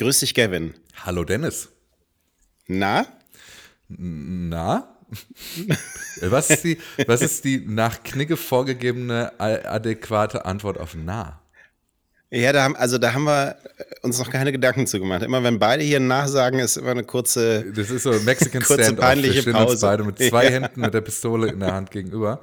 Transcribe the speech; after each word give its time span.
Grüß 0.00 0.20
dich, 0.20 0.32
Gavin. 0.32 0.72
Hallo, 1.04 1.24
Dennis. 1.24 1.68
Na? 2.68 3.06
Na? 3.86 4.96
was, 6.22 6.48
ist 6.48 6.64
die, 6.64 6.78
was 7.06 7.20
ist 7.20 7.44
die 7.44 7.58
nach 7.66 8.02
Knigge 8.02 8.38
vorgegebene 8.38 9.38
adäquate 9.38 10.46
Antwort 10.46 10.78
auf 10.80 10.94
Na? 10.94 11.42
Ja, 12.30 12.54
da 12.54 12.62
haben, 12.62 12.76
also 12.76 12.96
da 12.96 13.12
haben 13.12 13.24
wir 13.24 13.56
uns 14.00 14.18
noch 14.18 14.30
keine 14.30 14.52
Gedanken 14.52 14.86
zu 14.86 15.00
gemacht. 15.00 15.22
Immer 15.22 15.42
wenn 15.42 15.58
beide 15.58 15.84
hier 15.84 16.00
nachsagen, 16.00 16.60
ist 16.60 16.78
immer 16.78 16.92
eine 16.92 17.04
kurze, 17.04 17.70
das 17.70 17.90
ist 17.90 18.04
so 18.04 18.12
ein 18.12 18.24
Mexican 18.24 18.62
kurze 18.62 18.84
Stand 18.84 19.00
peinliche 19.00 19.34
Wir 19.34 19.42
stehen 19.42 19.52
Pause. 19.52 19.72
uns 19.72 19.80
beide 19.82 20.04
mit 20.04 20.16
zwei 20.16 20.44
Ja. 20.44 20.50
Händen 20.50 20.80
mit 20.80 20.94
der 20.94 21.02
Pistole 21.02 21.48
in 21.48 21.60
der 21.60 21.74
Hand 21.74 21.90
gegenüber. 21.90 22.40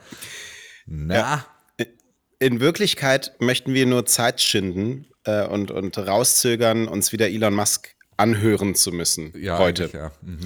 Na, 0.85 1.15
Ja. 1.15 1.45
In 2.37 2.59
Wirklichkeit 2.59 3.31
möchten 3.39 3.73
wir 3.73 3.87
nur 3.87 4.05
Zeit 4.05 4.41
schinden 4.41 5.07
äh, 5.27 5.45
und, 5.45 5.69
und 5.69 5.97
rauszögern, 5.97 6.87
uns 6.87 7.11
wieder 7.11 7.27
Elon 7.29 7.53
Musk 7.53 7.95
anhören 8.15 8.73
zu 8.73 8.91
müssen 8.91 9.33
ja, 9.39 9.59
heute. 9.59 9.89
Ja. 9.93 10.11
Mhm. 10.21 10.39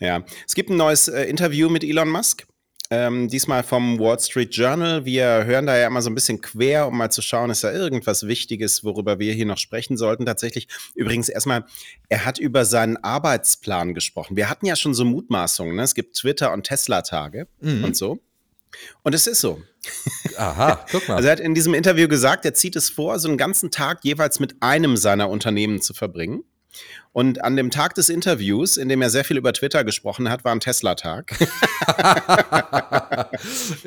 Ja, 0.00 0.24
es 0.46 0.54
gibt 0.54 0.70
ein 0.70 0.76
neues 0.76 1.08
äh, 1.08 1.24
Interview 1.24 1.68
mit 1.68 1.82
Elon 1.82 2.10
Musk. 2.10 2.46
Ähm, 2.90 3.28
diesmal 3.28 3.62
vom 3.64 3.98
Wall 3.98 4.18
Street 4.18 4.54
Journal. 4.54 5.04
Wir 5.04 5.44
hören 5.44 5.66
da 5.66 5.76
ja 5.76 5.88
immer 5.88 6.00
so 6.00 6.08
ein 6.08 6.14
bisschen 6.14 6.40
quer, 6.40 6.88
um 6.88 6.96
mal 6.96 7.10
zu 7.10 7.20
schauen, 7.20 7.50
ist 7.50 7.62
da 7.62 7.70
irgendwas 7.70 8.26
Wichtiges, 8.26 8.82
worüber 8.82 9.18
wir 9.18 9.34
hier 9.34 9.44
noch 9.44 9.58
sprechen 9.58 9.98
sollten. 9.98 10.24
Tatsächlich, 10.24 10.68
übrigens 10.94 11.28
erstmal, 11.28 11.66
er 12.08 12.24
hat 12.24 12.38
über 12.38 12.64
seinen 12.64 12.96
Arbeitsplan 12.96 13.92
gesprochen. 13.92 14.36
Wir 14.36 14.48
hatten 14.48 14.64
ja 14.64 14.74
schon 14.74 14.94
so 14.94 15.04
Mutmaßungen. 15.04 15.76
Ne? 15.76 15.82
Es 15.82 15.94
gibt 15.94 16.16
Twitter- 16.16 16.50
und 16.50 16.62
Tesla-Tage 16.64 17.48
und 17.60 17.94
so. 17.94 18.20
Und 19.02 19.14
es 19.14 19.26
ist 19.26 19.40
so. 19.40 19.62
Aha, 20.36 20.84
guck 20.90 21.08
mal. 21.08 21.16
Also 21.16 21.28
er 21.28 21.32
hat 21.32 21.40
in 21.40 21.54
diesem 21.54 21.74
Interview 21.74 22.08
gesagt, 22.08 22.44
er 22.44 22.54
zieht 22.54 22.76
es 22.76 22.90
vor, 22.90 23.18
so 23.18 23.28
einen 23.28 23.38
ganzen 23.38 23.70
Tag 23.70 24.00
jeweils 24.02 24.40
mit 24.40 24.56
einem 24.60 24.96
seiner 24.96 25.28
Unternehmen 25.28 25.80
zu 25.80 25.94
verbringen. 25.94 26.44
Und 27.12 27.42
an 27.42 27.56
dem 27.56 27.70
Tag 27.70 27.94
des 27.94 28.08
Interviews, 28.10 28.76
in 28.76 28.88
dem 28.88 29.02
er 29.02 29.10
sehr 29.10 29.24
viel 29.24 29.36
über 29.38 29.52
Twitter 29.52 29.82
gesprochen 29.82 30.30
hat, 30.30 30.44
war 30.44 30.52
ein 30.52 30.60
Tesla-Tag. 30.60 31.32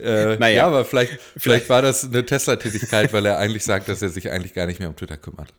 äh, 0.02 0.36
naja. 0.38 0.50
Ja, 0.50 0.68
aber 0.68 0.84
vielleicht, 0.84 1.20
vielleicht 1.38 1.70
war 1.70 1.82
das 1.82 2.04
eine 2.04 2.26
Tesla-Tätigkeit, 2.26 3.14
weil 3.14 3.26
er 3.26 3.38
eigentlich 3.38 3.64
sagt, 3.64 3.88
dass 3.88 4.02
er 4.02 4.10
sich 4.10 4.32
eigentlich 4.32 4.54
gar 4.54 4.66
nicht 4.66 4.80
mehr 4.80 4.90
um 4.90 4.96
Twitter 4.96 5.18
kümmert. 5.18 5.54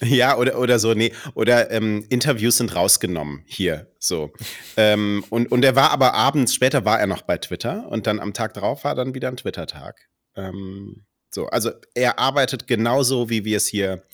Ja, 0.02 0.36
oder, 0.36 0.58
oder 0.58 0.78
so, 0.78 0.94
nee. 0.94 1.12
Oder 1.34 1.70
ähm, 1.70 2.06
Interviews 2.08 2.58
sind 2.58 2.74
rausgenommen 2.74 3.44
hier. 3.46 3.92
So. 3.98 4.32
ähm, 4.76 5.24
und, 5.30 5.50
und 5.50 5.64
er 5.64 5.76
war 5.76 5.90
aber 5.90 6.14
abends, 6.14 6.54
später 6.54 6.84
war 6.84 7.00
er 7.00 7.06
noch 7.06 7.22
bei 7.22 7.38
Twitter 7.38 7.86
und 7.88 8.06
dann 8.06 8.20
am 8.20 8.32
Tag 8.32 8.54
drauf 8.54 8.84
war 8.84 8.94
dann 8.94 9.14
wieder 9.14 9.28
ein 9.28 9.36
Twitter-Tag. 9.36 9.96
Ähm, 10.36 11.06
so, 11.30 11.46
also 11.46 11.70
er 11.94 12.18
arbeitet 12.18 12.66
genauso, 12.66 13.28
wie 13.30 13.44
wir 13.44 13.56
es 13.56 13.66
hier 13.66 14.04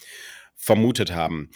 vermutet 0.56 1.12
haben. 1.12 1.50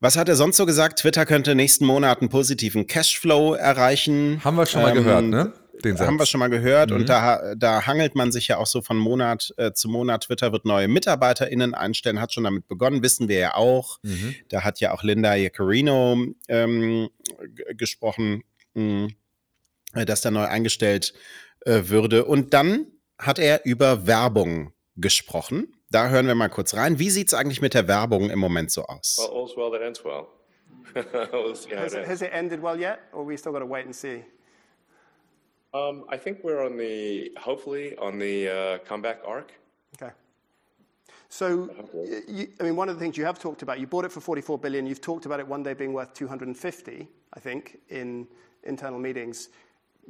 Was 0.00 0.16
hat 0.16 0.28
er 0.28 0.34
sonst 0.34 0.56
so 0.56 0.66
gesagt? 0.66 0.98
Twitter 0.98 1.24
könnte 1.26 1.54
nächsten 1.54 1.86
Monat 1.86 2.20
einen 2.20 2.28
positiven 2.28 2.88
Cashflow 2.88 3.54
erreichen. 3.54 4.40
Haben 4.42 4.56
wir 4.56 4.66
schon 4.66 4.82
mal 4.82 4.90
Ähm, 4.90 4.96
gehört, 4.96 5.24
ne? 5.24 5.52
Den 5.84 5.98
Haben 5.98 6.18
wir 6.18 6.26
schon 6.26 6.38
mal 6.40 6.50
gehört 6.50 6.90
Mhm. 6.90 6.96
und 6.96 7.08
da, 7.08 7.54
da 7.56 7.86
hangelt 7.86 8.14
man 8.14 8.30
sich 8.32 8.48
ja 8.48 8.58
auch 8.58 8.66
so 8.66 8.82
von 8.82 8.96
Monat 8.98 9.52
äh, 9.56 9.72
zu 9.72 9.88
Monat. 9.88 10.24
Twitter 10.24 10.52
wird 10.52 10.64
neue 10.64 10.86
MitarbeiterInnen 10.88 11.74
einstellen, 11.74 12.20
hat 12.20 12.32
schon 12.34 12.44
damit 12.44 12.68
begonnen, 12.68 13.02
wissen 13.02 13.28
wir 13.28 13.38
ja 13.38 13.54
auch. 13.54 13.98
Mhm. 14.02 14.34
Da 14.48 14.62
hat 14.64 14.80
ja 14.80 14.92
auch 14.92 15.02
Linda 15.02 15.34
Iaccarino 15.34 16.26
ähm, 16.48 17.08
gesprochen, 17.76 18.44
mh, 18.74 19.08
äh, 19.94 20.04
dass 20.04 20.20
da 20.20 20.30
neu 20.30 20.44
eingestellt 20.44 21.12
äh, 21.64 21.82
würde. 21.86 22.24
Und 22.24 22.52
dann 22.54 22.86
hat 23.18 23.38
er 23.38 23.64
über 23.64 24.06
Werbung 24.06 24.72
gesprochen. 24.96 25.74
Da 25.90 26.08
hören 26.08 26.26
wir 26.26 26.34
mal 26.34 26.48
kurz 26.48 26.74
rein. 26.74 26.98
Wie 26.98 27.10
sieht 27.10 27.28
es 27.28 27.34
eigentlich 27.34 27.60
mit 27.62 27.74
der 27.74 27.88
Werbung 27.88 28.30
im 28.30 28.38
Moment 28.38 28.70
so 28.70 28.84
aus? 28.84 29.18
Well, 29.18 29.38
all's 29.40 29.56
well 29.56 29.70
that 29.70 29.80
ends 29.82 30.04
well. 30.04 30.26
we'll 30.94 31.54
see 31.54 31.70
how 31.74 31.82
Has 31.82 31.94
it 31.94 32.06
has 32.06 32.20
it 32.22 32.30
ended 32.32 32.62
well 32.62 32.78
yet, 32.78 32.98
or 33.12 33.26
we 33.26 33.36
still 33.36 33.52
got 33.52 33.60
to 33.60 33.66
wait 33.66 33.86
and 33.86 33.94
see? 33.94 34.22
Um, 35.74 36.04
I 36.08 36.16
think 36.16 36.40
we're 36.42 36.64
on 36.64 36.76
the, 36.76 37.32
hopefully, 37.38 37.96
on 37.96 38.18
the 38.18 38.48
uh, 38.48 38.78
comeback 38.78 39.20
arc. 39.26 39.52
Okay. 40.00 40.12
So, 41.30 41.70
you, 42.28 42.48
I 42.60 42.64
mean, 42.64 42.76
one 42.76 42.90
of 42.90 42.96
the 42.96 43.00
things 43.00 43.16
you 43.16 43.24
have 43.24 43.38
talked 43.38 43.62
about, 43.62 43.80
you 43.80 43.86
bought 43.86 44.04
it 44.04 44.12
for 44.12 44.20
44 44.20 44.58
billion. 44.58 44.86
You've 44.86 45.00
talked 45.00 45.24
about 45.24 45.40
it 45.40 45.48
one 45.48 45.62
day 45.62 45.72
being 45.72 45.94
worth 45.94 46.12
250, 46.12 47.08
I 47.32 47.40
think, 47.40 47.78
in 47.88 48.28
internal 48.64 48.98
meetings. 48.98 49.48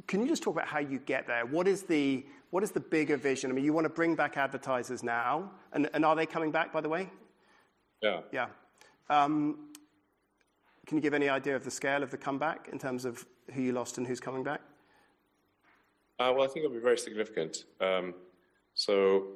Can 0.07 0.21
you 0.21 0.27
just 0.27 0.43
talk 0.43 0.55
about 0.55 0.67
how 0.67 0.79
you 0.79 0.99
get 0.99 1.25
there? 1.27 1.45
What 1.45 1.67
is 1.67 1.83
the 1.83 2.25
what 2.49 2.61
is 2.61 2.69
the 2.71 2.79
bigger 2.79 3.17
vision? 3.17 3.49
I 3.49 3.53
mean, 3.55 3.63
you 3.65 3.73
want 3.73 3.85
to 3.85 3.89
bring 3.89 4.15
back 4.15 4.37
advertisers 4.37 5.01
now, 5.01 5.49
and, 5.71 5.89
and 5.93 6.05
are 6.05 6.15
they 6.15 6.27
coming 6.27 6.51
back? 6.51 6.71
By 6.71 6.81
the 6.81 6.89
way, 6.89 7.09
Yeah. 8.01 8.19
yeah. 8.31 8.47
Um, 9.09 9.69
can 10.85 10.97
you 10.97 11.01
give 11.01 11.15
any 11.15 11.29
idea 11.29 11.55
of 11.55 11.63
the 11.63 11.71
scale 11.71 12.03
of 12.03 12.11
the 12.11 12.17
comeback 12.17 12.69
in 12.71 12.77
terms 12.77 13.05
of 13.05 13.25
who 13.53 13.61
you 13.61 13.71
lost 13.71 13.97
and 13.97 14.05
who's 14.05 14.19
coming 14.19 14.43
back? 14.43 14.61
Uh, 16.19 16.31
well, 16.35 16.43
I 16.43 16.47
think 16.47 16.65
it'll 16.65 16.75
be 16.75 16.79
very 16.81 16.97
significant. 16.97 17.65
Um, 17.81 18.13
so 18.75 19.27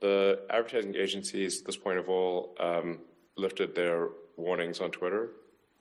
the 0.00 0.40
advertising 0.50 0.94
agencies, 0.96 1.60
at 1.60 1.66
this 1.66 1.76
point 1.76 1.98
of 1.98 2.08
all, 2.08 2.54
um, 2.60 2.98
lifted 3.36 3.74
their 3.74 4.08
warnings 4.36 4.80
on 4.80 4.90
Twitter. 4.90 5.30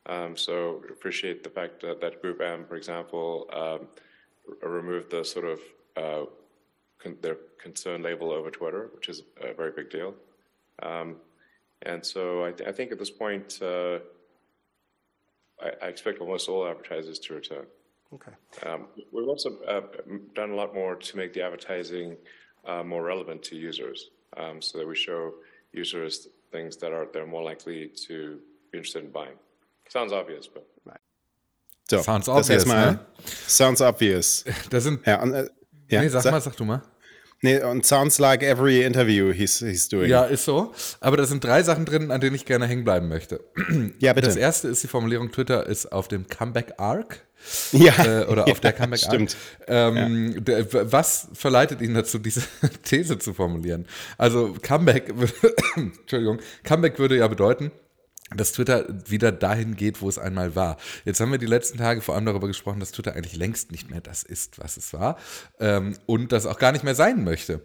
Um, 0.08 0.36
so 0.36 0.84
appreciate 0.90 1.44
the 1.44 1.50
fact 1.50 1.82
that, 1.82 2.02
that 2.02 2.22
Group 2.22 2.42
M, 2.42 2.66
for 2.66 2.76
example, 2.76 3.48
um, 3.54 3.88
r- 4.64 4.70
removed 4.70 5.12
the 5.12 5.24
sort 5.24 5.46
of 5.46 5.60
uh, 5.96 6.26
con- 6.98 7.18
their 7.22 7.38
concern 7.62 8.02
label 8.02 8.32
over 8.32 8.50
Twitter, 8.50 8.90
which 8.96 9.10
is 9.10 9.22
a 9.42 9.54
very 9.54 9.72
big 9.72 9.90
deal. 9.90 10.16
Um, 10.82 11.18
and 11.84 12.04
so 12.04 12.44
I, 12.46 12.52
th- 12.52 12.68
I 12.68 12.72
think 12.72 12.92
at 12.92 13.00
this 13.00 13.12
point, 13.12 13.60
uh, 13.62 14.00
I, 15.62 15.72
I 15.84 15.88
expect 15.88 16.20
almost 16.20 16.50
all 16.50 16.68
advertisers 16.68 17.20
to 17.20 17.36
return. 17.36 17.66
Okay. 18.14 18.32
Um, 18.66 18.88
we've 19.14 19.28
also 19.28 19.50
uh, 19.68 19.82
done 20.36 20.52
a 20.52 20.56
lot 20.56 20.74
more 20.74 20.96
to 20.96 21.18
make 21.18 21.32
the 21.34 21.42
advertising 21.42 22.18
uh, 22.66 22.84
more 22.84 23.04
relevant 23.04 23.42
to 23.44 23.56
users, 23.56 24.10
um, 24.38 24.62
so 24.62 24.78
that 24.78 24.88
we 24.88 24.96
show 24.96 25.34
users 25.72 26.28
things 26.52 26.76
that 26.78 26.92
are 26.92 27.08
they're 27.14 27.26
more 27.26 27.44
likely 27.44 27.88
to 28.08 28.40
be 28.72 28.78
interested 28.80 29.04
in 29.06 29.12
buying. 29.12 29.38
Sounds 29.90 30.12
obvious, 30.12 30.48
but 30.48 30.68
So, 31.90 32.02
Sounds 32.02 32.26
das 32.28 32.38
obvious, 32.50 32.64
erstmal- 32.66 32.92
ne? 32.94 33.00
Sounds 33.48 33.82
obvious. 33.82 34.44
Da 34.70 34.80
sind. 34.80 35.06
Ja, 35.06 35.22
und, 35.22 35.34
äh, 35.34 35.50
ja, 35.90 36.02
nee, 36.02 36.08
sag, 36.10 36.22
sag- 36.24 36.32
mal, 36.32 36.42
sag 36.42 36.56
du 36.56 36.64
mal. 36.66 36.82
Nee, 37.42 37.62
und 37.64 37.86
sounds 37.86 38.20
like 38.20 38.44
every 38.44 38.84
interview 38.84 39.32
he's, 39.32 39.60
he's 39.60 39.90
doing. 39.90 40.10
Ja, 40.10 40.26
ist 40.26 40.46
so. 40.46 40.74
Aber 41.00 41.18
da 41.18 41.26
sind 41.26 41.44
drei 41.44 41.64
Sachen 41.64 41.86
drin, 41.86 42.12
an 42.12 42.22
denen 42.22 42.36
ich 42.36 42.46
gerne 42.46 42.68
hängen 42.68 42.84
bleiben 42.84 43.08
möchte. 43.08 43.44
Ja, 44.00 44.14
bitte. 44.14 44.28
Das 44.28 44.36
erste 44.36 44.68
ist 44.68 44.84
die 44.84 44.88
Formulierung, 44.88 45.32
Twitter 45.32 45.66
ist 45.66 45.92
auf 45.92 46.08
dem 46.08 46.28
Comeback-Arc. 46.28 47.22
Ja. 47.72 47.94
Äh, 48.06 48.26
oder 48.26 48.46
Ja, 48.48 48.54
auf 48.54 48.60
der 48.60 48.74
Comeback 48.74 49.02
Arc. 49.04 49.12
Stimmt. 49.14 49.38
Ähm, 49.68 50.44
der, 50.46 50.72
w- 50.72 50.82
was 50.92 51.30
verleitet 51.34 51.82
ihn 51.82 51.96
dazu, 51.96 52.20
diese 52.20 52.44
These 52.84 53.18
zu 53.18 53.34
formulieren? 53.34 53.88
Also 54.20 54.56
Comeback, 54.62 55.12
Entschuldigung, 55.76 56.40
Comeback 56.64 57.00
würde 57.00 57.18
ja 57.18 57.28
bedeuten, 57.28 57.72
dass 58.36 58.54
Twitter 58.54 58.86
wieder 59.08 59.32
dahin 59.32 59.76
geht, 59.76 60.02
wo 60.02 60.10
es 60.10 60.18
einmal 60.18 60.56
war. 60.56 60.78
Jetzt 61.06 61.20
haben 61.20 61.32
wir 61.32 61.38
die 61.38 61.46
letzten 61.46 61.78
Tage 61.78 62.02
vor 62.02 62.16
allem 62.16 62.26
darüber 62.26 62.48
gesprochen, 62.48 62.80
dass 62.80 62.92
Twitter 62.92 63.16
eigentlich 63.16 63.36
längst 63.36 63.72
nicht 63.72 63.90
mehr 63.90 64.02
das 64.02 64.24
ist, 64.24 64.60
was 64.60 64.78
es 64.78 64.94
war 64.94 65.18
ähm, 65.60 65.98
und 66.06 66.32
das 66.32 66.46
auch 66.46 66.58
gar 66.58 66.72
nicht 66.72 66.84
mehr 66.84 66.96
sein 66.96 67.24
möchte. 67.24 67.62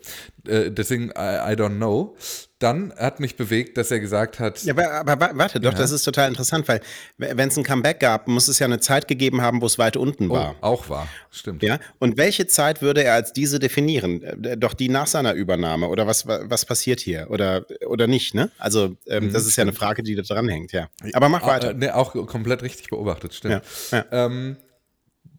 Äh, 0.46 0.70
deswegen, 0.70 1.10
I, 1.10 1.52
I 1.52 1.56
don't 1.56 1.76
know. 1.76 2.16
Dann 2.58 2.94
hat 2.96 3.20
mich 3.20 3.36
bewegt, 3.36 3.76
dass 3.76 3.90
er 3.90 4.00
gesagt 4.00 4.40
hat, 4.40 4.62
Ja, 4.62 4.72
aber, 4.72 4.90
aber 4.90 5.20
wa- 5.20 5.30
warte 5.34 5.60
doch, 5.60 5.74
das 5.74 5.90
ist 5.90 6.04
total 6.04 6.28
interessant, 6.28 6.66
weil 6.68 6.80
wenn 7.18 7.48
es 7.48 7.58
ein 7.58 7.64
Comeback 7.64 8.00
gab, 8.00 8.28
muss 8.28 8.48
es 8.48 8.58
ja 8.58 8.64
eine 8.64 8.80
Zeit 8.80 9.08
gegeben 9.08 9.42
haben, 9.42 9.60
wo 9.60 9.66
es 9.66 9.78
weit 9.78 9.98
unten 9.98 10.30
oh, 10.30 10.34
war. 10.34 10.56
auch 10.62 10.88
war, 10.88 11.06
stimmt. 11.30 11.62
Ja, 11.62 11.78
und 11.98 12.16
welche 12.16 12.46
Zeit 12.46 12.80
würde 12.80 13.04
er 13.04 13.12
als 13.12 13.34
diese 13.34 13.58
definieren? 13.58 14.22
Äh, 14.22 14.56
Doch 14.56 14.72
die 14.72 14.88
nach 14.88 15.06
seiner 15.06 15.34
Übernahme 15.34 15.88
oder 15.88 16.06
was, 16.06 16.26
wa- 16.26 16.44
was 16.44 16.64
passiert 16.64 17.00
hier 17.00 17.26
oder, 17.28 17.66
oder 17.86 18.06
nicht, 18.06 18.34
ne? 18.34 18.50
Also, 18.56 18.96
ähm, 19.06 19.30
das 19.34 19.44
ist 19.44 19.56
ja 19.56 19.62
eine 19.62 19.74
Frage, 19.74 20.02
die 20.02 20.14
da 20.14 20.22
dranhängt, 20.22 20.72
ja. 20.72 20.88
Aber 21.12 21.28
mach 21.28 21.42
Ah, 21.42 21.48
weiter. 21.48 21.70
Äh, 21.72 21.74
nee, 21.74 21.90
auch 21.90 22.12
komplett 22.26 22.62
richtig 22.62 22.88
beobachtet, 22.88 23.34
stimmt. 23.34 23.62
Ja, 23.92 23.98
ja. 23.98 24.26
Ähm, 24.26 24.56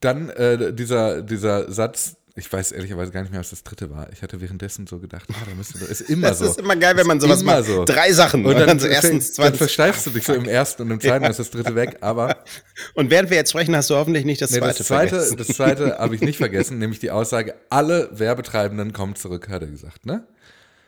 dann 0.02 0.30
äh, 0.30 0.72
dieser, 0.72 1.24
dieser 1.24 1.72
Satz, 1.72 2.17
ich 2.38 2.52
weiß 2.52 2.72
ehrlicherweise 2.72 3.12
gar 3.12 3.22
nicht 3.22 3.32
mehr, 3.32 3.40
was 3.40 3.50
das 3.50 3.64
dritte 3.64 3.90
war. 3.90 4.12
Ich 4.14 4.22
hatte 4.22 4.40
währenddessen 4.40 4.86
so 4.86 5.00
gedacht, 5.00 5.28
ah, 5.34 5.46
da 5.48 5.56
müsste 5.56 5.84
ist 5.84 6.02
immer 6.02 6.28
Das 6.30 6.40
so. 6.40 6.46
ist 6.46 6.60
immer 6.60 6.76
geil, 6.76 6.96
wenn 6.96 7.08
man 7.08 7.20
sowas 7.20 7.44
macht. 7.44 7.66
so. 7.66 7.84
Drei 7.84 8.14
Sachen. 8.14 8.46
Und 8.46 8.58
dann, 8.60 8.80
so 8.80 8.88
erstens, 8.88 9.28
dann 9.28 9.34
zweitens. 9.34 9.58
versteifst 9.58 10.06
du 10.06 10.12
dich 10.12 10.24
so 10.24 10.34
im 10.34 10.46
ersten 10.46 10.84
und 10.84 10.92
im 10.92 11.02
zweiten 11.02 11.26
ist 11.26 11.40
das 11.40 11.50
dritte 11.50 11.74
weg, 11.76 11.98
aber 12.02 12.44
Und 12.94 13.10
während 13.10 13.30
wir 13.32 13.38
jetzt 13.38 13.50
sprechen, 13.50 13.76
hast 13.76 13.90
du 13.90 13.96
hoffentlich 13.96 14.24
nicht 14.24 14.42
das 14.42 14.52
nee, 14.52 14.60
zweite 14.60 14.78
das 14.78 14.88
zweite, 14.88 15.10
vergessen. 15.10 15.38
das 15.38 15.48
zweite 15.48 15.98
habe 15.98 16.16
ich 16.16 16.22
nicht 16.22 16.38
vergessen, 16.38 16.78
nämlich 16.78 17.00
die 17.00 17.12
Aussage, 17.12 17.56
alle 17.70 18.10
Werbetreibenden 18.14 18.94
kommen 18.94 19.16
zurück, 19.16 19.50
hat 19.50 19.64
er 19.64 19.68
gesagt, 19.70 20.06
ne? 20.06 20.28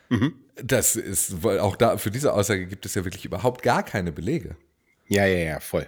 Mhm. 0.10 0.34
Das 0.64 0.96
ist, 0.96 1.44
weil 1.44 1.60
auch 1.60 1.76
da, 1.76 1.98
für 1.98 2.12
diese 2.12 2.34
Aussage 2.34 2.68
gibt 2.68 2.86
es 2.86 2.96
ja 2.96 3.06
wirklich 3.06 3.26
überhaupt 3.26 3.64
gar 3.64 3.84
keine 3.84 4.12
Belege. 4.12 4.56
Ja, 5.08 5.26
ja, 5.26 5.38
ja, 5.40 5.60
voll. 5.60 5.88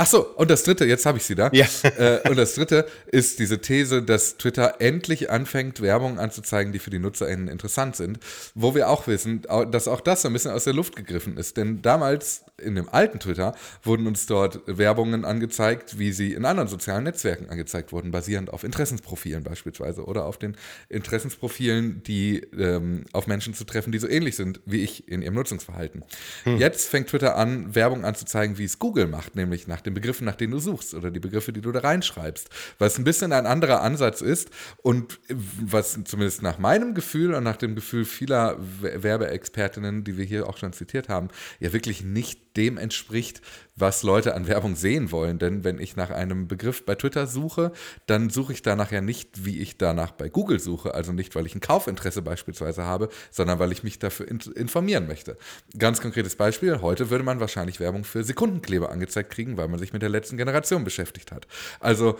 Ach 0.00 0.06
so, 0.06 0.26
und 0.26 0.50
das 0.50 0.62
dritte, 0.62 0.86
jetzt 0.86 1.04
habe 1.04 1.18
ich 1.18 1.24
sie 1.24 1.34
da. 1.34 1.50
Ja. 1.52 1.66
Äh, 1.98 2.26
und 2.28 2.36
das 2.38 2.54
dritte 2.54 2.86
ist 3.06 3.38
diese 3.38 3.60
These, 3.60 4.02
dass 4.02 4.38
Twitter 4.38 4.76
endlich 4.78 5.28
anfängt, 5.28 5.82
Werbung 5.82 6.18
anzuzeigen, 6.18 6.72
die 6.72 6.78
für 6.78 6.88
die 6.88 6.98
NutzerInnen 6.98 7.48
interessant 7.48 7.96
sind. 7.96 8.18
Wo 8.54 8.74
wir 8.74 8.88
auch 8.88 9.06
wissen, 9.06 9.42
dass 9.70 9.88
auch 9.88 10.00
das 10.00 10.24
ein 10.24 10.32
bisschen 10.32 10.52
aus 10.52 10.64
der 10.64 10.72
Luft 10.72 10.96
gegriffen 10.96 11.36
ist. 11.36 11.58
Denn 11.58 11.82
damals 11.82 12.44
in 12.60 12.74
dem 12.74 12.88
alten 12.88 13.18
Twitter 13.20 13.54
wurden 13.82 14.06
uns 14.06 14.26
dort 14.26 14.60
Werbungen 14.66 15.24
angezeigt, 15.24 15.98
wie 15.98 16.12
sie 16.12 16.32
in 16.32 16.44
anderen 16.44 16.68
sozialen 16.68 17.04
Netzwerken 17.04 17.48
angezeigt 17.48 17.92
wurden, 17.92 18.10
basierend 18.10 18.50
auf 18.50 18.64
Interessensprofilen 18.64 19.42
beispielsweise 19.42 20.04
oder 20.04 20.24
auf 20.24 20.38
den 20.38 20.56
Interessensprofilen, 20.88 22.02
die 22.02 22.38
ähm, 22.58 23.04
auf 23.12 23.26
Menschen 23.26 23.54
zu 23.54 23.64
treffen, 23.64 23.92
die 23.92 23.98
so 23.98 24.08
ähnlich 24.08 24.36
sind 24.36 24.60
wie 24.64 24.82
ich 24.82 25.08
in 25.08 25.22
ihrem 25.22 25.34
Nutzungsverhalten. 25.34 26.04
Hm. 26.44 26.58
Jetzt 26.58 26.88
fängt 26.88 27.08
Twitter 27.08 27.36
an, 27.36 27.74
Werbung 27.74 28.04
anzuzeigen, 28.04 28.58
wie 28.58 28.64
es 28.64 28.78
Google 28.78 29.06
macht, 29.06 29.36
nämlich 29.36 29.66
nach 29.66 29.80
dem 29.80 29.89
den 29.90 29.94
Begriffen, 29.94 30.24
nach 30.24 30.36
denen 30.36 30.52
du 30.52 30.58
suchst 30.58 30.94
oder 30.94 31.10
die 31.10 31.20
Begriffe, 31.20 31.52
die 31.52 31.60
du 31.60 31.72
da 31.72 31.80
reinschreibst. 31.80 32.48
Was 32.78 32.98
ein 32.98 33.04
bisschen 33.04 33.32
ein 33.32 33.46
anderer 33.46 33.82
Ansatz 33.82 34.20
ist 34.20 34.50
und 34.82 35.18
was 35.28 35.98
zumindest 36.04 36.42
nach 36.42 36.58
meinem 36.58 36.94
Gefühl 36.94 37.34
und 37.34 37.44
nach 37.44 37.56
dem 37.56 37.74
Gefühl 37.74 38.04
vieler 38.04 38.56
Werbeexpertinnen, 38.80 40.04
die 40.04 40.16
wir 40.16 40.24
hier 40.24 40.48
auch 40.48 40.56
schon 40.56 40.72
zitiert 40.72 41.08
haben, 41.08 41.28
ja 41.58 41.72
wirklich 41.72 42.02
nicht 42.02 42.56
dem 42.56 42.78
entspricht, 42.78 43.42
was 43.76 44.02
Leute 44.02 44.34
an 44.34 44.46
Werbung 44.46 44.76
sehen 44.76 45.10
wollen. 45.10 45.38
Denn 45.38 45.64
wenn 45.64 45.78
ich 45.78 45.96
nach 45.96 46.10
einem 46.10 46.48
Begriff 46.48 46.84
bei 46.84 46.94
Twitter 46.94 47.26
suche, 47.26 47.72
dann 48.06 48.30
suche 48.30 48.52
ich 48.52 48.62
danach 48.62 48.92
ja 48.92 49.00
nicht, 49.00 49.44
wie 49.44 49.60
ich 49.60 49.78
danach 49.78 50.10
bei 50.10 50.28
Google 50.28 50.60
suche. 50.60 50.94
Also 50.94 51.12
nicht, 51.12 51.34
weil 51.34 51.46
ich 51.46 51.54
ein 51.54 51.60
Kaufinteresse 51.60 52.22
beispielsweise 52.22 52.84
habe, 52.84 53.08
sondern 53.30 53.58
weil 53.58 53.72
ich 53.72 53.82
mich 53.82 53.98
dafür 53.98 54.28
informieren 54.28 55.06
möchte. 55.06 55.36
Ganz 55.78 56.00
konkretes 56.00 56.36
Beispiel, 56.36 56.80
heute 56.80 57.10
würde 57.10 57.24
man 57.24 57.40
wahrscheinlich 57.40 57.80
Werbung 57.80 58.04
für 58.04 58.24
Sekundenkleber 58.24 58.90
angezeigt 58.90 59.30
kriegen, 59.30 59.56
weil 59.56 59.68
man 59.68 59.79
sich 59.80 59.92
mit 59.92 60.02
der 60.02 60.08
letzten 60.08 60.36
Generation 60.36 60.84
beschäftigt 60.84 61.32
hat. 61.32 61.48
Also 61.80 62.18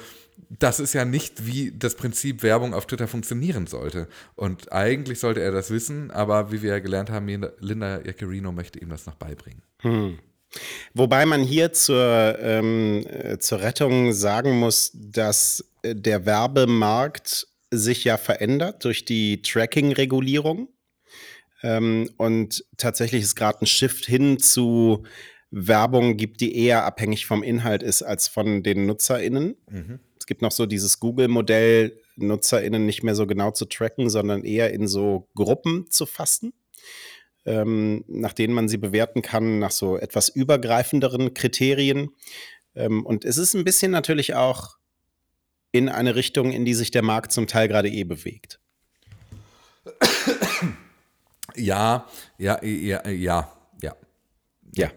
das 0.49 0.81
ist 0.81 0.93
ja 0.93 1.05
nicht, 1.05 1.47
wie 1.47 1.73
das 1.73 1.95
Prinzip 1.95 2.43
Werbung 2.43 2.75
auf 2.75 2.87
Twitter 2.87 3.07
funktionieren 3.07 3.67
sollte. 3.67 4.09
Und 4.35 4.73
eigentlich 4.73 5.21
sollte 5.21 5.41
er 5.41 5.53
das 5.53 5.71
wissen, 5.71 6.11
aber 6.11 6.51
wie 6.51 6.63
wir 6.63 6.71
ja 6.71 6.79
gelernt 6.81 7.11
haben, 7.11 7.29
Linda 7.61 8.01
Jaccarino 8.01 8.51
möchte 8.53 8.79
ihm 8.79 8.89
das 8.89 9.07
noch 9.07 9.15
beibringen. 9.15 9.63
Hm. 9.83 10.19
Wobei 10.95 11.27
man 11.27 11.43
hier 11.43 11.73
zur, 11.73 12.37
ähm, 12.41 13.05
äh, 13.07 13.39
zur 13.39 13.61
Rettung 13.61 14.13
sagen 14.13 14.59
muss, 14.59 14.91
dass 14.95 15.65
äh, 15.83 15.95
der 15.95 16.27
Werbemarkt 16.27 17.47
sich 17.71 18.03
ja 18.05 18.17
verändert 18.17 18.85
durch 18.85 19.05
die 19.05 19.43
Tracking-Regulierung. 19.43 20.69
Ähm, 21.63 22.11
und 22.17 22.65
tatsächlich 22.77 23.23
ist 23.23 23.37
gerade 23.37 23.63
ein 23.63 23.67
Shift 23.67 24.07
hin 24.07 24.39
zu 24.39 25.05
Werbung 25.51 26.17
gibt, 26.17 26.41
die 26.41 26.57
eher 26.57 26.85
abhängig 26.85 27.27
vom 27.27 27.43
Inhalt 27.43 27.83
ist 27.83 28.03
als 28.03 28.29
von 28.29 28.63
den 28.63 28.87
NutzerInnen. 28.87 29.57
Mhm. 29.69 30.01
Es 30.19 30.27
gibt 30.27 30.43
noch 30.43 30.53
so 30.53 30.67
dieses 30.67 31.01
Google-Modell, 31.01 31.99
NutzerInnen 32.17 32.87
nicht 32.87 33.03
mehr 33.03 33.15
so 33.15 33.27
genau 33.27 33.51
zu 33.51 33.65
tracken, 33.65 34.11
sondern 34.11 34.45
eher 34.45 34.73
in 34.73 34.87
so 34.87 35.29
Gruppen 35.35 35.91
zu 35.91 36.07
fassen, 36.07 36.53
ähm, 37.47 38.05
nach 38.07 38.33
denen 38.33 38.55
man 38.55 38.69
sie 38.69 38.77
bewerten 38.77 39.23
kann, 39.23 39.59
nach 39.59 39.71
so 39.73 39.97
etwas 39.97 40.29
übergreifenderen 40.29 41.35
Kriterien. 41.35 42.11
Ähm, 42.75 43.05
und 43.05 43.25
es 43.25 43.39
ist 43.39 43.55
ein 43.55 43.65
bisschen 43.65 43.91
natürlich 43.91 44.35
auch 44.35 44.77
in 45.73 45.89
eine 45.89 46.15
Richtung, 46.15 46.53
in 46.53 46.65
die 46.65 46.75
sich 46.75 46.91
der 46.91 47.03
Markt 47.03 47.33
zum 47.33 47.47
Teil 47.47 47.69
gerade 47.69 47.89
eh 47.89 48.05
bewegt. 48.05 48.61
Ja, 51.57 52.07
ja, 52.39 52.63
ja, 52.63 53.09
ja, 53.09 53.53
ja. 53.83 53.97
Ja. 54.77 54.91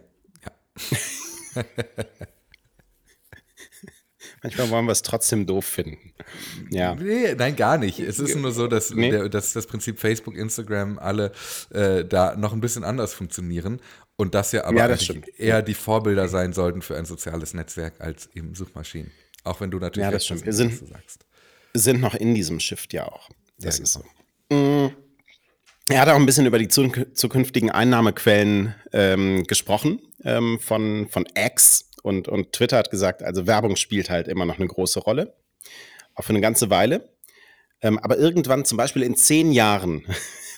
Manchmal 4.41 4.69
wollen 4.71 4.85
wir 4.85 4.91
es 4.91 5.01
trotzdem 5.01 5.45
doof 5.45 5.65
finden. 5.65 6.13
Ja. 6.69 6.95
Nee, 6.95 7.33
nein, 7.35 7.55
gar 7.55 7.77
nicht. 7.77 7.99
Es 7.99 8.19
ist 8.19 8.35
nur 8.35 8.51
so, 8.51 8.67
dass, 8.67 8.89
nee. 8.91 9.09
der, 9.09 9.29
dass 9.29 9.53
das 9.53 9.67
Prinzip 9.67 9.99
Facebook, 9.99 10.35
Instagram 10.35 10.99
alle 10.99 11.31
äh, 11.71 12.03
da 12.03 12.35
noch 12.35 12.51
ein 12.51 12.59
bisschen 12.59 12.83
anders 12.83 13.13
funktionieren 13.13 13.79
und 14.17 14.35
das 14.35 14.51
ja 14.51 14.65
aber 14.65 14.77
ja, 14.77 14.87
das 14.87 15.09
eher 15.37 15.61
die 15.61 15.73
Vorbilder 15.73 16.27
sein 16.27 16.51
sollten 16.53 16.81
für 16.81 16.97
ein 16.97 17.05
soziales 17.05 17.53
Netzwerk 17.53 18.01
als 18.01 18.29
eben 18.33 18.53
Suchmaschinen. 18.53 19.11
Auch 19.43 19.61
wenn 19.61 19.71
du 19.71 19.79
natürlich 19.79 20.05
ja, 20.05 20.11
das 20.11 20.25
stimmt. 20.25 20.45
Wir 20.45 20.53
sind, 20.53 20.87
sagst. 20.87 21.25
sind 21.73 22.01
noch 22.01 22.15
in 22.15 22.35
diesem 22.35 22.59
Shift 22.59 22.93
ja 22.93 23.07
auch. 23.07 23.29
Das 23.57 23.77
ja, 23.77 23.83
ist 23.83 23.93
genau. 23.93 24.05
so. 24.49 24.55
Mhm. 24.55 25.02
Er 25.89 26.00
hat 26.00 26.07
auch 26.07 26.15
ein 26.15 26.25
bisschen 26.25 26.45
über 26.45 26.59
die 26.59 26.69
zukünftigen 26.69 27.69
Einnahmequellen 27.69 28.74
ähm, 28.94 29.44
gesprochen 29.44 30.01
ähm, 30.24 30.59
von, 30.59 31.09
von 31.09 31.25
X 31.35 31.91
und, 32.03 32.30
und 32.30 32.53
Twitter 32.53 32.77
hat 32.77 32.89
gesagt, 32.89 33.21
also 33.21 33.47
Werbung 33.47 33.75
spielt 33.75 34.09
halt 34.09 34.30
immer 34.30 34.45
noch 34.45 34.59
eine 34.59 34.68
große 34.68 35.01
Rolle, 35.01 35.35
auch 36.15 36.24
für 36.24 36.30
eine 36.30 36.41
ganze 36.41 36.69
Weile. 36.69 37.09
Ähm, 37.81 38.00
aber 38.00 38.18
irgendwann, 38.18 38.63
zum 38.63 38.77
Beispiel 38.77 39.03
in 39.03 39.15
zehn 39.15 39.51
Jahren, 39.51 40.06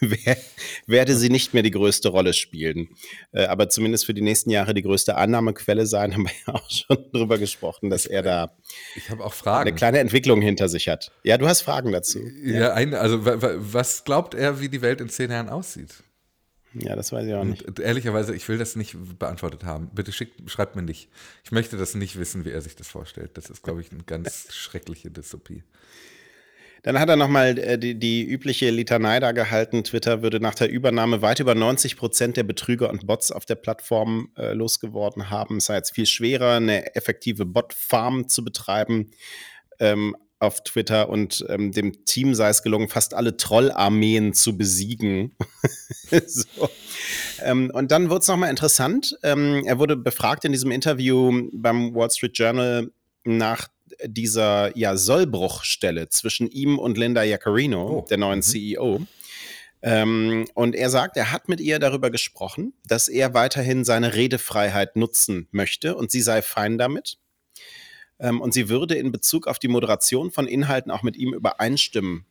werde 0.87 1.15
sie 1.15 1.29
nicht 1.29 1.53
mehr 1.53 1.63
die 1.63 1.71
größte 1.71 2.09
Rolle 2.09 2.33
spielen. 2.33 2.89
Äh, 3.31 3.45
aber 3.45 3.69
zumindest 3.69 4.05
für 4.05 4.13
die 4.13 4.21
nächsten 4.21 4.49
Jahre 4.49 4.73
die 4.73 4.81
größte 4.81 5.15
Annahmequelle 5.15 5.85
sein, 5.85 6.13
haben 6.15 6.25
wir 6.25 6.33
ja 6.47 6.53
auch 6.53 6.69
schon 6.69 7.11
drüber 7.11 7.37
gesprochen, 7.37 7.89
dass 7.89 8.05
er 8.05 8.21
da 8.21 8.55
ich 8.95 9.11
auch 9.11 9.33
Fragen. 9.33 9.67
eine 9.67 9.75
kleine 9.75 9.99
Entwicklung 9.99 10.41
hinter 10.41 10.69
sich 10.69 10.87
hat. 10.87 11.11
Ja, 11.23 11.37
du 11.37 11.47
hast 11.47 11.61
Fragen 11.61 11.91
dazu. 11.91 12.19
Ja, 12.43 12.59
ja. 12.59 12.73
Ein, 12.73 12.93
also 12.93 13.19
was 13.23 14.03
glaubt 14.03 14.33
er, 14.33 14.59
wie 14.59 14.69
die 14.69 14.81
Welt 14.81 15.01
in 15.01 15.09
zehn 15.09 15.31
Jahren 15.31 15.49
aussieht? 15.49 16.03
Ja, 16.77 16.95
das 16.95 17.11
weiß 17.11 17.25
ich 17.25 17.33
auch 17.33 17.43
nicht. 17.45 17.63
Und 17.63 17.79
ehrlicherweise, 17.79 18.35
ich 18.35 18.47
will 18.49 18.57
das 18.57 18.75
nicht 18.75 18.97
beantwortet 19.17 19.63
haben. 19.63 19.89
Bitte 19.93 20.11
schickt, 20.11 20.49
schreibt 20.49 20.75
mir 20.75 20.81
nicht. 20.81 21.09
Ich 21.43 21.51
möchte 21.51 21.77
das 21.77 21.95
nicht 21.95 22.19
wissen, 22.19 22.43
wie 22.43 22.51
er 22.51 22.61
sich 22.61 22.75
das 22.75 22.87
vorstellt. 22.89 23.31
Das 23.35 23.49
ist, 23.49 23.63
glaube 23.63 23.81
ich, 23.81 23.91
eine 23.91 24.03
ganz 24.03 24.53
schreckliche 24.53 25.09
Dystopie. 25.09 25.63
Dann 26.85 26.99
hat 26.99 27.09
er 27.09 27.15
nochmal 27.15 27.57
äh, 27.57 27.79
die, 27.79 27.97
die 27.97 28.23
übliche 28.23 28.69
Litanei 28.69 29.19
da 29.19 29.31
gehalten. 29.31 29.83
Twitter 29.83 30.21
würde 30.21 30.39
nach 30.39 30.53
der 30.53 30.69
Übernahme 30.69 31.23
weit 31.23 31.39
über 31.39 31.55
90 31.55 31.97
Prozent 31.97 32.37
der 32.37 32.43
Betrüger 32.43 32.91
und 32.91 33.07
Bots 33.07 33.31
auf 33.31 33.43
der 33.43 33.55
Plattform 33.55 34.29
äh, 34.37 34.53
losgeworden 34.53 35.31
haben. 35.31 35.57
Es 35.57 35.65
sei 35.65 35.77
jetzt 35.77 35.95
viel 35.95 36.05
schwerer, 36.05 36.57
eine 36.57 36.95
effektive 36.95 37.43
Bot-Farm 37.43 38.27
zu 38.27 38.45
betreiben. 38.45 39.09
Ähm, 39.79 40.15
auf 40.37 40.63
Twitter 40.63 41.09
und 41.09 41.43
ähm, 41.49 41.71
dem 41.71 42.05
Team 42.05 42.35
sei 42.35 42.49
es 42.49 42.61
gelungen, 42.61 42.87
fast 42.87 43.15
alle 43.15 43.35
Trollarmeen 43.35 44.33
zu 44.33 44.55
besiegen. 44.55 45.35
so. 46.27 46.69
ähm, 47.41 47.71
und 47.73 47.91
dann 47.91 48.11
wurde 48.11 48.19
es 48.19 48.27
nochmal 48.27 48.51
interessant. 48.51 49.17
Ähm, 49.23 49.63
er 49.65 49.79
wurde 49.79 49.95
befragt 49.95 50.45
in 50.45 50.51
diesem 50.51 50.69
Interview 50.69 51.49
beim 51.51 51.95
Wall 51.95 52.11
Street 52.11 52.37
Journal 52.37 52.91
nach 53.23 53.69
dieser 54.07 54.75
ja, 54.77 54.97
Sollbruchstelle 54.97 56.09
zwischen 56.09 56.49
ihm 56.49 56.79
und 56.79 56.97
Linda 56.97 57.23
Jaccarino, 57.23 57.99
oh. 57.99 58.05
der 58.09 58.17
neuen 58.17 58.39
mhm. 58.39 58.43
CEO. 58.43 59.01
Ähm, 59.81 60.47
und 60.55 60.75
er 60.75 60.89
sagt, 60.89 61.15
er 61.15 61.31
hat 61.31 61.47
mit 61.47 61.61
ihr 61.61 61.77
darüber 61.77 62.09
gesprochen, 62.09 62.73
dass 62.87 63.07
er 63.07 63.33
weiterhin 63.33 63.83
seine 63.83 64.15
Redefreiheit 64.15 64.95
nutzen 64.95 65.47
möchte 65.51 65.95
und 65.95 66.09
sie 66.09 66.21
sei 66.21 66.41
fein 66.41 66.77
damit. 66.77 67.19
Ähm, 68.19 68.41
und 68.41 68.53
sie 68.53 68.69
würde 68.69 68.95
in 68.95 69.11
Bezug 69.11 69.45
auf 69.47 69.59
die 69.59 69.67
Moderation 69.67 70.31
von 70.31 70.47
Inhalten 70.47 70.91
auch 70.91 71.03
mit 71.03 71.17
ihm 71.17 71.33
übereinstimmen, 71.33 72.25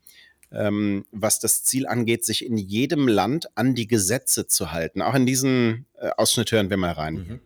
ähm, 0.50 1.04
was 1.12 1.38
das 1.38 1.62
Ziel 1.62 1.86
angeht, 1.86 2.24
sich 2.24 2.44
in 2.44 2.56
jedem 2.56 3.06
Land 3.06 3.48
an 3.56 3.74
die 3.74 3.86
Gesetze 3.86 4.46
zu 4.46 4.72
halten. 4.72 5.02
Auch 5.02 5.14
in 5.14 5.26
diesen 5.26 5.86
äh, 5.98 6.10
Ausschnitt 6.16 6.50
hören 6.50 6.70
wir 6.70 6.76
mal 6.76 6.92
rein. 6.92 7.14
Mhm. 7.14 7.40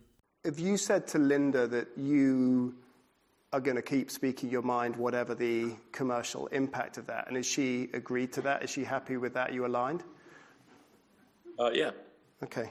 If 0.47 0.59
you 0.59 0.77
said 0.77 1.07
to 1.11 1.19
Linda 1.19 1.67
that 1.67 1.89
you 1.97 2.73
are 3.53 3.61
going 3.61 3.77
to 3.77 3.83
keep 3.83 4.11
speaking 4.11 4.51
your 4.51 4.63
mind, 4.63 4.95
whatever 4.97 5.35
the 5.35 5.75
commercial 5.93 6.47
impact 6.49 6.99
of 6.99 7.07
that. 7.07 7.27
And 7.29 7.37
has 7.37 7.47
she 7.47 7.89
agreed 7.95 8.33
to 8.35 8.43
that? 8.43 8.63
Is 8.63 8.71
she 8.71 8.85
happy 8.85 9.17
with 9.17 9.35
that? 9.35 9.51
Are 9.51 9.53
you 9.55 9.65
aligned? 9.65 10.05
Uh, 11.59 11.71
yeah. 11.73 11.91
Okay. 12.43 12.71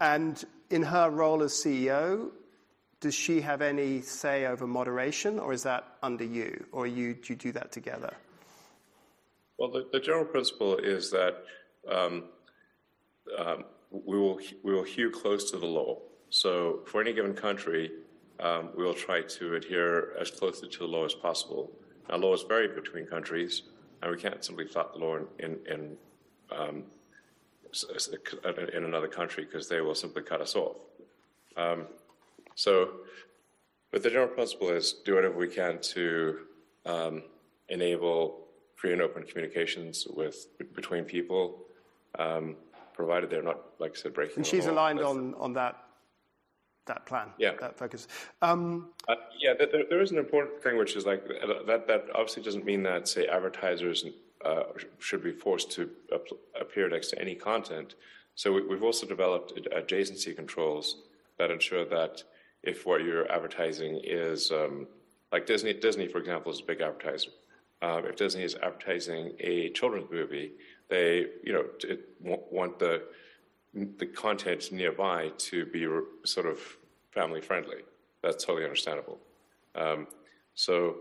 And 0.00 0.44
in 0.70 0.82
her 0.82 1.08
role 1.10 1.42
as 1.42 1.52
CEO, 1.52 2.30
does 3.00 3.14
she 3.14 3.40
have 3.40 3.62
any 3.62 4.00
say 4.00 4.46
over 4.46 4.66
moderation, 4.66 5.38
or 5.38 5.52
is 5.52 5.62
that 5.62 5.96
under 6.02 6.24
you, 6.24 6.64
or 6.72 6.86
you, 6.86 7.14
do 7.14 7.32
you 7.32 7.36
do 7.36 7.52
that 7.52 7.70
together? 7.70 8.12
Well, 9.58 9.70
the, 9.70 9.86
the 9.92 10.00
general 10.00 10.24
principle 10.24 10.76
is 10.78 11.10
that 11.12 11.44
um, 11.88 12.24
um, 13.38 13.64
we, 13.90 14.18
will, 14.18 14.40
we 14.62 14.74
will 14.74 14.82
hew 14.82 15.10
close 15.10 15.50
to 15.52 15.58
the 15.58 15.66
law. 15.66 15.98
So, 16.28 16.80
for 16.86 17.00
any 17.00 17.12
given 17.12 17.34
country, 17.34 17.92
um, 18.40 18.70
we 18.76 18.84
will 18.84 18.94
try 18.94 19.22
to 19.22 19.54
adhere 19.54 20.16
as 20.20 20.30
closely 20.30 20.68
to 20.68 20.78
the 20.78 20.86
law 20.86 21.04
as 21.04 21.14
possible. 21.14 21.70
Now, 22.08 22.16
laws 22.16 22.44
vary 22.44 22.68
between 22.68 23.06
countries, 23.06 23.62
and 24.02 24.10
we 24.10 24.18
can't 24.18 24.44
simply 24.44 24.66
flout 24.66 24.92
the 24.92 24.98
law 24.98 25.16
in, 25.16 25.26
in, 25.38 25.58
in, 25.68 25.96
um, 26.56 26.84
in 28.74 28.84
another 28.84 29.08
country 29.08 29.44
because 29.44 29.68
they 29.68 29.80
will 29.80 29.94
simply 29.94 30.22
cut 30.22 30.40
us 30.40 30.54
off. 30.54 30.76
Um, 31.56 31.86
so, 32.54 32.90
but 33.90 34.02
the 34.02 34.10
general 34.10 34.28
principle 34.28 34.68
is 34.68 34.92
do 35.04 35.14
whatever 35.14 35.36
we 35.36 35.48
can 35.48 35.80
to 35.80 36.38
um, 36.84 37.22
enable 37.68 38.46
free 38.74 38.92
and 38.92 39.00
open 39.00 39.22
communications 39.24 40.06
with 40.14 40.46
between 40.74 41.04
people, 41.04 41.64
um, 42.18 42.56
provided 42.92 43.30
they're 43.30 43.42
not, 43.42 43.60
like 43.78 43.92
I 43.92 43.94
said, 43.94 44.14
breaking. 44.14 44.36
And 44.38 44.46
she's 44.46 44.66
aligned 44.66 45.00
on, 45.00 45.34
on 45.34 45.54
that 45.54 45.85
that 46.86 47.04
plan, 47.06 47.28
Yeah. 47.38 47.52
that 47.60 47.76
focus. 47.76 48.08
Um, 48.42 48.92
Uh, 49.08 49.16
yeah, 49.38 49.54
there, 49.54 49.66
there- 49.88 50.00
is 50.00 50.10
an 50.10 50.18
important 50.18 50.62
thing, 50.62 50.76
which 50.78 50.96
is 50.96 51.04
like 51.04 51.22
uh, 51.42 51.62
that. 51.66 51.86
That 51.86 52.06
obviously 52.14 52.42
doesn't 52.42 52.64
mean 52.64 52.82
that, 52.84 53.06
say, 53.08 53.26
advertisers 53.26 54.04
uh, 54.44 54.64
should 54.98 55.22
be 55.22 55.32
forced 55.32 55.70
to 55.72 55.90
appear 56.60 56.88
next 56.88 57.08
to 57.10 57.18
any 57.20 57.34
content. 57.34 57.94
So 58.34 58.52
we, 58.52 58.62
we've 58.66 58.82
also 58.82 59.06
developed 59.06 59.52
adjacency 59.72 60.34
controls 60.34 61.02
that 61.38 61.50
ensure 61.50 61.84
that 61.86 62.22
if 62.62 62.86
what 62.86 63.02
you're 63.02 63.30
advertising 63.30 64.00
is 64.04 64.50
um, 64.50 64.86
like 65.32 65.46
Disney, 65.46 65.72
Disney, 65.72 66.08
for 66.08 66.18
example, 66.18 66.52
is 66.52 66.60
a 66.60 66.64
big 66.64 66.80
advertiser. 66.80 67.30
Um, 67.82 68.06
if 68.06 68.16
Disney 68.16 68.42
is 68.42 68.54
advertising 68.56 69.32
a 69.40 69.70
children's 69.70 70.10
movie, 70.10 70.52
they, 70.88 71.26
you 71.42 71.52
know, 71.52 71.64
want 72.50 72.78
the 72.78 73.02
the 73.76 74.06
content 74.06 74.72
nearby 74.72 75.30
to 75.36 75.66
be 75.66 75.86
re- 75.86 76.02
sort 76.24 76.46
of 76.46 76.58
family 77.10 77.42
friendly. 77.42 77.82
That's 78.22 78.42
totally 78.44 78.64
understandable. 78.64 79.18
Um, 79.74 80.06
so, 80.54 80.96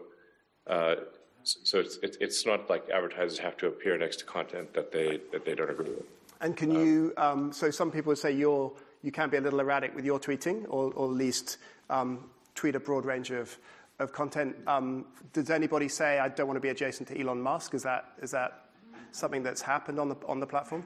uh, 0.68 0.96
so 1.44 1.80
it's, 1.80 1.98
it, 2.04 2.18
it's 2.20 2.46
not 2.46 2.70
like 2.70 2.90
advertisers 2.90 3.40
have 3.40 3.56
to 3.58 3.68
appear 3.68 3.98
next 3.98 4.18
to 4.18 4.26
content 4.26 4.74
that 4.74 4.92
they 4.92 5.22
that 5.32 5.46
they 5.46 5.56
don't 5.56 5.70
agree 5.70 5.90
with. 5.90 6.06
and 6.42 6.56
can 6.58 6.72
you, 6.72 7.14
um, 7.18 7.52
so 7.52 7.72
some 7.72 7.92
people 7.92 8.16
say 8.16 8.32
you're, 8.32 8.72
you 9.02 9.12
can 9.12 9.30
be 9.30 9.38
a 9.38 9.42
little 9.42 9.60
erratic 9.60 9.96
with 9.96 10.06
your 10.06 10.20
tweeting, 10.20 10.66
or, 10.70 10.92
or 10.94 11.08
at 11.08 11.14
least 11.16 11.58
um, 11.90 12.26
tweet 12.56 12.76
a 12.76 12.80
broad 12.80 13.06
range 13.06 13.32
of, 13.32 13.58
of 14.00 14.12
content. 14.12 14.56
Um, 14.68 15.06
does 15.34 15.50
anybody 15.50 15.88
say, 15.88 16.20
I 16.20 16.28
don't 16.28 16.48
want 16.48 16.58
to 16.58 16.62
be 16.62 16.70
adjacent 16.70 17.08
to 17.10 17.20
Elon 17.20 17.42
Musk? 17.42 17.74
Is 17.74 17.84
that, 17.84 18.14
is 18.22 18.32
that 18.32 18.66
something 19.12 19.44
that's 19.44 19.62
happened 19.62 20.00
on 20.00 20.10
the, 20.10 20.18
on 20.28 20.40
the 20.40 20.48
platform? 20.48 20.84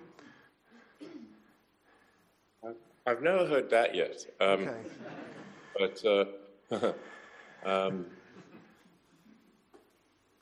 I've 3.09 3.23
never 3.23 3.47
heard 3.47 3.71
that 3.71 3.95
yet, 3.95 4.27
um, 4.39 4.67
Okay. 4.67 4.77
but 5.79 6.05
uh, 6.05 6.25
um, 7.65 8.05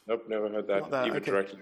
nope, 0.05 0.25
never 0.27 0.49
heard 0.49 0.67
that, 0.67 0.91
that, 0.91 1.07
even 1.07 1.21
okay. 1.21 1.31
directly. 1.31 1.59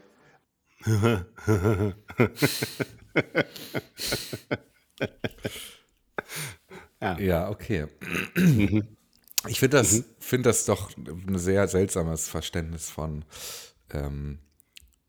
Ja, 7.20 7.50
okay. 7.50 7.86
Ich 9.48 9.60
finde 9.60 9.78
das, 9.78 10.04
find 10.20 10.44
das 10.44 10.66
doch 10.66 10.98
ein 10.98 11.38
sehr 11.38 11.68
seltsames 11.68 12.28
Verständnis 12.30 12.90
von 12.90 13.26
ähm, 13.94 14.40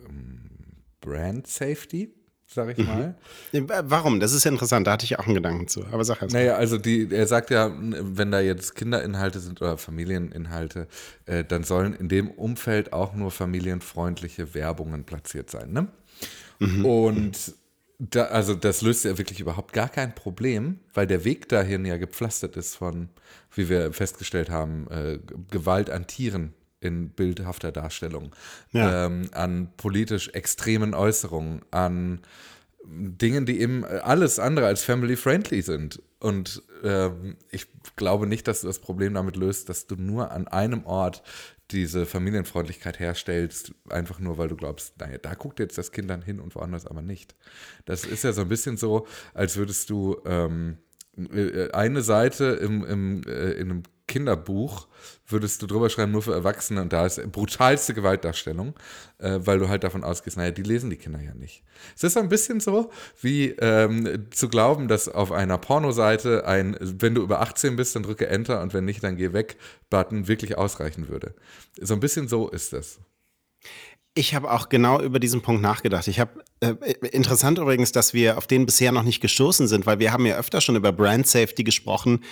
ähm, 0.01 0.85
Brand 1.01 1.47
Safety, 1.47 2.15
sage 2.47 2.73
ich 2.73 2.79
mal. 2.79 3.15
Warum? 3.53 4.21
Das 4.21 4.33
ist 4.33 4.45
ja 4.45 4.51
interessant, 4.51 4.87
da 4.87 4.93
hatte 4.93 5.05
ich 5.05 5.19
auch 5.19 5.27
einen 5.27 5.35
Gedanken 5.35 5.69
zu. 5.69 5.85
Aber 5.87 6.05
sag 6.05 6.23
erst. 6.23 6.35
mal. 6.35 6.41
Naja, 6.41 6.57
also 6.57 6.79
die, 6.79 7.09
er 7.11 7.27
sagt 7.27 7.51
ja, 7.51 7.73
wenn 7.77 8.31
da 8.31 8.41
jetzt 8.41 8.75
Kinderinhalte 8.75 9.41
sind 9.41 9.61
oder 9.61 9.79
Familieninhalte, 9.79 10.87
äh, 11.27 11.45
dann 11.45 11.65
sollen 11.65 11.95
in 11.95 12.09
dem 12.09 12.31
Umfeld 12.31 12.93
auch 12.93 13.15
nur 13.15 13.31
familienfreundliche 13.31 14.55
Werbungen 14.55 15.05
platziert 15.05 15.51
sein. 15.51 15.73
Ne? 15.73 15.89
Und 16.85 17.55
da, 17.99 18.25
also 18.25 18.55
das 18.55 18.83
löst 18.83 19.05
ja 19.05 19.19
wirklich 19.19 19.41
überhaupt 19.41 19.73
gar 19.73 19.89
kein 19.89 20.15
Problem, 20.15 20.81
weil 20.95 21.07
der 21.07 21.25
Weg 21.25 21.49
dahin 21.49 21.85
ja 21.85 21.97
gepflastert 21.97 22.57
ist 22.57 22.77
von, 22.77 23.09
wie 23.55 23.69
wir 23.69 23.93
festgestellt 23.93 24.51
haben, 24.51 24.87
äh, 24.91 25.19
Gewalt 25.51 25.91
an 25.91 26.07
Tieren 26.07 26.55
in 26.81 27.11
bildhafter 27.11 27.73
Darstellung, 27.73 28.35
Ja. 28.73 29.07
ähm, 29.07 29.29
an 29.33 29.73
politisch 29.77 30.29
extremen 30.31 30.95
Äußerungen, 30.95 31.63
an 31.71 32.21
Dingen, 32.89 33.47
die 33.47 33.61
eben 33.61 33.85
alles 33.85 34.39
andere 34.39 34.67
als 34.67 34.85
family-friendly 34.85 35.63
sind. 35.63 36.01
Und 36.21 36.63
ähm, 36.85 37.37
ich 37.51 37.67
glaube 37.97 38.27
nicht, 38.27 38.47
dass 38.47 38.61
du 38.61 38.69
das 38.69 38.79
Problem 38.79 39.15
damit 39.15 39.37
löst, 39.37 39.69
dass 39.69 39.87
du 39.87 39.97
nur 39.97 40.31
an 40.31 40.47
einem 40.47 40.85
Ort 40.87 41.23
diese 41.73 42.07
Familienfreundlichkeit 42.07 43.01
herstellst, 43.01 43.73
einfach 43.89 44.21
nur, 44.21 44.39
weil 44.39 44.47
du 44.47 44.55
glaubst, 44.57 44.99
naja, 45.01 45.19
da 45.19 45.35
guckt 45.35 45.59
jetzt 45.59 45.77
das 45.79 45.91
Kind 45.91 46.09
dann 46.09 46.23
hin 46.23 46.39
und 46.39 46.55
woanders 46.55 46.87
aber 46.87 47.03
nicht. 47.03 47.35
Das 47.87 48.05
ist 48.05 48.23
ja 48.23 48.33
so 48.33 48.43
ein 48.43 48.49
bisschen 48.49 48.77
so, 48.77 49.07
als 49.35 49.57
würdest 49.57 49.91
du 49.91 50.19
ähm, 50.25 50.79
äh, 51.19 51.71
eine 51.73 52.03
Seite 52.03 52.45
im, 52.63 52.85
im, 52.85 53.23
äh, 53.27 53.51
in 53.53 53.71
einem 53.71 53.83
Kinderbuch 54.07 54.87
würdest 55.27 55.61
du 55.61 55.67
drüber 55.67 55.91
schreiben, 55.91 56.13
nur 56.13 56.23
für 56.23 56.35
Erwachsene 56.35 56.81
und 56.81 56.93
da 56.93 57.07
ist 57.07 57.21
brutalste 57.33 57.95
Gewaltdarstellung, 57.95 58.75
äh, 59.19 59.41
weil 59.41 59.59
du 59.59 59.69
halt 59.69 59.85
davon 59.85 60.05
ausgehst, 60.05 60.37
naja, 60.37 60.53
die 60.53 60.63
lesen 60.63 60.91
die 60.91 60.97
Kinder 60.97 61.21
ja 61.21 61.35
nicht. 61.35 61.65
Es 61.97 62.05
ist 62.05 62.17
ein 62.17 62.29
bisschen 62.29 62.61
so, 62.61 62.91
wie 63.21 63.51
ähm, 63.59 64.27
zu 64.31 64.49
glauben, 64.49 64.89
dass 64.89 65.09
auf 65.09 65.33
einer 65.33 65.59
Pornoseite 65.59 66.47
ein, 66.47 66.77
wenn 66.81 67.15
du 67.15 67.23
über 67.23 67.41
18 67.41 67.77
bist, 67.77 67.97
dann 67.97 68.05
drücke 68.05 68.29
Enter 68.29 68.63
und 68.63 68.75
wenn 68.75 68.85
nicht, 68.85 69.03
dann 69.03 69.17
geh 69.17 69.33
weg, 69.33 69.57
Button 69.91 70.29
wirklich 70.29 70.57
ausreichen 70.57 71.09
würde. 71.09 71.35
So 71.81 71.95
ein 71.95 72.01
bisschen 72.01 72.29
so 72.29 72.49
ist 72.49 72.73
das. 72.73 73.01
Ich 74.19 74.35
habe 74.35 74.51
auch 74.51 74.71
genau 74.71 75.03
über 75.03 75.19
diesen 75.19 75.43
Punkt 75.43 75.61
nachgedacht. 75.61 76.09
Ich 76.09 76.21
habe 76.21 76.43
äh, 76.61 76.75
interessant 77.09 77.59
übrigens, 77.59 77.93
dass 77.93 78.15
wir 78.15 78.39
auf 78.39 78.47
den 78.47 78.65
bisher 78.65 78.91
noch 78.91 79.03
nicht 79.03 79.21
gestoßen 79.21 79.69
sind, 79.69 79.85
weil 79.85 79.99
wir 79.99 80.11
haben 80.11 80.25
ja 80.25 80.37
öfter 80.37 80.63
schon 80.63 80.77
über 80.77 80.91
Brand 80.91 81.27
Safety 81.27 81.65
gesprochen 81.65 82.25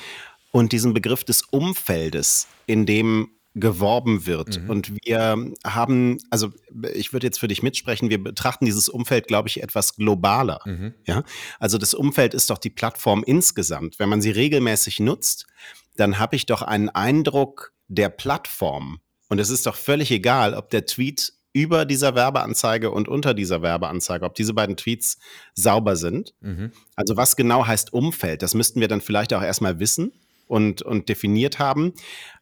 und 0.54 0.70
diesen 0.70 0.94
Begriff 0.94 1.24
des 1.24 1.42
Umfeldes, 1.42 2.46
in 2.66 2.86
dem 2.86 3.30
geworben 3.56 4.24
wird. 4.24 4.60
Und 4.68 4.92
wir 5.04 5.52
haben, 5.66 6.18
also 6.30 6.52
ich 6.94 7.12
würde 7.12 7.26
jetzt 7.26 7.40
für 7.40 7.48
dich 7.48 7.64
mitsprechen, 7.64 8.08
wir 8.08 8.22
betrachten 8.22 8.64
dieses 8.64 8.88
Umfeld, 8.88 9.26
glaube 9.26 9.48
ich, 9.48 9.64
etwas 9.64 9.96
globaler. 9.96 10.60
Ja? 11.06 11.24
Also 11.58 11.76
das 11.76 11.92
Umfeld 11.92 12.34
ist 12.34 12.50
doch 12.50 12.58
die 12.58 12.70
Plattform 12.70 13.24
insgesamt. 13.26 13.98
Wenn 13.98 14.08
man 14.08 14.22
sie 14.22 14.30
regelmäßig 14.30 15.00
nutzt, 15.00 15.46
dann 15.96 16.20
habe 16.20 16.36
ich 16.36 16.46
doch 16.46 16.62
einen 16.62 16.88
Eindruck 16.88 17.72
der 17.88 18.08
Plattform. 18.08 19.00
Und 19.28 19.40
es 19.40 19.50
ist 19.50 19.66
doch 19.66 19.74
völlig 19.74 20.12
egal, 20.12 20.54
ob 20.54 20.70
der 20.70 20.86
Tweet 20.86 21.32
über 21.52 21.84
dieser 21.84 22.14
Werbeanzeige 22.14 22.92
und 22.92 23.08
unter 23.08 23.34
dieser 23.34 23.60
Werbeanzeige, 23.60 24.24
ob 24.24 24.36
diese 24.36 24.54
beiden 24.54 24.76
Tweets 24.76 25.18
sauber 25.54 25.96
sind. 25.96 26.32
Also 26.94 27.16
was 27.16 27.34
genau 27.34 27.66
heißt 27.66 27.92
Umfeld? 27.92 28.42
Das 28.42 28.54
müssten 28.54 28.80
wir 28.80 28.86
dann 28.86 29.00
vielleicht 29.00 29.34
auch 29.34 29.42
erstmal 29.42 29.80
wissen 29.80 30.12
und, 30.46 30.82
und 30.82 31.08
definiert 31.08 31.58
haben. 31.58 31.92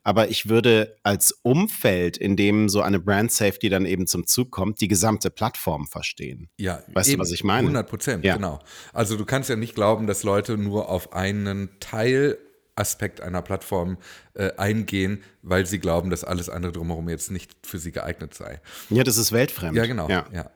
Aber 0.02 0.28
ich 0.30 0.48
würde 0.48 0.96
als 1.04 1.32
Umfeld, 1.42 2.16
in 2.16 2.36
dem 2.36 2.68
so 2.68 2.80
eine 2.80 2.98
Brand 2.98 3.30
Safety 3.30 3.68
dann 3.68 3.86
eben 3.86 4.06
zum 4.06 4.26
Zug 4.26 4.50
kommt, 4.50 4.80
die 4.80 4.88
gesamte 4.88 5.30
Plattform 5.30 5.86
verstehen. 5.86 6.48
Ja, 6.58 6.82
Weißt 6.92 7.12
du, 7.12 7.18
was 7.18 7.30
ich 7.30 7.44
meine? 7.44 7.60
100 7.68 7.88
Prozent, 7.88 8.24
Ja. 8.24 8.34
genau. 8.36 8.58
Also 8.92 9.16
du 9.16 9.24
kannst 9.24 9.48
ja 9.48 9.56
nicht 9.56 9.74
glauben, 9.74 10.06
dass 10.06 10.24
Leute 10.24 10.58
nur 10.58 10.88
auf 10.88 11.12
einen 11.12 11.70
Teilaspekt 11.78 13.20
einer 13.20 13.42
Plattform 13.42 13.98
äh, 14.34 14.50
eingehen, 14.56 15.22
weil 15.42 15.66
sie 15.66 15.78
glauben, 15.78 16.10
dass 16.10 16.24
alles 16.24 16.48
andere 16.48 16.72
drumherum 16.72 17.08
jetzt 17.08 17.30
nicht 17.30 17.54
für 17.64 17.78
sie 17.78 17.92
geeignet 17.92 18.34
sei. 18.34 18.60
Ja, 18.90 19.04
das 19.04 19.16
ist 19.18 19.30
weltfremd. 19.30 19.76
Ja, 19.76 19.86
genau. 19.86 20.08
Ja. 20.08 20.26
ja. 20.32 20.50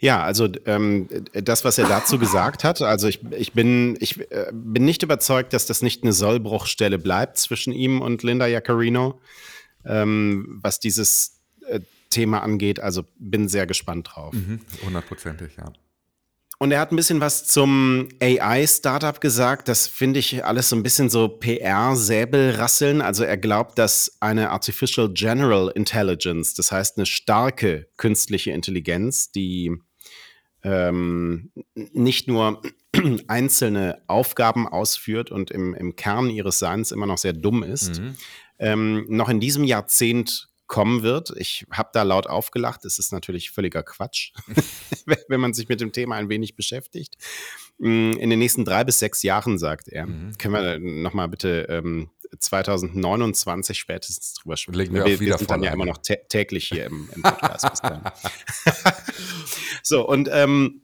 Ja, 0.00 0.22
also 0.22 0.48
ähm, 0.66 1.08
das, 1.32 1.64
was 1.64 1.78
er 1.78 1.88
dazu 1.88 2.18
gesagt 2.18 2.64
hat, 2.64 2.82
also 2.82 3.08
ich, 3.08 3.20
ich, 3.32 3.52
bin, 3.52 3.96
ich 4.00 4.20
äh, 4.30 4.50
bin 4.52 4.84
nicht 4.84 5.02
überzeugt, 5.02 5.52
dass 5.52 5.66
das 5.66 5.82
nicht 5.82 6.02
eine 6.02 6.12
Sollbruchstelle 6.12 6.98
bleibt 6.98 7.38
zwischen 7.38 7.72
ihm 7.72 8.02
und 8.02 8.22
Linda 8.22 8.46
Jaccarino, 8.46 9.20
ähm, 9.84 10.60
was 10.62 10.80
dieses 10.80 11.40
äh, 11.66 11.80
Thema 12.10 12.42
angeht. 12.42 12.80
Also 12.80 13.04
bin 13.18 13.48
sehr 13.48 13.66
gespannt 13.66 14.10
drauf. 14.12 14.34
Mhm, 14.34 14.60
Hundertprozentig, 14.84 15.56
ja. 15.56 15.72
Und 16.58 16.70
er 16.70 16.80
hat 16.80 16.92
ein 16.92 16.96
bisschen 16.96 17.20
was 17.20 17.44
zum 17.46 18.08
AI-Startup 18.22 19.20
gesagt. 19.20 19.68
Das 19.68 19.86
finde 19.86 20.20
ich 20.20 20.44
alles 20.44 20.68
so 20.68 20.76
ein 20.76 20.82
bisschen 20.82 21.10
so 21.10 21.28
PR-Säbelrasseln. 21.28 23.02
Also 23.02 23.24
er 23.24 23.36
glaubt, 23.36 23.78
dass 23.78 24.16
eine 24.20 24.50
Artificial 24.50 25.10
General 25.12 25.70
Intelligence, 25.74 26.54
das 26.54 26.70
heißt 26.70 26.96
eine 26.96 27.06
starke 27.06 27.88
künstliche 27.96 28.52
Intelligenz, 28.52 29.32
die 29.32 29.76
ähm, 30.62 31.50
nicht 31.74 32.28
nur 32.28 32.62
einzelne 33.28 34.00
Aufgaben 34.06 34.66
ausführt 34.66 35.30
und 35.30 35.50
im, 35.50 35.74
im 35.74 35.96
Kern 35.96 36.30
ihres 36.30 36.58
Seins 36.58 36.92
immer 36.92 37.06
noch 37.06 37.18
sehr 37.18 37.34
dumm 37.34 37.62
ist, 37.62 38.00
ähm, 38.58 39.04
noch 39.08 39.28
in 39.28 39.40
diesem 39.40 39.64
Jahrzehnt 39.64 40.48
kommen 40.74 41.04
wird. 41.04 41.32
Ich 41.36 41.66
habe 41.70 41.90
da 41.92 42.02
laut 42.02 42.26
aufgelacht. 42.26 42.84
Es 42.84 42.98
ist 42.98 43.12
natürlich 43.12 43.52
völliger 43.52 43.84
Quatsch, 43.84 44.32
wenn 45.28 45.40
man 45.40 45.54
sich 45.54 45.68
mit 45.68 45.80
dem 45.80 45.92
Thema 45.92 46.16
ein 46.16 46.28
wenig 46.28 46.56
beschäftigt. 46.56 47.16
Mm, 47.78 48.14
In 48.14 48.28
den 48.28 48.40
nächsten 48.40 48.64
drei 48.64 48.82
bis 48.82 48.98
sechs 48.98 49.22
Jahren, 49.22 49.56
sagt 49.56 49.86
er. 49.86 50.06
Können 50.06 50.52
wir 50.52 50.80
nochmal 50.80 51.28
bitte 51.28 51.68
ähm, 51.70 52.10
2029 52.36 53.78
spätestens 53.78 54.34
drüber 54.34 54.56
sprechen. 54.56 54.76
Legen 54.76 54.94
wir 54.94 55.04
wir 55.04 55.20
wieder 55.20 55.38
sind 55.38 55.48
dann 55.48 55.62
ja 55.62 55.72
immer 55.72 55.86
noch 55.86 55.98
tä 55.98 56.16
täglich 56.28 56.66
hier 56.66 56.86
im, 56.86 57.08
im 57.14 57.22
Podcast. 57.22 57.80
so, 59.84 60.08
und 60.08 60.28
ähm, 60.32 60.82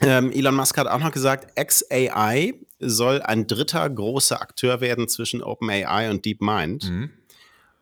ähm, 0.00 0.32
Elon 0.32 0.56
Musk 0.56 0.76
hat 0.76 0.88
auch 0.88 0.98
noch 0.98 1.12
gesagt, 1.12 1.54
XAI 1.54 2.54
soll 2.80 3.22
ein 3.22 3.46
dritter 3.46 3.88
großer 3.88 4.42
Akteur 4.42 4.80
werden 4.80 5.06
zwischen 5.06 5.40
OpenAI 5.40 6.10
und 6.10 6.24
DeepMind. 6.24 6.90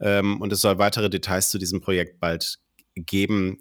Ähm, 0.02 0.40
und 0.40 0.52
es 0.52 0.60
soll 0.60 0.78
weitere 0.78 1.08
Details 1.08 1.50
zu 1.50 1.58
diesem 1.58 1.80
Projekt 1.80 2.20
bald 2.20 2.58
geben. 2.96 3.60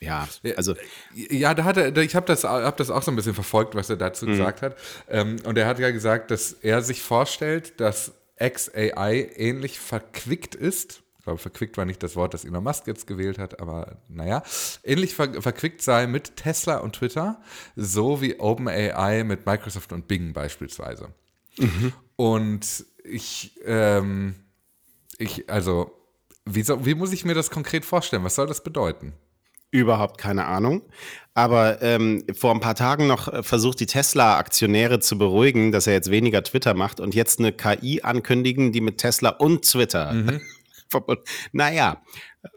ja, 0.00 0.28
also. 0.56 0.74
Ja, 1.14 1.54
da 1.54 1.64
hat 1.64 1.78
er, 1.78 1.96
ich 1.96 2.14
habe 2.14 2.26
das, 2.26 2.44
hab 2.44 2.76
das 2.76 2.90
auch 2.90 3.02
so 3.02 3.10
ein 3.10 3.16
bisschen 3.16 3.34
verfolgt, 3.34 3.74
was 3.74 3.90
er 3.90 3.96
dazu 3.96 4.26
mhm. 4.26 4.32
gesagt 4.32 4.62
hat. 4.62 4.76
Ähm, 5.08 5.36
und 5.44 5.56
er 5.56 5.66
hat 5.66 5.78
ja 5.78 5.90
gesagt, 5.90 6.30
dass 6.30 6.52
er 6.52 6.82
sich 6.82 7.02
vorstellt, 7.02 7.80
dass 7.80 8.12
XAI 8.38 9.30
ähnlich 9.36 9.80
verquickt 9.80 10.54
ist. 10.54 11.02
Ich 11.18 11.24
glaube, 11.24 11.38
verquickt 11.38 11.76
war 11.76 11.84
nicht 11.84 12.02
das 12.02 12.16
Wort, 12.16 12.32
das 12.32 12.46
Elon 12.46 12.64
Musk 12.64 12.86
jetzt 12.86 13.06
gewählt 13.06 13.38
hat, 13.38 13.60
aber 13.60 13.98
naja, 14.08 14.42
ähnlich 14.82 15.14
ver 15.14 15.42
verquickt 15.42 15.82
sei 15.82 16.06
mit 16.06 16.36
Tesla 16.36 16.78
und 16.78 16.94
Twitter, 16.96 17.42
so 17.76 18.22
wie 18.22 18.40
OpenAI 18.40 19.24
mit 19.24 19.44
Microsoft 19.44 19.92
und 19.92 20.08
Bing 20.08 20.32
beispielsweise. 20.32 21.08
Mhm. 21.58 21.92
Und 22.16 22.86
ich, 23.04 23.52
ähm, 23.66 24.34
ich, 25.20 25.48
also, 25.50 25.92
wie, 26.44 26.62
so, 26.62 26.84
wie 26.84 26.94
muss 26.94 27.12
ich 27.12 27.24
mir 27.24 27.34
das 27.34 27.50
konkret 27.50 27.84
vorstellen? 27.84 28.24
Was 28.24 28.34
soll 28.34 28.46
das 28.46 28.62
bedeuten? 28.62 29.12
Überhaupt 29.70 30.18
keine 30.18 30.46
Ahnung. 30.46 30.82
Aber 31.34 31.80
ähm, 31.80 32.24
vor 32.34 32.52
ein 32.52 32.60
paar 32.60 32.74
Tagen 32.74 33.06
noch 33.06 33.28
äh, 33.28 33.42
versucht 33.42 33.78
die 33.78 33.86
Tesla-Aktionäre 33.86 34.98
zu 34.98 35.16
beruhigen, 35.16 35.70
dass 35.70 35.86
er 35.86 35.92
jetzt 35.92 36.10
weniger 36.10 36.42
Twitter 36.42 36.74
macht 36.74 36.98
und 36.98 37.14
jetzt 37.14 37.38
eine 37.38 37.52
KI 37.52 38.02
ankündigen, 38.02 38.72
die 38.72 38.80
mit 38.80 38.98
Tesla 38.98 39.30
und 39.30 39.64
Twitter 39.64 40.12
mhm. 40.12 40.40
verbunden. 40.88 41.22
Naja, 41.52 42.02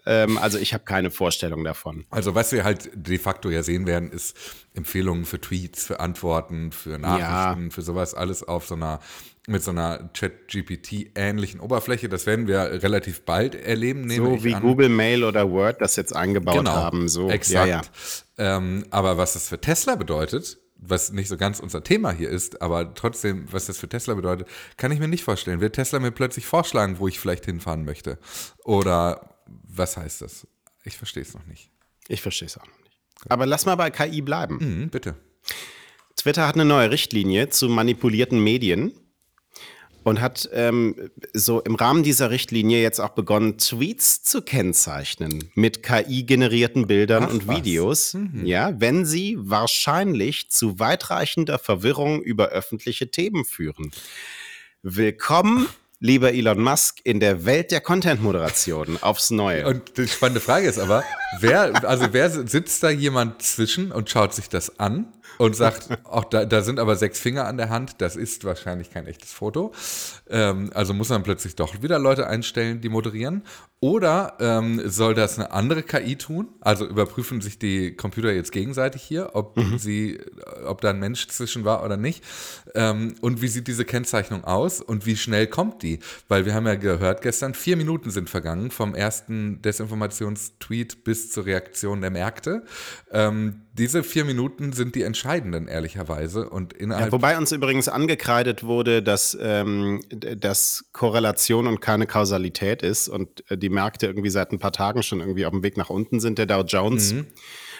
ähm, 0.05 0.39
also 0.39 0.57
ich 0.57 0.73
habe 0.73 0.85
keine 0.85 1.11
Vorstellung 1.11 1.63
davon. 1.63 2.05
Also 2.09 2.33
was 2.33 2.51
wir 2.51 2.63
halt 2.63 2.89
de 2.95 3.19
facto 3.19 3.51
ja 3.51 3.61
sehen 3.61 3.85
werden, 3.85 4.09
ist 4.09 4.35
Empfehlungen 4.73 5.25
für 5.25 5.39
Tweets, 5.39 5.85
für 5.85 5.99
Antworten, 5.99 6.71
für 6.71 6.97
Nachrichten, 6.97 7.65
ja. 7.65 7.69
für 7.69 7.81
sowas 7.83 8.15
alles 8.15 8.41
auf 8.41 8.65
so 8.65 8.73
einer 8.75 9.01
mit 9.47 9.61
so 9.61 9.71
einer 9.71 10.11
Chat-GPT-ähnlichen 10.13 11.59
Oberfläche. 11.59 12.07
Das 12.07 12.25
werden 12.25 12.47
wir 12.47 12.81
relativ 12.81 13.21
bald 13.25 13.55
erleben. 13.55 14.09
so 14.09 14.43
wie 14.43 14.55
an. 14.55 14.61
Google 14.61 14.89
Mail 14.89 15.23
oder 15.23 15.49
Word 15.51 15.81
das 15.81 15.95
jetzt 15.95 16.15
eingebaut 16.15 16.59
genau, 16.59 16.71
haben. 16.71 17.09
So. 17.09 17.29
Exakt. 17.29 17.67
Ja, 17.67 17.81
ja. 17.81 18.57
Ähm, 18.57 18.85
aber 18.89 19.17
was 19.17 19.33
das 19.33 19.49
für 19.49 19.59
Tesla 19.59 19.95
bedeutet, 19.95 20.59
was 20.77 21.11
nicht 21.11 21.27
so 21.27 21.37
ganz 21.37 21.59
unser 21.59 21.83
Thema 21.83 22.11
hier 22.11 22.29
ist, 22.29 22.61
aber 22.61 22.93
trotzdem, 22.93 23.45
was 23.51 23.65
das 23.65 23.77
für 23.77 23.89
Tesla 23.89 24.13
bedeutet, 24.13 24.47
kann 24.77 24.91
ich 24.91 24.99
mir 24.99 25.07
nicht 25.07 25.23
vorstellen. 25.23 25.59
Wird 25.59 25.75
Tesla 25.75 25.99
mir 25.99 26.11
plötzlich 26.11 26.45
vorschlagen, 26.45 26.99
wo 26.99 27.07
ich 27.07 27.19
vielleicht 27.19 27.45
hinfahren 27.45 27.83
möchte? 27.83 28.19
Oder 28.63 29.35
was 29.45 29.97
heißt 29.97 30.21
das? 30.21 30.47
Ich 30.83 30.97
verstehe 30.97 31.23
es 31.23 31.33
noch 31.33 31.45
nicht. 31.45 31.69
Ich 32.07 32.21
verstehe 32.21 32.47
es 32.47 32.57
auch 32.57 32.65
noch 32.65 32.79
nicht. 32.83 32.97
Aber 33.29 33.45
lass 33.45 33.65
mal 33.65 33.75
bei 33.75 33.89
KI 33.89 34.21
bleiben. 34.21 34.57
Mhm, 34.59 34.89
bitte. 34.89 35.15
Twitter 36.15 36.47
hat 36.47 36.55
eine 36.55 36.65
neue 36.65 36.91
Richtlinie 36.91 37.49
zu 37.49 37.69
manipulierten 37.69 38.41
Medien 38.41 38.93
und 40.03 40.21
hat 40.21 40.49
ähm, 40.53 41.09
so 41.33 41.61
im 41.61 41.75
Rahmen 41.75 42.03
dieser 42.03 42.29
Richtlinie 42.29 42.81
jetzt 42.81 42.99
auch 42.99 43.09
begonnen, 43.09 43.57
Tweets 43.57 44.23
zu 44.23 44.41
kennzeichnen 44.41 45.49
mit 45.55 45.83
KI-generierten 45.83 46.87
Bildern 46.87 47.25
Ach, 47.27 47.33
und 47.33 47.47
Videos, 47.47 48.13
mhm. 48.13 48.45
ja, 48.45 48.73
wenn 48.79 49.05
sie 49.05 49.37
wahrscheinlich 49.39 50.49
zu 50.49 50.79
weitreichender 50.79 51.59
Verwirrung 51.59 52.21
über 52.21 52.49
öffentliche 52.49 53.09
Themen 53.11 53.45
führen. 53.45 53.91
Willkommen 54.81 55.67
lieber 56.03 56.33
Elon 56.33 56.61
Musk, 56.61 56.99
in 57.05 57.21
der 57.21 57.45
Welt 57.45 57.71
der 57.71 57.79
Content-Moderation 57.79 59.01
aufs 59.01 59.31
Neue. 59.31 59.65
Und 59.65 59.97
die 59.97 60.07
spannende 60.09 60.41
Frage 60.41 60.67
ist 60.67 60.77
aber, 60.77 61.03
wer, 61.39 61.87
also 61.87 62.07
wer 62.11 62.29
sitzt 62.29 62.83
da 62.83 62.89
jemand 62.89 63.41
zwischen 63.41 63.93
und 63.93 64.09
schaut 64.09 64.33
sich 64.33 64.49
das 64.49 64.79
an? 64.79 65.07
Und 65.37 65.55
sagt, 65.55 65.89
auch 66.03 66.25
da, 66.25 66.45
da 66.45 66.61
sind 66.61 66.79
aber 66.79 66.95
sechs 66.95 67.19
Finger 67.19 67.45
an 67.45 67.57
der 67.57 67.69
Hand, 67.69 67.95
das 67.99 68.15
ist 68.15 68.43
wahrscheinlich 68.43 68.91
kein 68.91 69.07
echtes 69.07 69.31
Foto. 69.31 69.73
Ähm, 70.29 70.71
also 70.73 70.93
muss 70.93 71.09
man 71.09 71.23
plötzlich 71.23 71.55
doch 71.55 71.81
wieder 71.81 71.99
Leute 71.99 72.27
einstellen, 72.27 72.81
die 72.81 72.89
moderieren. 72.89 73.43
Oder 73.83 74.37
ähm, 74.39 74.81
soll 74.85 75.13
das 75.13 75.37
eine 75.37 75.51
andere 75.51 75.83
KI 75.83 76.15
tun? 76.15 76.47
Also 76.61 76.87
überprüfen 76.87 77.41
sich 77.41 77.59
die 77.59 77.93
Computer 77.93 78.31
jetzt 78.31 78.53
gegenseitig 78.53 79.01
hier, 79.01 79.31
ob 79.33 79.57
mhm. 79.57 79.77
sie, 79.77 80.21
ob 80.65 80.79
da 80.79 80.91
ein 80.91 80.99
Mensch 80.99 81.27
zwischen 81.27 81.65
war 81.65 81.83
oder 81.83 81.97
nicht. 81.97 82.23
Ähm, 82.75 83.15
und 83.19 83.41
wie 83.41 83.49
sieht 83.49 83.67
diese 83.67 83.83
Kennzeichnung 83.83 84.45
aus 84.45 84.79
und 84.79 85.05
wie 85.05 85.17
schnell 85.17 85.47
kommt 85.47 85.83
die? 85.83 85.99
Weil 86.29 86.45
wir 86.45 86.53
haben 86.53 86.65
ja 86.65 86.75
gehört 86.75 87.21
gestern, 87.23 87.53
vier 87.55 87.75
Minuten 87.75 88.09
sind 88.09 88.29
vergangen 88.29 88.71
vom 88.71 88.95
ersten 88.95 89.61
Desinformationstweet 89.61 91.03
bis 91.03 91.31
zur 91.31 91.45
Reaktion 91.45 91.99
der 91.99 92.09
Märkte. 92.09 92.63
Ähm, 93.11 93.63
diese 93.73 94.03
vier 94.03 94.23
Minuten 94.23 94.71
sind 94.71 94.93
die 94.93 95.01
entscheidenden, 95.01 95.67
ehrlicherweise. 95.67 96.47
Und 96.47 96.73
innerhalb 96.73 97.07
ja, 97.07 97.11
wobei 97.11 97.37
uns 97.37 97.51
übrigens 97.51 97.89
angekreidet 97.89 98.63
wurde, 98.63 99.01
dass 99.01 99.35
ähm, 99.41 100.01
das 100.09 100.85
Korrelation 100.93 101.65
und 101.65 101.81
keine 101.81 102.05
Kausalität 102.05 102.83
ist 102.83 103.09
und 103.09 103.49
äh, 103.49 103.57
die 103.57 103.69
Märkte 103.69 104.05
irgendwie 104.05 104.29
seit 104.29 104.51
ein 104.51 104.59
paar 104.59 104.71
Tagen 104.71 105.01
schon 105.01 105.19
irgendwie 105.21 105.45
auf 105.45 105.51
dem 105.51 105.63
Weg 105.63 105.75
nach 105.75 105.89
unten 105.89 106.19
sind. 106.19 106.37
Der 106.37 106.45
Dow 106.45 106.61
Jones 106.61 107.13
mhm 107.13 107.25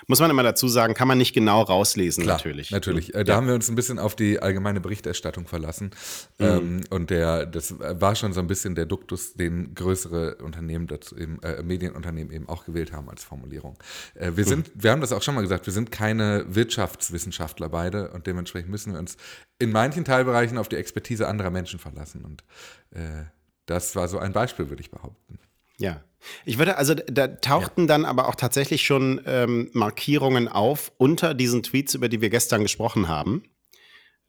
muss 0.07 0.19
man 0.19 0.29
immer 0.29 0.43
dazu 0.43 0.67
sagen, 0.67 0.93
kann 0.93 1.07
man 1.07 1.17
nicht 1.17 1.33
genau 1.33 1.61
rauslesen, 1.61 2.23
Klar, 2.23 2.37
natürlich. 2.37 2.71
Natürlich. 2.71 3.13
Äh, 3.13 3.23
da 3.23 3.33
ja. 3.33 3.37
haben 3.37 3.47
wir 3.47 3.53
uns 3.53 3.69
ein 3.69 3.75
bisschen 3.75 3.99
auf 3.99 4.15
die 4.15 4.39
allgemeine 4.39 4.81
Berichterstattung 4.81 5.47
verlassen. 5.47 5.91
Mhm. 6.39 6.45
Ähm, 6.45 6.81
und 6.89 7.09
der, 7.09 7.45
das 7.45 7.75
war 7.79 8.15
schon 8.15 8.33
so 8.33 8.39
ein 8.39 8.47
bisschen 8.47 8.75
der 8.75 8.85
Duktus, 8.85 9.33
den 9.33 9.73
größere 9.75 10.35
Unternehmen 10.35 10.87
dazu 10.87 11.17
eben, 11.17 11.41
äh, 11.43 11.63
Medienunternehmen 11.63 12.33
eben 12.33 12.49
auch 12.49 12.65
gewählt 12.65 12.91
haben 12.91 13.09
als 13.09 13.23
Formulierung. 13.23 13.77
Äh, 14.15 14.31
wir 14.35 14.45
sind, 14.45 14.75
mhm. 14.75 14.83
wir 14.83 14.91
haben 14.91 15.01
das 15.01 15.11
auch 15.11 15.21
schon 15.21 15.35
mal 15.35 15.41
gesagt, 15.41 15.65
wir 15.65 15.73
sind 15.73 15.91
keine 15.91 16.45
Wirtschaftswissenschaftler 16.47 17.69
beide 17.69 18.09
und 18.11 18.27
dementsprechend 18.27 18.69
müssen 18.69 18.93
wir 18.93 18.99
uns 18.99 19.17
in 19.59 19.71
manchen 19.71 20.05
Teilbereichen 20.05 20.57
auf 20.57 20.69
die 20.69 20.75
Expertise 20.75 21.27
anderer 21.27 21.49
Menschen 21.49 21.79
verlassen. 21.79 22.25
Und 22.25 22.43
äh, 22.91 23.23
das 23.65 23.95
war 23.95 24.07
so 24.07 24.19
ein 24.19 24.33
Beispiel, 24.33 24.69
würde 24.69 24.81
ich 24.81 24.91
behaupten. 24.91 25.39
Ja. 25.77 26.01
Ich 26.45 26.57
würde, 26.57 26.77
also 26.77 26.93
da 26.93 27.27
tauchten 27.27 27.81
ja. 27.81 27.87
dann 27.87 28.05
aber 28.05 28.27
auch 28.27 28.35
tatsächlich 28.35 28.83
schon 28.83 29.21
ähm, 29.25 29.69
Markierungen 29.73 30.47
auf 30.47 30.91
unter 30.97 31.33
diesen 31.33 31.63
Tweets, 31.63 31.93
über 31.93 32.09
die 32.09 32.21
wir 32.21 32.29
gestern 32.29 32.63
gesprochen 32.63 33.07
haben. 33.07 33.43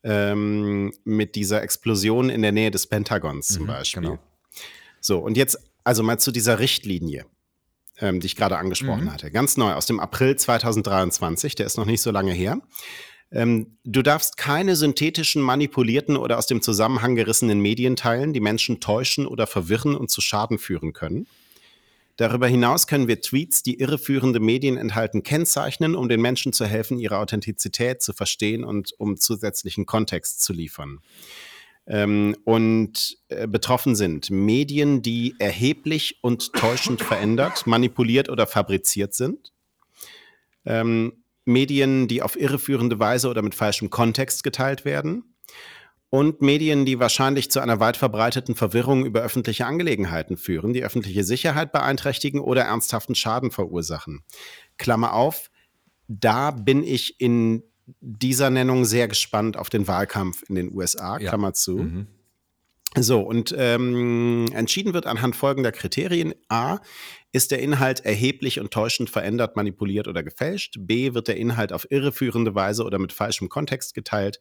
Ähm, 0.02 0.92
mit 1.04 1.34
dieser 1.34 1.62
Explosion 1.62 2.28
in 2.28 2.42
der 2.42 2.52
Nähe 2.52 2.70
des 2.70 2.86
Pentagons 2.86 3.48
zum 3.48 3.62
mhm, 3.62 3.68
Beispiel. 3.68 4.02
Genau. 4.02 4.18
So, 5.00 5.18
und 5.18 5.38
jetzt 5.38 5.58
also 5.82 6.02
mal 6.02 6.18
zu 6.18 6.30
dieser 6.30 6.58
Richtlinie, 6.58 7.24
ähm, 8.00 8.20
die 8.20 8.26
ich 8.26 8.36
gerade 8.36 8.58
angesprochen 8.58 9.04
mhm. 9.04 9.12
hatte. 9.12 9.30
Ganz 9.30 9.56
neu, 9.56 9.72
aus 9.72 9.86
dem 9.86 10.00
April 10.00 10.36
2023, 10.36 11.54
der 11.54 11.66
ist 11.66 11.76
noch 11.76 11.86
nicht 11.86 12.02
so 12.02 12.10
lange 12.10 12.32
her. 12.32 12.60
Ähm, 13.30 13.78
du 13.84 14.02
darfst 14.02 14.36
keine 14.36 14.76
synthetischen, 14.76 15.42
manipulierten 15.42 16.16
oder 16.16 16.38
aus 16.38 16.46
dem 16.46 16.62
Zusammenhang 16.62 17.14
gerissenen 17.16 17.60
Medien 17.60 17.96
teilen, 17.96 18.32
die 18.32 18.40
Menschen 18.40 18.80
täuschen 18.80 19.26
oder 19.26 19.46
verwirren 19.46 19.96
und 19.96 20.10
zu 20.10 20.20
Schaden 20.20 20.58
führen 20.58 20.92
können. 20.92 21.26
Darüber 22.16 22.46
hinaus 22.46 22.86
können 22.86 23.08
wir 23.08 23.20
Tweets, 23.20 23.62
die 23.62 23.80
irreführende 23.80 24.38
Medien 24.38 24.76
enthalten, 24.76 25.22
kennzeichnen, 25.22 25.96
um 25.96 26.08
den 26.08 26.20
Menschen 26.20 26.52
zu 26.52 26.64
helfen, 26.64 26.98
ihre 26.98 27.18
Authentizität 27.18 28.02
zu 28.02 28.12
verstehen 28.12 28.64
und 28.64 28.92
um 28.98 29.16
zusätzlichen 29.16 29.84
Kontext 29.84 30.42
zu 30.42 30.52
liefern. 30.52 31.00
Ähm, 31.86 32.36
und 32.44 33.18
äh, 33.28 33.46
betroffen 33.46 33.94
sind 33.94 34.30
Medien, 34.30 35.02
die 35.02 35.34
erheblich 35.38 36.18
und 36.22 36.52
täuschend 36.52 37.02
verändert, 37.02 37.66
manipuliert 37.66 38.28
oder 38.30 38.46
fabriziert 38.46 39.12
sind. 39.14 39.52
Ähm, 40.64 41.24
Medien, 41.44 42.08
die 42.08 42.22
auf 42.22 42.40
irreführende 42.40 42.98
Weise 42.98 43.28
oder 43.28 43.42
mit 43.42 43.54
falschem 43.54 43.90
Kontext 43.90 44.44
geteilt 44.44 44.86
werden 44.86 45.33
und 46.14 46.42
Medien, 46.42 46.86
die 46.86 47.00
wahrscheinlich 47.00 47.50
zu 47.50 47.58
einer 47.58 47.80
weit 47.80 47.96
verbreiteten 47.96 48.54
Verwirrung 48.54 49.04
über 49.04 49.22
öffentliche 49.22 49.66
Angelegenheiten 49.66 50.36
führen, 50.36 50.72
die 50.72 50.84
öffentliche 50.84 51.24
Sicherheit 51.24 51.72
beeinträchtigen 51.72 52.40
oder 52.40 52.62
ernsthaften 52.62 53.16
Schaden 53.16 53.50
verursachen. 53.50 54.22
Klammer 54.78 55.14
auf, 55.14 55.50
da 56.06 56.52
bin 56.52 56.84
ich 56.84 57.20
in 57.20 57.64
dieser 58.00 58.50
Nennung 58.50 58.84
sehr 58.84 59.08
gespannt 59.08 59.56
auf 59.56 59.70
den 59.70 59.88
Wahlkampf 59.88 60.44
in 60.48 60.54
den 60.54 60.72
USA, 60.72 61.18
ja. 61.18 61.30
Klammer 61.30 61.52
zu. 61.52 61.78
Mhm. 61.78 62.06
So, 62.96 63.20
und 63.22 63.52
ähm, 63.58 64.46
entschieden 64.52 64.94
wird 64.94 65.06
anhand 65.06 65.34
folgender 65.34 65.72
Kriterien. 65.72 66.32
A, 66.48 66.78
ist 67.32 67.50
der 67.50 67.58
Inhalt 67.58 68.04
erheblich 68.04 68.60
und 68.60 68.70
täuschend 68.70 69.10
verändert, 69.10 69.56
manipuliert 69.56 70.06
oder 70.06 70.22
gefälscht? 70.22 70.76
B, 70.78 71.12
wird 71.12 71.26
der 71.26 71.38
Inhalt 71.38 71.72
auf 71.72 71.90
irreführende 71.90 72.54
Weise 72.54 72.84
oder 72.84 73.00
mit 73.00 73.12
falschem 73.12 73.48
Kontext 73.48 73.94
geteilt? 73.94 74.38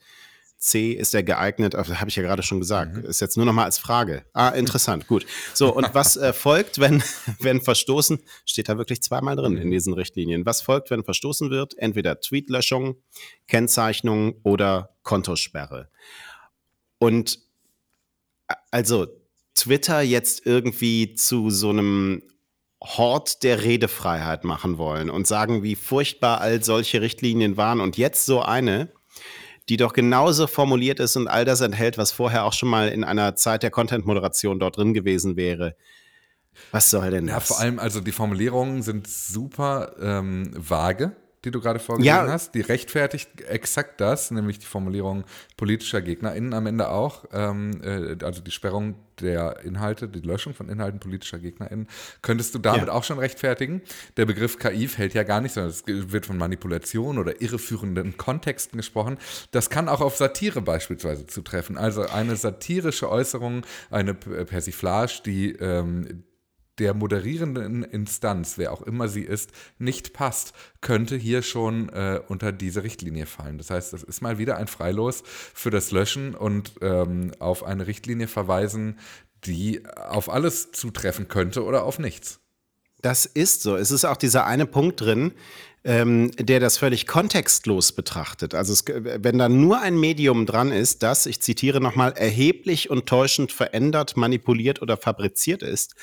C, 0.63 0.93
ist 0.93 1.13
er 1.13 1.23
geeignet? 1.23 1.75
Habe 1.75 2.07
ich 2.07 2.15
ja 2.15 2.23
gerade 2.23 2.41
schon 2.41 2.61
gesagt. 2.61 2.95
Mhm. 2.95 3.03
Ist 3.03 3.19
jetzt 3.19 3.35
nur 3.35 3.45
noch 3.45 3.51
mal 3.51 3.65
als 3.65 3.79
Frage. 3.79 4.23
Ah, 4.31 4.47
interessant, 4.47 5.07
gut. 5.07 5.25
So, 5.53 5.75
und 5.75 5.93
was 5.93 6.15
äh, 6.15 6.31
folgt, 6.31 6.79
wenn, 6.79 7.03
wenn 7.39 7.59
verstoßen, 7.59 8.19
steht 8.45 8.69
da 8.69 8.77
wirklich 8.77 9.03
zweimal 9.03 9.35
drin 9.35 9.57
in 9.57 9.71
diesen 9.71 9.93
Richtlinien. 9.93 10.45
Was 10.45 10.61
folgt, 10.61 10.89
wenn 10.89 11.03
verstoßen 11.03 11.49
wird? 11.49 11.77
Entweder 11.77 12.21
Tweetlöschung, 12.21 12.95
Kennzeichnung 13.47 14.35
oder 14.43 14.95
Kontosperre. 15.03 15.89
Und 16.97 17.39
also 18.71 19.07
Twitter 19.55 20.01
jetzt 20.01 20.45
irgendwie 20.45 21.13
zu 21.15 21.49
so 21.49 21.71
einem 21.71 22.23
Hort 22.81 23.43
der 23.43 23.63
Redefreiheit 23.63 24.45
machen 24.45 24.77
wollen 24.77 25.09
und 25.09 25.27
sagen, 25.27 25.61
wie 25.61 25.75
furchtbar 25.75 26.39
all 26.39 26.63
solche 26.63 27.01
Richtlinien 27.01 27.57
waren 27.57 27.81
und 27.81 27.97
jetzt 27.97 28.25
so 28.25 28.41
eine, 28.41 28.93
die 29.69 29.77
doch 29.77 29.93
genauso 29.93 30.47
formuliert 30.47 30.99
ist 30.99 31.15
und 31.15 31.27
all 31.27 31.45
das 31.45 31.61
enthält, 31.61 31.97
was 31.97 32.11
vorher 32.11 32.45
auch 32.45 32.53
schon 32.53 32.69
mal 32.69 32.89
in 32.89 33.03
einer 33.03 33.35
Zeit 33.35 33.63
der 33.63 33.71
Content-Moderation 33.71 34.59
dort 34.59 34.77
drin 34.77 34.93
gewesen 34.93 35.35
wäre. 35.35 35.75
Was 36.71 36.89
soll 36.89 37.09
denn 37.11 37.27
Ja, 37.27 37.35
das? 37.35 37.47
vor 37.47 37.59
allem, 37.59 37.79
also 37.79 37.99
die 37.99 38.11
Formulierungen 38.11 38.83
sind 38.83 39.07
super 39.07 39.93
ähm, 39.99 40.51
vage, 40.55 41.15
die 41.45 41.51
du 41.51 41.59
gerade 41.59 41.79
vorgelesen 41.79 42.07
Ja. 42.25 42.31
hast. 42.31 42.55
Die 42.55 42.61
rechtfertigt 42.61 43.41
exakt 43.41 43.99
das, 44.01 44.31
nämlich 44.31 44.59
die 44.59 44.65
Formulierung 44.65 45.25
politischer 45.57 46.01
GegnerInnen 46.01 46.53
am 46.53 46.65
Ende 46.67 46.89
auch. 46.89 47.25
Ähm, 47.33 47.81
äh, 47.83 48.15
also 48.23 48.41
die 48.41 48.51
Sperrung 48.51 48.95
der 49.19 49.59
Inhalte, 49.63 50.07
die 50.07 50.21
Löschung 50.21 50.53
von 50.55 50.69
Inhalten 50.69 50.99
politischer 50.99 51.37
GegnerInnen, 51.37 51.87
könntest 52.21 52.55
du 52.55 52.59
damit 52.59 52.87
Ja. 52.87 52.93
auch 52.93 53.03
schon 53.03 53.19
rechtfertigen. 53.19 53.81
Der 54.17 54.25
Begriff 54.25 54.57
KI 54.57 54.87
fällt 54.87 55.13
ja 55.13 55.23
gar 55.23 55.39
nicht, 55.41 55.53
sondern 55.53 55.71
es 55.71 55.83
wird 55.85 56.25
von 56.25 56.37
Manipulation 56.37 57.17
oder 57.19 57.39
irreführenden 57.41 58.17
Kontexten 58.17 58.77
gesprochen. 58.77 59.17
Das 59.51 59.69
kann 59.69 59.87
auch 59.89 60.01
auf 60.01 60.15
Satire 60.17 60.61
beispielsweise 60.61 61.27
zutreffen. 61.27 61.77
Also 61.77 62.03
eine 62.07 62.35
satirische 62.35 63.09
Äußerung, 63.09 63.65
eine 63.91 64.13
Persiflage, 64.15 65.21
die 65.25 65.51
ähm, 65.53 66.23
der 66.79 66.93
moderierenden 66.93 67.83
Instanz, 67.83 68.57
wer 68.57 68.71
auch 68.71 68.81
immer 68.81 69.07
sie 69.07 69.21
ist, 69.21 69.51
nicht 69.77 70.13
passt, 70.13 70.53
könnte 70.81 71.15
hier 71.15 71.41
schon 71.41 71.89
äh, 71.89 72.19
unter 72.27 72.51
diese 72.51 72.83
Richtlinie 72.83 73.25
fallen. 73.25 73.57
Das 73.57 73.69
heißt, 73.69 73.93
das 73.93 74.03
ist 74.03 74.21
mal 74.21 74.37
wieder 74.37 74.57
ein 74.57 74.67
Freilos 74.67 75.23
für 75.25 75.69
das 75.69 75.91
Löschen 75.91 76.35
und 76.35 76.73
ähm, 76.81 77.31
auf 77.39 77.63
eine 77.63 77.87
Richtlinie 77.87 78.27
verweisen, 78.27 78.97
die 79.45 79.85
auf 79.85 80.29
alles 80.29 80.71
zutreffen 80.71 81.27
könnte 81.27 81.63
oder 81.63 81.83
auf 81.83 81.99
nichts. 81.99 82.39
Das 83.01 83.25
ist 83.25 83.61
so. 83.61 83.75
Es 83.75 83.91
ist 83.91 84.05
auch 84.05 84.17
dieser 84.17 84.45
eine 84.45 84.65
Punkt 84.65 85.01
drin, 85.01 85.33
ähm, 85.83 86.31
der 86.37 86.61
das 86.61 86.77
völlig 86.77 87.05
kontextlos 87.05 87.91
betrachtet. 87.91 88.55
Also 88.55 88.71
es, 88.71 88.85
wenn 88.87 89.37
da 89.37 89.49
nur 89.49 89.81
ein 89.81 89.99
Medium 89.99 90.45
dran 90.45 90.71
ist, 90.71 91.03
das, 91.03 91.25
ich 91.25 91.41
zitiere 91.41 91.81
nochmal, 91.81 92.13
erheblich 92.13 92.89
und 92.89 93.05
täuschend 93.05 93.51
verändert, 93.51 94.15
manipuliert 94.15 94.81
oder 94.81 94.95
fabriziert 94.95 95.61
ist, 95.61 95.95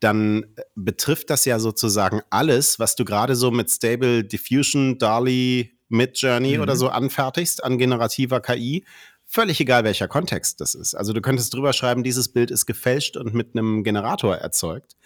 dann 0.00 0.46
betrifft 0.74 1.30
das 1.30 1.44
ja 1.44 1.58
sozusagen 1.58 2.20
alles, 2.30 2.78
was 2.78 2.96
du 2.96 3.04
gerade 3.04 3.34
so 3.34 3.50
mit 3.50 3.70
Stable 3.70 4.24
Diffusion, 4.24 4.98
DALI, 4.98 5.78
Midjourney 5.88 6.58
oder 6.58 6.76
so 6.76 6.88
anfertigst 6.88 7.62
an 7.64 7.78
generativer 7.78 8.40
KI. 8.40 8.84
Völlig 9.24 9.60
egal, 9.60 9.84
welcher 9.84 10.08
Kontext 10.08 10.60
das 10.60 10.74
ist. 10.74 10.94
Also 10.94 11.12
du 11.12 11.20
könntest 11.20 11.52
drüber 11.54 11.72
schreiben, 11.72 12.02
dieses 12.04 12.28
Bild 12.28 12.50
ist 12.50 12.66
gefälscht 12.66 13.16
und 13.16 13.34
mit 13.34 13.56
einem 13.56 13.82
Generator 13.84 14.36
erzeugt. 14.36 14.96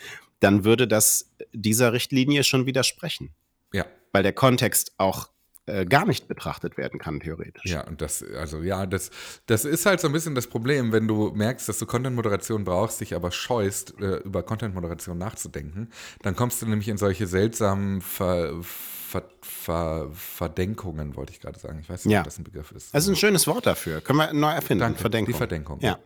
Dann 0.41 0.65
würde 0.65 0.89
das 0.89 1.31
dieser 1.53 1.93
Richtlinie 1.93 2.45
schon 2.45 2.67
widersprechen, 2.67 3.31
Ja. 3.73 3.87
weil 4.13 4.23
der 4.23 4.33
Kontext 4.33 4.93
auch 4.99 5.29
äh, 5.71 5.85
gar 5.87 6.05
nicht 6.07 6.29
betrachtet 6.29 6.77
werden 6.77 6.99
kann, 6.99 7.21
theoretisch. 7.21 7.71
Ja, 7.71 7.87
und 7.87 8.01
das, 8.01 8.23
also 8.23 8.63
ja, 8.63 8.87
das, 8.87 9.11
das 9.47 9.65
ist 9.65 9.87
halt 9.87 10.01
so 10.01 10.09
ein 10.09 10.13
bisschen 10.13 10.35
das 10.35 10.47
Problem, 10.47 10.93
wenn 10.93 11.07
du 11.09 11.31
merkst, 11.33 11.69
dass 11.69 11.79
du 11.79 11.87
Content-Moderation 11.87 12.65
brauchst, 12.65 13.01
dich 13.01 13.15
aber 13.15 13.31
scheust, 13.31 13.95
äh, 14.01 14.17
über 14.19 14.43
Content-Moderation 14.43 15.17
nachzudenken, 15.19 15.91
dann 16.23 16.37
kommst 16.37 16.61
du 16.63 16.67
nämlich 16.67 16.89
in 16.89 16.99
solche 16.99 17.27
seltsamen 17.27 18.01
Ver, 18.01 18.55
Ver, 18.63 19.25
Ver, 19.43 20.11
Verdenkungen, 20.13 21.17
wollte 21.17 21.33
ich 21.33 21.41
gerade 21.41 21.59
sagen. 21.59 21.81
Ich 21.81 21.89
weiß 21.89 22.05
nicht, 22.05 22.13
Ja. 22.15 22.21
ob 22.21 22.25
das 22.27 22.39
ein 22.39 22.45
Begriff 22.45 22.71
ist. 22.73 22.95
Das 22.95 23.05
ist 23.05 23.09
ein 23.09 23.17
schönes 23.17 23.47
Wort 23.47 23.67
dafür. 23.67 24.01
Können 24.01 24.19
wir 24.19 24.33
neu 24.33 24.51
erfinden. 24.53 24.81
Danke, 24.83 25.01
Verdenkung. 25.01 25.33
die 25.33 25.37
Verdenkung. 25.39 25.81
Ja. 25.81 25.99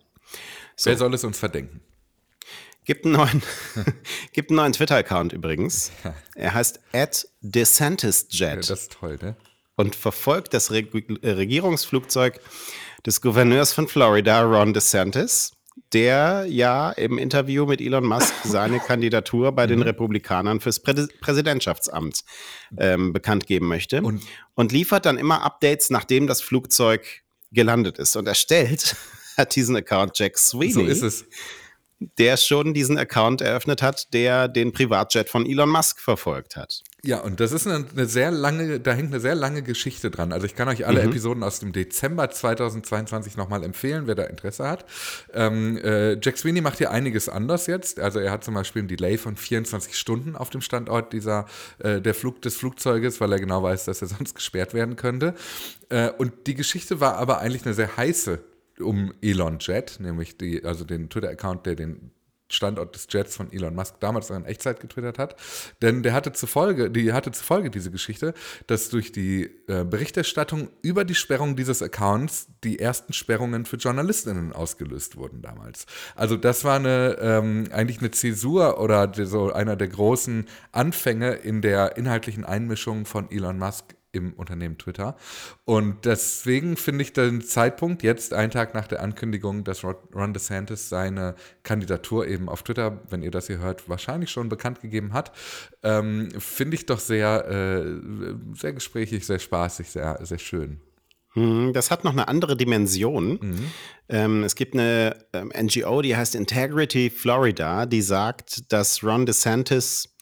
Wer 0.84 0.96
soll 0.96 1.12
es 1.14 1.22
uns 1.24 1.38
verdenken? 1.38 1.80
Gibt 2.86 3.04
einen 3.06 3.14
neuen, 3.14 3.42
gibt 4.32 4.50
einen 4.50 4.56
neuen 4.56 4.72
Twitter-Account 4.72 5.32
übrigens. 5.32 5.90
Er 6.34 6.52
heißt 6.52 6.80
at 6.92 7.26
DeSantisJet 7.40 8.40
Ja, 8.40 8.56
das 8.56 8.70
ist 8.70 8.92
toll, 8.92 9.18
ne? 9.22 9.36
Und 9.76 9.96
verfolgt 9.96 10.54
das 10.54 10.70
Reg 10.70 10.92
äh, 11.22 11.30
Regierungsflugzeug 11.30 12.40
des 13.06 13.20
Gouverneurs 13.20 13.72
von 13.72 13.88
Florida, 13.88 14.42
Ron 14.42 14.72
DeSantis, 14.72 15.52
der 15.92 16.46
ja 16.48 16.90
im 16.92 17.18
Interview 17.18 17.66
mit 17.66 17.80
Elon 17.80 18.04
Musk 18.06 18.32
seine 18.44 18.78
Kandidatur 18.80 19.52
bei 19.52 19.66
Mhm. 19.66 19.70
den 19.70 19.82
Republikanern 19.82 20.60
fürs 20.60 20.80
Prä 20.80 20.94
Präsidentschaftsamt 21.20 22.20
ähm, 22.78 23.12
bekannt 23.12 23.46
geben 23.46 23.66
möchte 23.68 24.00
Und- 24.02 24.22
und 24.54 24.72
liefert 24.72 25.06
dann 25.06 25.18
immer 25.18 25.42
Updates, 25.42 25.90
nachdem 25.90 26.26
das 26.26 26.40
Flugzeug 26.40 27.22
gelandet 27.50 27.98
ist. 27.98 28.16
Und 28.16 28.26
erstellt 28.28 28.96
hat 29.36 29.54
diesen 29.56 29.76
Account 29.76 30.18
Jack 30.18 30.38
Sweeney 30.38 30.72
So 30.72 30.80
ist 30.82 31.02
es. 31.02 31.24
der 32.18 32.36
schon 32.36 32.74
diesen 32.74 32.98
Account 32.98 33.40
eröffnet 33.40 33.82
hat, 33.82 34.12
der 34.12 34.48
den 34.48 34.72
Privatjet 34.72 35.28
von 35.28 35.44
Elon 35.46 35.68
Musk 35.70 36.00
verfolgt 36.00 36.56
hat. 36.56 36.82
Ja, 37.06 37.20
und 37.20 37.38
das 37.38 37.52
ist 37.52 37.66
eine, 37.66 37.84
eine 37.94 38.06
sehr 38.06 38.30
lange, 38.30 38.80
da 38.80 38.92
hängt 38.94 39.12
eine 39.12 39.20
sehr 39.20 39.34
lange 39.34 39.62
Geschichte 39.62 40.10
dran. 40.10 40.32
Also 40.32 40.46
ich 40.46 40.54
kann 40.54 40.68
euch 40.68 40.86
alle 40.86 41.02
Episoden 41.02 41.42
aus 41.42 41.60
dem 41.60 41.72
Dezember 41.72 42.30
2022 42.30 43.36
nochmal 43.36 43.62
empfehlen, 43.62 44.06
wer 44.06 44.14
da 44.14 44.24
Interesse 44.24 44.66
hat. 44.66 44.86
Ähm, 45.34 45.76
äh, 45.76 46.14
Jack 46.14 46.38
Sweeney 46.38 46.62
macht 46.62 46.78
hier 46.78 46.90
einiges 46.90 47.28
anders 47.28 47.66
jetzt. 47.66 48.00
Also 48.00 48.20
er 48.20 48.30
hat 48.30 48.42
zum 48.42 48.54
Beispiel 48.54 48.82
ein 48.82 48.88
Delay 48.88 49.18
von 49.18 49.36
24 49.36 49.98
Stunden 49.98 50.34
auf 50.34 50.48
dem 50.48 50.62
Standort 50.62 51.12
dieser, 51.12 51.44
äh, 51.78 52.00
der 52.00 52.14
Flug 52.14 52.40
des 52.40 52.56
Flugzeuges, 52.56 53.20
weil 53.20 53.32
er 53.32 53.38
genau 53.38 53.62
weiß, 53.62 53.84
dass 53.84 54.00
er 54.00 54.08
sonst 54.08 54.34
gesperrt 54.34 54.72
werden 54.72 54.96
könnte. 54.96 55.34
Äh, 55.90 56.08
und 56.08 56.46
die 56.46 56.54
Geschichte 56.54 57.00
war 57.00 57.18
aber 57.18 57.40
eigentlich 57.40 57.66
eine 57.66 57.74
sehr 57.74 57.98
heiße 57.98 58.38
um 58.80 59.12
Elon 59.20 59.58
Jet, 59.60 59.98
nämlich 60.00 60.38
die, 60.38 60.64
also 60.64 60.84
den 60.84 61.10
Twitter-Account, 61.10 61.66
der 61.66 61.76
den 61.76 62.13
Standort 62.48 62.94
des 62.94 63.06
Jets 63.10 63.36
von 63.36 63.52
Elon 63.52 63.74
Musk 63.74 64.00
damals 64.00 64.30
in 64.30 64.44
Echtzeit 64.44 64.80
getwittert 64.80 65.18
hat. 65.18 65.36
Denn 65.82 66.02
der 66.02 66.12
hatte 66.12 66.32
zufolge, 66.32 66.90
die 66.90 67.12
hatte 67.12 67.32
zufolge 67.32 67.70
diese 67.70 67.90
Geschichte, 67.90 68.34
dass 68.66 68.90
durch 68.90 69.12
die 69.12 69.44
äh, 69.66 69.84
Berichterstattung 69.84 70.68
über 70.82 71.04
die 71.04 71.14
Sperrung 71.14 71.56
dieses 71.56 71.82
Accounts 71.82 72.48
die 72.62 72.78
ersten 72.78 73.12
Sperrungen 73.12 73.64
für 73.64 73.76
JournalistInnen 73.76 74.52
ausgelöst 74.52 75.16
wurden 75.16 75.42
damals. 75.42 75.86
Also 76.14 76.36
das 76.36 76.64
war 76.64 76.76
eine 76.76 77.16
ähm, 77.20 77.68
eigentlich 77.72 77.98
eine 77.98 78.10
Zäsur 78.10 78.80
oder 78.80 79.10
so 79.26 79.52
einer 79.52 79.76
der 79.76 79.88
großen 79.88 80.46
Anfänge 80.72 81.32
in 81.32 81.62
der 81.62 81.96
inhaltlichen 81.96 82.44
Einmischung 82.44 83.06
von 83.06 83.30
Elon 83.30 83.58
Musk 83.58 83.94
im 84.14 84.32
Unternehmen 84.34 84.78
Twitter. 84.78 85.16
Und 85.64 86.04
deswegen 86.04 86.76
finde 86.76 87.02
ich 87.02 87.12
den 87.12 87.42
Zeitpunkt 87.42 88.02
jetzt, 88.02 88.32
einen 88.32 88.50
Tag 88.50 88.74
nach 88.74 88.86
der 88.86 89.02
Ankündigung, 89.02 89.64
dass 89.64 89.84
Ron 89.84 90.32
DeSantis 90.32 90.88
seine 90.88 91.34
Kandidatur 91.62 92.26
eben 92.26 92.48
auf 92.48 92.62
Twitter, 92.62 93.00
wenn 93.10 93.22
ihr 93.22 93.30
das 93.30 93.46
hier 93.48 93.58
hört, 93.58 93.88
wahrscheinlich 93.88 94.30
schon 94.30 94.48
bekannt 94.48 94.80
gegeben 94.80 95.12
hat, 95.12 95.32
ähm, 95.82 96.30
finde 96.38 96.76
ich 96.76 96.86
doch 96.86 97.00
sehr, 97.00 97.46
äh, 97.48 98.54
sehr 98.54 98.72
gesprächig, 98.72 99.26
sehr 99.26 99.38
spaßig, 99.38 99.90
sehr, 99.90 100.18
sehr 100.22 100.38
schön. 100.38 100.80
Hm, 101.34 101.72
Das 101.72 101.90
hat 101.90 102.04
noch 102.04 102.12
eine 102.12 102.28
andere 102.28 102.56
Dimension. 102.56 103.38
Ähm, 104.08 104.44
es 104.44 104.54
gibt 104.54 104.74
eine 104.74 105.16
ähm, 105.32 105.50
NGO, 105.52 106.00
die 106.00 106.16
heißt 106.16 106.34
Integrity 106.36 107.10
Florida, 107.10 107.86
die 107.86 108.02
sagt, 108.02 108.72
dass 108.72 109.02
Ron 109.02 109.26
DeSantis 109.26 110.13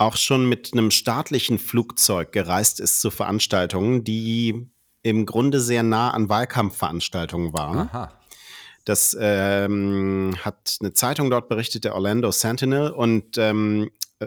auch 0.00 0.16
schon 0.16 0.48
mit 0.48 0.72
einem 0.72 0.90
staatlichen 0.90 1.58
Flugzeug 1.58 2.32
gereist 2.32 2.80
ist 2.80 3.00
zu 3.00 3.10
Veranstaltungen, 3.10 4.02
die 4.02 4.66
im 5.02 5.26
Grunde 5.26 5.60
sehr 5.60 5.82
nah 5.82 6.10
an 6.10 6.28
Wahlkampfveranstaltungen 6.28 7.52
waren. 7.52 7.88
Aha. 7.88 8.12
Das 8.86 9.16
ähm, 9.20 10.34
hat 10.42 10.78
eine 10.80 10.94
Zeitung 10.94 11.30
dort 11.30 11.48
berichtet, 11.48 11.84
der 11.84 11.94
Orlando 11.94 12.30
Sentinel. 12.32 12.90
Und 12.90 13.36
ähm, 13.36 13.90
äh, 14.20 14.26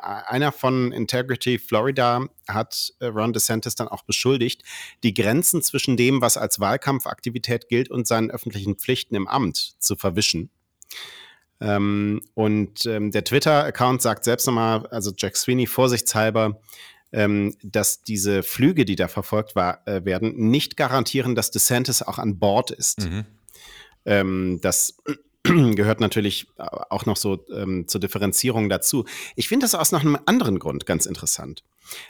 einer 0.00 0.52
von 0.52 0.90
Integrity 0.90 1.58
Florida 1.58 2.24
hat 2.48 2.94
äh, 3.00 3.06
Ron 3.06 3.34
DeSantis 3.34 3.74
dann 3.74 3.88
auch 3.88 4.02
beschuldigt, 4.02 4.62
die 5.02 5.12
Grenzen 5.12 5.62
zwischen 5.62 5.98
dem, 5.98 6.22
was 6.22 6.38
als 6.38 6.60
Wahlkampfaktivität 6.60 7.68
gilt, 7.68 7.90
und 7.90 8.06
seinen 8.06 8.30
öffentlichen 8.30 8.76
Pflichten 8.76 9.14
im 9.14 9.28
Amt 9.28 9.74
zu 9.80 9.96
verwischen. 9.96 10.50
Ähm, 11.60 12.22
und 12.34 12.86
ähm, 12.86 13.10
der 13.10 13.24
Twitter-Account 13.24 14.02
sagt 14.02 14.24
selbst 14.24 14.46
nochmal, 14.46 14.86
also 14.86 15.12
Jack 15.16 15.36
Sweeney 15.36 15.66
vorsichtshalber, 15.66 16.60
ähm, 17.12 17.54
dass 17.62 18.02
diese 18.02 18.42
Flüge, 18.42 18.84
die 18.84 18.96
da 18.96 19.08
verfolgt 19.08 19.54
war, 19.56 19.86
äh, 19.86 20.04
werden, 20.04 20.50
nicht 20.50 20.76
garantieren, 20.76 21.34
dass 21.34 21.50
DeSantis 21.50 22.02
auch 22.02 22.18
an 22.18 22.38
Bord 22.38 22.70
ist. 22.70 23.00
Ähm, 24.06 24.58
das 24.62 24.96
gehört 25.42 26.00
natürlich 26.00 26.46
auch 26.56 27.06
noch 27.06 27.16
so 27.16 27.44
ähm, 27.52 27.88
zur 27.88 28.00
Differenzierung 28.00 28.68
dazu. 28.68 29.04
Ich 29.36 29.48
finde 29.48 29.64
das 29.64 29.74
aus 29.74 29.92
noch 29.92 30.00
einem 30.00 30.18
anderen 30.26 30.58
Grund 30.58 30.86
ganz 30.86 31.06
interessant. 31.06 31.64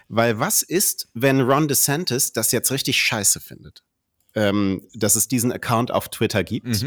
Weil 0.08 0.38
was 0.38 0.62
ist, 0.62 1.08
wenn 1.14 1.40
Ron 1.40 1.66
DeSantis 1.66 2.32
das 2.32 2.52
jetzt 2.52 2.70
richtig 2.70 3.00
scheiße 3.00 3.40
findet? 3.40 3.82
Ähm, 4.34 4.86
dass 4.94 5.16
es 5.16 5.26
diesen 5.26 5.50
Account 5.50 5.90
auf 5.90 6.08
Twitter 6.08 6.44
gibt 6.44 6.84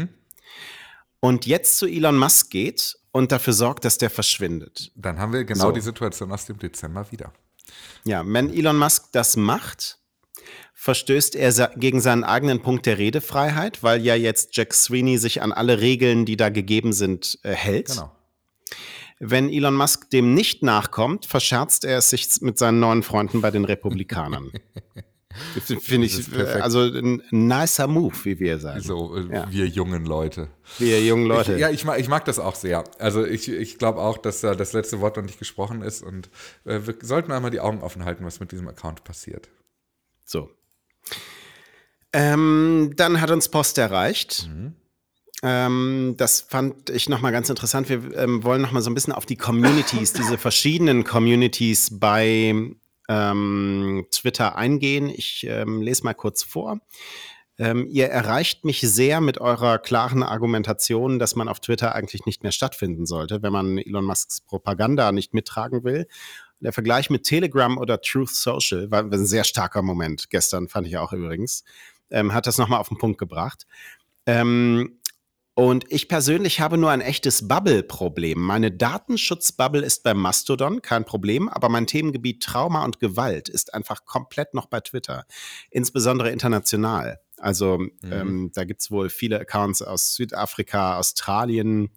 und 1.24 1.46
jetzt 1.46 1.78
zu 1.78 1.86
Elon 1.86 2.18
Musk 2.18 2.50
geht 2.50 2.98
und 3.10 3.32
dafür 3.32 3.54
sorgt, 3.54 3.86
dass 3.86 3.96
der 3.96 4.10
verschwindet. 4.10 4.92
Dann 4.94 5.18
haben 5.18 5.32
wir 5.32 5.44
genau 5.44 5.68
So. 5.68 5.72
die 5.72 5.80
Situation 5.80 6.30
aus 6.30 6.44
dem 6.44 6.58
Dezember 6.58 7.10
wieder. 7.10 7.32
Ja, 8.04 8.22
wenn 8.26 8.52
Elon 8.52 8.76
Musk 8.76 9.06
das 9.12 9.34
macht, 9.34 9.98
verstößt 10.74 11.34
er 11.34 11.70
gegen 11.76 12.02
seinen 12.02 12.24
eigenen 12.24 12.60
Punkt 12.60 12.84
der 12.84 12.98
Redefreiheit, 12.98 13.82
weil 13.82 14.02
ja 14.02 14.14
jetzt 14.14 14.54
Jack 14.54 14.74
Sweeney 14.74 15.16
sich 15.16 15.40
an 15.40 15.52
alle 15.52 15.80
Regeln, 15.80 16.26
die 16.26 16.36
da 16.36 16.50
gegeben 16.50 16.92
sind, 16.92 17.38
äh, 17.42 17.52
hält. 17.54 17.86
Genau. 17.86 18.12
Wenn 19.18 19.48
Elon 19.48 19.76
Musk 19.76 20.10
dem 20.10 20.34
nicht 20.34 20.62
nachkommt, 20.62 21.24
verscherzt 21.24 21.86
er 21.86 21.96
es 21.96 22.10
sich 22.10 22.42
mit 22.42 22.58
seinen 22.58 22.80
neuen 22.80 23.02
Freunden 23.02 23.40
bei 23.40 23.50
den 23.50 23.64
Republikanern. 23.64 24.52
Finde 25.80 26.06
ich, 26.06 26.32
also 26.62 26.80
ein 26.80 27.22
nicer 27.30 27.86
Move, 27.86 28.14
wie 28.24 28.38
wir 28.38 28.58
sagen. 28.58 28.80
So, 28.80 29.16
äh, 29.16 29.32
ja. 29.32 29.50
wir 29.50 29.66
jungen 29.66 30.04
Leute. 30.04 30.48
Wir 30.78 31.02
jungen 31.02 31.26
Leute. 31.26 31.54
Ich, 31.54 31.60
ja, 31.60 31.70
ich 31.70 31.84
mag, 31.84 31.98
ich 32.00 32.08
mag 32.08 32.24
das 32.24 32.38
auch 32.38 32.54
sehr. 32.54 32.84
Also 32.98 33.24
ich, 33.24 33.48
ich 33.48 33.78
glaube 33.78 34.00
auch, 34.00 34.18
dass 34.18 34.40
da 34.40 34.54
das 34.54 34.72
letzte 34.72 35.00
Wort 35.00 35.16
noch 35.16 35.24
nicht 35.24 35.38
gesprochen 35.38 35.82
ist 35.82 36.02
und 36.02 36.30
äh, 36.64 36.80
wir 36.84 36.96
sollten 37.02 37.32
einmal 37.32 37.50
die 37.50 37.60
Augen 37.60 37.82
offen 37.82 38.04
halten, 38.04 38.24
was 38.24 38.40
mit 38.40 38.52
diesem 38.52 38.68
Account 38.68 39.04
passiert. 39.04 39.48
So. 40.24 40.50
Ähm, 42.12 42.92
dann 42.96 43.20
hat 43.20 43.30
uns 43.30 43.48
Post 43.48 43.78
erreicht. 43.78 44.48
Mhm. 44.48 44.74
Ähm, 45.42 46.14
das 46.16 46.40
fand 46.40 46.88
ich 46.88 47.08
nochmal 47.08 47.32
ganz 47.32 47.50
interessant. 47.50 47.88
Wir 47.88 48.16
ähm, 48.16 48.44
wollen 48.44 48.62
nochmal 48.62 48.82
so 48.82 48.90
ein 48.90 48.94
bisschen 48.94 49.12
auf 49.12 49.26
die 49.26 49.36
Communities, 49.36 50.14
diese 50.14 50.38
verschiedenen 50.38 51.04
Communities 51.04 51.98
bei 51.98 52.54
ähm, 53.08 54.06
Twitter 54.10 54.56
eingehen. 54.56 55.08
Ich 55.08 55.46
ähm, 55.48 55.82
lese 55.82 56.04
mal 56.04 56.14
kurz 56.14 56.42
vor. 56.42 56.80
Ähm, 57.56 57.86
ihr 57.88 58.06
erreicht 58.06 58.64
mich 58.64 58.80
sehr 58.80 59.20
mit 59.20 59.38
eurer 59.38 59.78
klaren 59.78 60.24
Argumentation, 60.24 61.20
dass 61.20 61.36
man 61.36 61.48
auf 61.48 61.60
Twitter 61.60 61.94
eigentlich 61.94 62.26
nicht 62.26 62.42
mehr 62.42 62.50
stattfinden 62.50 63.06
sollte, 63.06 63.42
wenn 63.42 63.52
man 63.52 63.78
Elon 63.78 64.04
Musks 64.04 64.40
Propaganda 64.40 65.12
nicht 65.12 65.34
mittragen 65.34 65.84
will. 65.84 66.08
Der 66.58 66.72
Vergleich 66.72 67.10
mit 67.10 67.24
Telegram 67.24 67.78
oder 67.78 68.00
Truth 68.00 68.30
Social 68.30 68.90
war 68.90 69.04
ein 69.04 69.26
sehr 69.26 69.44
starker 69.44 69.82
Moment 69.82 70.30
gestern, 70.30 70.68
fand 70.68 70.88
ich 70.88 70.96
auch 70.96 71.12
übrigens, 71.12 71.62
ähm, 72.10 72.34
hat 72.34 72.46
das 72.46 72.58
nochmal 72.58 72.80
auf 72.80 72.88
den 72.88 72.98
Punkt 72.98 73.18
gebracht. 73.18 73.66
Ähm, 74.26 74.98
und 75.54 75.84
ich 75.90 76.08
persönlich 76.08 76.60
habe 76.60 76.76
nur 76.76 76.90
ein 76.90 77.00
echtes 77.00 77.46
Bubble-Problem. 77.46 78.40
Meine 78.40 78.72
Datenschutzbubble 78.72 79.82
ist 79.82 80.02
bei 80.02 80.12
Mastodon 80.12 80.82
kein 80.82 81.04
Problem, 81.04 81.48
aber 81.48 81.68
mein 81.68 81.86
Themengebiet 81.86 82.42
Trauma 82.42 82.84
und 82.84 82.98
Gewalt 82.98 83.48
ist 83.48 83.72
einfach 83.72 84.04
komplett 84.04 84.54
noch 84.54 84.66
bei 84.66 84.80
Twitter, 84.80 85.24
insbesondere 85.70 86.30
international. 86.30 87.20
Also 87.38 87.78
mhm. 87.78 87.90
ähm, 88.10 88.50
da 88.52 88.64
gibt 88.64 88.80
es 88.80 88.90
wohl 88.90 89.10
viele 89.10 89.38
Accounts 89.38 89.80
aus 89.80 90.14
Südafrika, 90.16 90.98
Australien, 90.98 91.90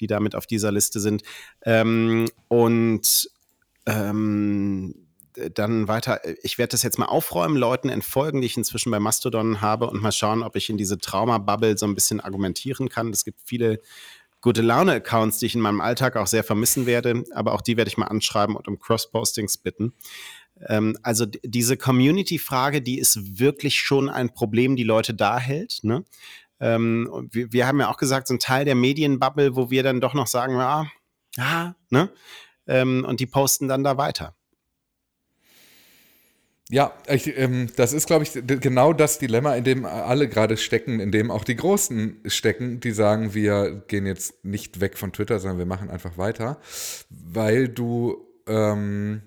die 0.00 0.06
damit 0.06 0.34
auf 0.34 0.46
dieser 0.46 0.70
Liste 0.70 1.00
sind. 1.00 1.22
Ähm, 1.62 2.28
und 2.48 3.30
ähm, 3.86 5.07
dann 5.54 5.88
weiter, 5.88 6.20
ich 6.42 6.58
werde 6.58 6.72
das 6.72 6.82
jetzt 6.82 6.98
mal 6.98 7.06
aufräumen, 7.06 7.56
Leuten 7.56 7.88
entfolgen, 7.88 8.40
die 8.40 8.46
ich 8.46 8.56
inzwischen 8.56 8.90
bei 8.90 9.00
Mastodon 9.00 9.60
habe 9.60 9.88
und 9.88 10.02
mal 10.02 10.12
schauen, 10.12 10.42
ob 10.42 10.56
ich 10.56 10.70
in 10.70 10.76
diese 10.76 10.98
Trauma-Bubble 10.98 11.76
so 11.78 11.86
ein 11.86 11.94
bisschen 11.94 12.20
argumentieren 12.20 12.88
kann. 12.88 13.10
Es 13.10 13.24
gibt 13.24 13.40
viele 13.44 13.80
gute 14.40 14.62
Laune-Accounts, 14.62 15.38
die 15.38 15.46
ich 15.46 15.54
in 15.54 15.60
meinem 15.60 15.80
Alltag 15.80 16.16
auch 16.16 16.26
sehr 16.26 16.44
vermissen 16.44 16.86
werde, 16.86 17.24
aber 17.32 17.52
auch 17.52 17.60
die 17.60 17.76
werde 17.76 17.88
ich 17.88 17.98
mal 17.98 18.06
anschreiben 18.06 18.56
und 18.56 18.68
um 18.68 18.78
Cross-Postings 18.78 19.58
bitten. 19.58 19.94
Ähm, 20.66 20.96
also 21.02 21.26
diese 21.26 21.76
Community-Frage, 21.76 22.82
die 22.82 22.98
ist 22.98 23.38
wirklich 23.38 23.80
schon 23.80 24.08
ein 24.08 24.32
Problem, 24.32 24.76
die 24.76 24.84
Leute 24.84 25.14
da 25.14 25.38
hält. 25.38 25.80
Ne? 25.82 26.04
Ähm, 26.60 27.28
wir, 27.30 27.52
wir, 27.52 27.66
haben 27.66 27.80
ja 27.80 27.90
auch 27.90 27.96
gesagt, 27.96 28.28
so 28.28 28.34
ein 28.34 28.40
Teil 28.40 28.64
der 28.64 28.74
Medienbubble, 28.74 29.56
wo 29.56 29.70
wir 29.70 29.82
dann 29.82 30.00
doch 30.00 30.14
noch 30.14 30.26
sagen, 30.26 30.54
ja, 30.54 30.86
ja, 31.36 31.74
ne? 31.90 32.10
Ähm, 32.66 33.04
und 33.08 33.20
die 33.20 33.26
posten 33.26 33.68
dann 33.68 33.84
da 33.84 33.96
weiter. 33.96 34.34
Ja, 36.70 36.92
ich, 37.08 37.34
ähm, 37.38 37.68
das 37.76 37.94
ist, 37.94 38.06
glaube 38.06 38.24
ich, 38.24 38.32
genau 38.32 38.92
das 38.92 39.18
Dilemma, 39.18 39.54
in 39.56 39.64
dem 39.64 39.86
alle 39.86 40.28
gerade 40.28 40.58
stecken, 40.58 41.00
in 41.00 41.10
dem 41.10 41.30
auch 41.30 41.44
die 41.44 41.56
Großen 41.56 42.20
stecken, 42.26 42.80
die 42.80 42.90
sagen, 42.90 43.32
wir 43.32 43.82
gehen 43.88 44.04
jetzt 44.04 44.44
nicht 44.44 44.80
weg 44.80 44.98
von 44.98 45.12
Twitter, 45.12 45.38
sondern 45.38 45.58
wir 45.58 45.66
machen 45.66 45.88
einfach 45.88 46.18
weiter, 46.18 46.60
weil 47.08 47.68
du, 47.68 48.18
ähm, 48.46 49.22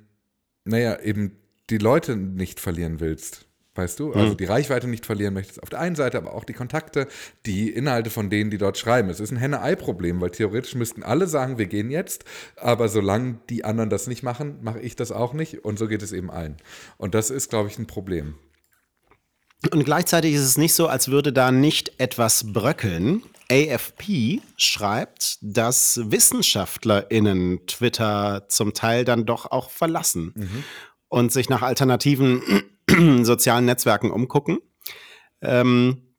naja, 0.66 1.00
eben 1.02 1.36
die 1.72 1.80
Leute 1.80 2.16
nicht 2.16 2.60
verlieren 2.60 3.00
willst. 3.00 3.48
Weißt 3.82 4.00
du? 4.00 4.14
Also 4.14 4.34
mhm. 4.34 4.38
die 4.38 4.46
Reichweite 4.46 4.88
nicht 4.88 5.08
verlieren 5.08 5.34
möchtest 5.34 5.64
auf 5.64 5.70
der 5.70 5.80
einen 5.80 5.96
Seite, 5.96 6.18
aber 6.18 6.36
auch 6.36 6.44
die 6.44 6.54
Kontakte, 6.54 7.08
die 7.48 7.72
Inhalte 7.72 8.12
von 8.12 8.30
denen, 8.30 8.52
die 8.52 8.60
dort 8.60 8.78
schreiben. 8.78 9.10
Es 9.10 9.20
ist 9.20 9.32
ein 9.32 9.38
Henne-Ei-Problem, 9.38 10.22
weil 10.22 10.30
theoretisch 10.30 10.76
müssten 10.76 11.02
alle 11.02 11.26
sagen, 11.26 11.58
wir 11.58 11.66
gehen 11.66 11.90
jetzt, 11.90 12.26
aber 12.58 12.90
solange 12.90 13.40
die 13.50 13.66
anderen 13.66 13.90
das 13.90 14.06
nicht 14.06 14.22
machen, 14.22 14.60
mache 14.62 14.80
ich 14.80 14.96
das 14.96 15.12
auch 15.12 15.34
nicht 15.34 15.66
und 15.66 15.80
so 15.80 15.88
geht 15.88 16.04
es 16.04 16.12
eben 16.12 16.30
allen. 16.30 16.58
Und 16.98 17.16
das 17.16 17.32
ist, 17.32 17.50
glaube 17.50 17.70
ich, 17.70 17.80
ein 17.80 17.88
Problem. 17.88 18.36
Und 19.72 19.84
gleichzeitig 19.84 20.36
ist 20.36 20.42
es 20.42 20.58
nicht 20.58 20.76
so, 20.76 20.88
als 20.88 21.10
würde 21.10 21.34
da 21.34 21.52
nicht 21.52 22.00
etwas 22.00 22.54
bröckeln. 22.54 23.24
AFP 23.52 24.42
schreibt, 24.58 25.40
dass 25.42 26.00
WissenschaftlerInnen 26.06 27.66
Twitter 27.66 28.46
zum 28.48 28.76
Teil 28.76 29.06
dann 29.06 29.26
doch 29.26 29.50
auch 29.50 29.72
verlassen 29.72 30.34
mhm. 30.36 30.64
und 31.10 31.32
sich 31.32 31.50
nach 31.50 31.64
alternativen 31.64 32.44
sozialen 33.24 33.66
Netzwerken 33.66 34.12
umgucken. 34.12 34.60
Ähm, 35.42 36.12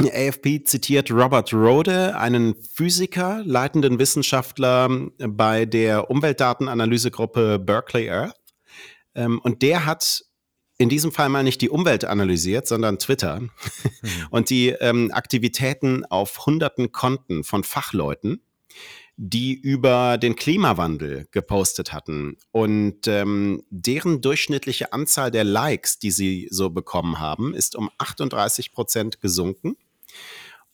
AFP 0.00 0.64
zitiert 0.64 1.10
Robert 1.10 1.52
Rode, 1.54 2.16
einen 2.18 2.54
Physiker, 2.54 3.42
leitenden 3.44 3.98
Wissenschaftler 3.98 5.08
bei 5.18 5.64
der 5.64 6.10
Umweltdatenanalysegruppe 6.10 7.58
Berkeley 7.58 8.10
Earth. 8.10 8.36
Ähm, 9.14 9.40
und 9.42 9.62
der 9.62 9.86
hat 9.86 10.22
in 10.78 10.90
diesem 10.90 11.12
Fall 11.12 11.30
mal 11.30 11.42
nicht 11.42 11.62
die 11.62 11.70
Umwelt 11.70 12.04
analysiert, 12.04 12.66
sondern 12.66 12.98
Twitter 12.98 13.40
mhm. 13.40 13.50
und 14.30 14.50
die 14.50 14.68
ähm, 14.68 15.10
Aktivitäten 15.12 16.04
auf 16.04 16.44
hunderten 16.44 16.92
Konten 16.92 17.44
von 17.44 17.64
Fachleuten 17.64 18.42
die 19.16 19.54
über 19.54 20.18
den 20.18 20.36
Klimawandel 20.36 21.26
gepostet 21.30 21.92
hatten. 21.92 22.36
Und 22.52 23.06
ähm, 23.06 23.62
deren 23.70 24.20
durchschnittliche 24.20 24.92
Anzahl 24.92 25.30
der 25.30 25.44
Likes, 25.44 25.98
die 25.98 26.10
sie 26.10 26.48
so 26.50 26.70
bekommen 26.70 27.18
haben, 27.18 27.54
ist 27.54 27.76
um 27.76 27.90
38 27.98 28.72
Prozent 28.72 29.20
gesunken 29.20 29.76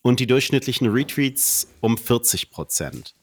und 0.02 0.18
die 0.18 0.26
durchschnittlichen 0.26 0.88
Retweets 0.88 1.68
um 1.80 1.96
40 1.96 2.50
Prozent. 2.50 3.14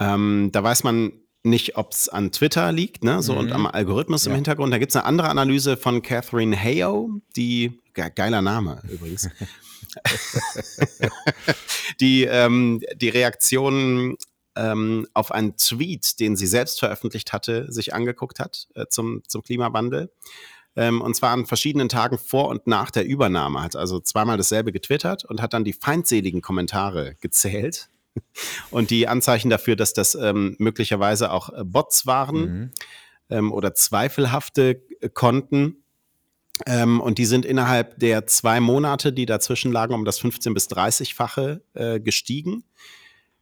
Ähm, 0.00 0.50
da 0.52 0.64
weiß 0.64 0.82
man 0.82 1.12
nicht, 1.42 1.76
ob 1.76 1.92
es 1.92 2.08
an 2.08 2.32
Twitter 2.32 2.72
liegt, 2.72 3.04
ne, 3.04 3.22
so 3.22 3.32
mhm. 3.32 3.38
und 3.38 3.52
am 3.52 3.66
Algorithmus 3.66 4.24
ja. 4.24 4.30
im 4.30 4.34
Hintergrund. 4.34 4.74
Da 4.74 4.78
gibt 4.78 4.90
es 4.90 4.96
eine 4.96 5.04
andere 5.04 5.28
Analyse 5.28 5.76
von 5.76 6.02
Catherine 6.02 6.60
Hayo, 6.60 7.20
die 7.36 7.78
geiler 7.94 8.42
Name 8.42 8.82
übrigens. 8.90 9.30
die 12.00 12.24
ähm, 12.24 12.80
die 12.96 13.08
Reaktionen 13.08 14.16
ähm, 14.60 15.06
auf 15.14 15.32
einen 15.32 15.56
Tweet, 15.56 16.20
den 16.20 16.36
sie 16.36 16.46
selbst 16.46 16.80
veröffentlicht 16.80 17.32
hatte, 17.32 17.72
sich 17.72 17.94
angeguckt 17.94 18.38
hat 18.38 18.68
äh, 18.74 18.86
zum, 18.88 19.22
zum 19.26 19.42
Klimawandel. 19.42 20.12
Ähm, 20.76 21.00
und 21.00 21.16
zwar 21.16 21.30
an 21.30 21.46
verschiedenen 21.46 21.88
Tagen 21.88 22.18
vor 22.18 22.48
und 22.48 22.66
nach 22.66 22.90
der 22.90 23.06
Übernahme. 23.06 23.62
Hat 23.62 23.74
also 23.74 24.00
zweimal 24.00 24.36
dasselbe 24.36 24.70
getwittert 24.70 25.24
und 25.24 25.40
hat 25.40 25.54
dann 25.54 25.64
die 25.64 25.72
feindseligen 25.72 26.42
Kommentare 26.42 27.16
gezählt. 27.20 27.88
Und 28.72 28.90
die 28.90 29.06
Anzeichen 29.06 29.50
dafür, 29.50 29.76
dass 29.76 29.92
das 29.92 30.16
ähm, 30.16 30.56
möglicherweise 30.58 31.30
auch 31.30 31.48
äh, 31.50 31.62
Bots 31.62 32.08
waren 32.08 32.40
mhm. 32.40 32.70
ähm, 33.30 33.52
oder 33.52 33.72
zweifelhafte 33.72 34.82
äh, 35.00 35.08
Konten. 35.08 35.84
Ähm, 36.66 37.00
und 37.00 37.18
die 37.18 37.24
sind 37.24 37.44
innerhalb 37.44 38.00
der 38.00 38.26
zwei 38.26 38.58
Monate, 38.58 39.12
die 39.12 39.26
dazwischen 39.26 39.70
lagen, 39.70 39.94
um 39.94 40.04
das 40.04 40.18
15 40.18 40.52
bis 40.54 40.68
30-fache 40.68 41.60
äh, 41.74 42.00
gestiegen 42.00 42.64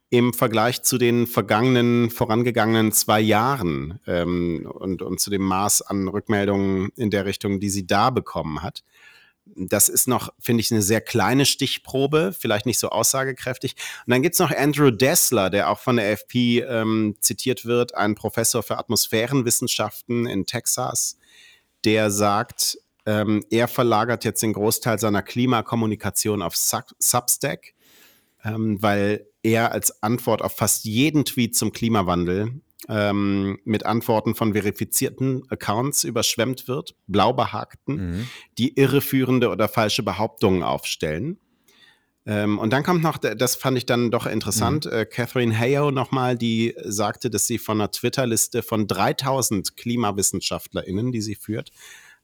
im 0.09 0.33
Vergleich 0.33 0.81
zu 0.81 0.97
den 0.97 1.27
vergangenen, 1.27 2.09
vorangegangenen 2.09 2.91
zwei 2.91 3.19
Jahren 3.19 3.99
ähm, 4.07 4.67
und, 4.71 5.01
und 5.01 5.19
zu 5.19 5.29
dem 5.29 5.43
Maß 5.43 5.83
an 5.83 6.07
Rückmeldungen 6.07 6.89
in 6.95 7.11
der 7.11 7.25
Richtung, 7.25 7.59
die 7.59 7.69
sie 7.69 7.85
da 7.85 8.09
bekommen 8.09 8.63
hat. 8.63 8.83
Das 9.55 9.89
ist 9.89 10.07
noch, 10.07 10.29
finde 10.39 10.61
ich, 10.61 10.71
eine 10.71 10.81
sehr 10.81 11.01
kleine 11.01 11.45
Stichprobe, 11.45 12.33
vielleicht 12.37 12.65
nicht 12.65 12.79
so 12.79 12.89
aussagekräftig. 12.89 13.75
Und 14.05 14.11
dann 14.11 14.21
gibt 14.21 14.33
es 14.33 14.39
noch 14.39 14.51
Andrew 14.51 14.91
Dessler, 14.91 15.49
der 15.49 15.69
auch 15.69 15.79
von 15.79 15.97
der 15.97 16.11
FP 16.11 16.59
ähm, 16.59 17.15
zitiert 17.19 17.65
wird, 17.65 17.95
ein 17.95 18.15
Professor 18.15 18.63
für 18.63 18.77
Atmosphärenwissenschaften 18.77 20.27
in 20.27 20.45
Texas, 20.45 21.17
der 21.83 22.11
sagt, 22.11 22.77
ähm, 23.05 23.43
er 23.49 23.67
verlagert 23.67 24.25
jetzt 24.25 24.43
den 24.43 24.53
Großteil 24.53 24.99
seiner 24.99 25.23
Klimakommunikation 25.23 26.41
auf 26.41 26.55
Substack, 26.55 27.73
ähm, 28.43 28.81
weil 28.81 29.28
er 29.43 29.71
als 29.71 30.03
Antwort 30.03 30.41
auf 30.41 30.55
fast 30.55 30.85
jeden 30.85 31.25
Tweet 31.25 31.55
zum 31.55 31.71
Klimawandel 31.71 32.61
ähm, 32.87 33.59
mit 33.65 33.85
Antworten 33.85 34.35
von 34.35 34.53
verifizierten 34.53 35.43
Accounts 35.49 36.03
überschwemmt 36.03 36.67
wird, 36.67 36.95
blau 37.07 37.33
behagten, 37.33 37.95
mhm. 37.95 38.27
die 38.57 38.77
irreführende 38.77 39.49
oder 39.49 39.67
falsche 39.67 40.03
Behauptungen 40.03 40.63
aufstellen. 40.63 41.37
Ähm, 42.25 42.59
und 42.59 42.71
dann 42.71 42.83
kommt 42.83 43.01
noch, 43.01 43.17
das 43.17 43.55
fand 43.55 43.77
ich 43.77 43.85
dann 43.85 44.11
doch 44.11 44.25
interessant, 44.25 44.85
mhm. 44.85 44.91
äh, 44.91 45.05
Catherine 45.05 45.57
Hayo 45.57 45.91
nochmal, 45.91 46.37
die 46.37 46.75
sagte, 46.83 47.29
dass 47.29 47.47
sie 47.47 47.57
von 47.57 47.79
einer 47.79 47.91
Twitter-Liste 47.91 48.61
von 48.61 48.87
3000 48.87 49.77
KlimawissenschaftlerInnen, 49.77 51.11
die 51.11 51.21
sie 51.21 51.35
führt, 51.35 51.71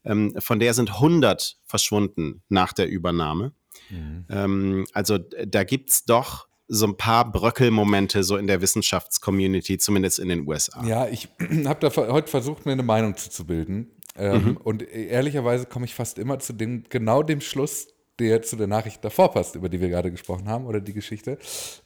ähm, 0.03 0.33
von 0.37 0.59
der 0.59 0.73
sind 0.73 0.93
100 0.93 1.57
verschwunden 1.65 2.41
nach 2.49 2.73
der 2.73 2.87
Übernahme. 2.87 3.53
Mhm. 3.89 4.25
Ähm, 4.29 4.85
also 4.93 5.17
da 5.17 5.63
gibt 5.63 5.89
es 5.89 6.05
doch 6.05 6.47
so 6.67 6.87
ein 6.87 6.97
paar 6.97 7.31
Bröckelmomente 7.31 8.23
so 8.23 8.37
in 8.37 8.47
der 8.47 8.61
Wissenschaftscommunity, 8.61 9.77
zumindest 9.77 10.19
in 10.19 10.29
den 10.29 10.47
USA. 10.47 10.83
Ja, 10.85 11.07
ich 11.07 11.29
habe 11.65 11.79
da 11.79 11.95
heute 11.95 12.29
versucht, 12.29 12.65
mir 12.65 12.73
eine 12.73 12.83
Meinung 12.83 13.15
zu, 13.17 13.29
zu 13.29 13.45
bilden. 13.45 13.91
Ähm, 14.17 14.43
mhm. 14.43 14.57
Und 14.57 14.81
ehrlicherweise 14.81 15.65
komme 15.65 15.85
ich 15.85 15.93
fast 15.93 16.17
immer 16.17 16.39
zu 16.39 16.53
dem, 16.53 16.83
genau 16.89 17.21
dem 17.21 17.41
Schluss, 17.41 17.87
der 18.19 18.41
zu 18.41 18.55
der 18.55 18.67
Nachricht 18.67 19.03
davor 19.03 19.33
passt, 19.33 19.55
über 19.55 19.67
die 19.67 19.81
wir 19.81 19.89
gerade 19.89 20.09
gesprochen 20.09 20.47
haben, 20.47 20.65
oder 20.67 20.79
die 20.79 20.93
Geschichte, 20.93 21.37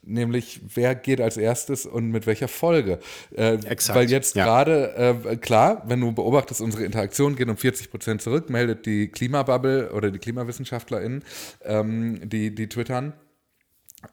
nämlich 0.04 0.62
wer 0.76 0.94
geht 0.94 1.22
als 1.22 1.38
erstes 1.38 1.86
und 1.88 2.12
mit 2.12 2.28
welcher 2.28 2.48
Folge. 2.48 3.00
Äh, 3.36 3.56
Exakt, 3.66 3.98
weil 3.98 4.12
jetzt 4.12 4.36
ja. 4.36 4.46
gerade, 4.46 5.24
äh, 5.26 5.38
klar, 5.38 5.84
wenn 5.88 6.02
du 6.02 6.12
beobachtest, 6.12 6.62
unsere 6.62 6.84
Interaktionen 6.84 7.36
gehen 7.36 7.50
um 7.50 7.58
40 7.58 7.90
Prozent 7.90 8.22
zurück, 8.22 8.50
meldet 8.50 8.86
die 8.86 9.08
Klimabubble 9.08 9.92
oder 9.92 10.12
die 10.12 10.20
KlimawissenschaftlerInnen, 10.20 11.24
ähm, 11.64 12.30
die, 12.30 12.54
die 12.54 12.70
twittern, 12.70 13.14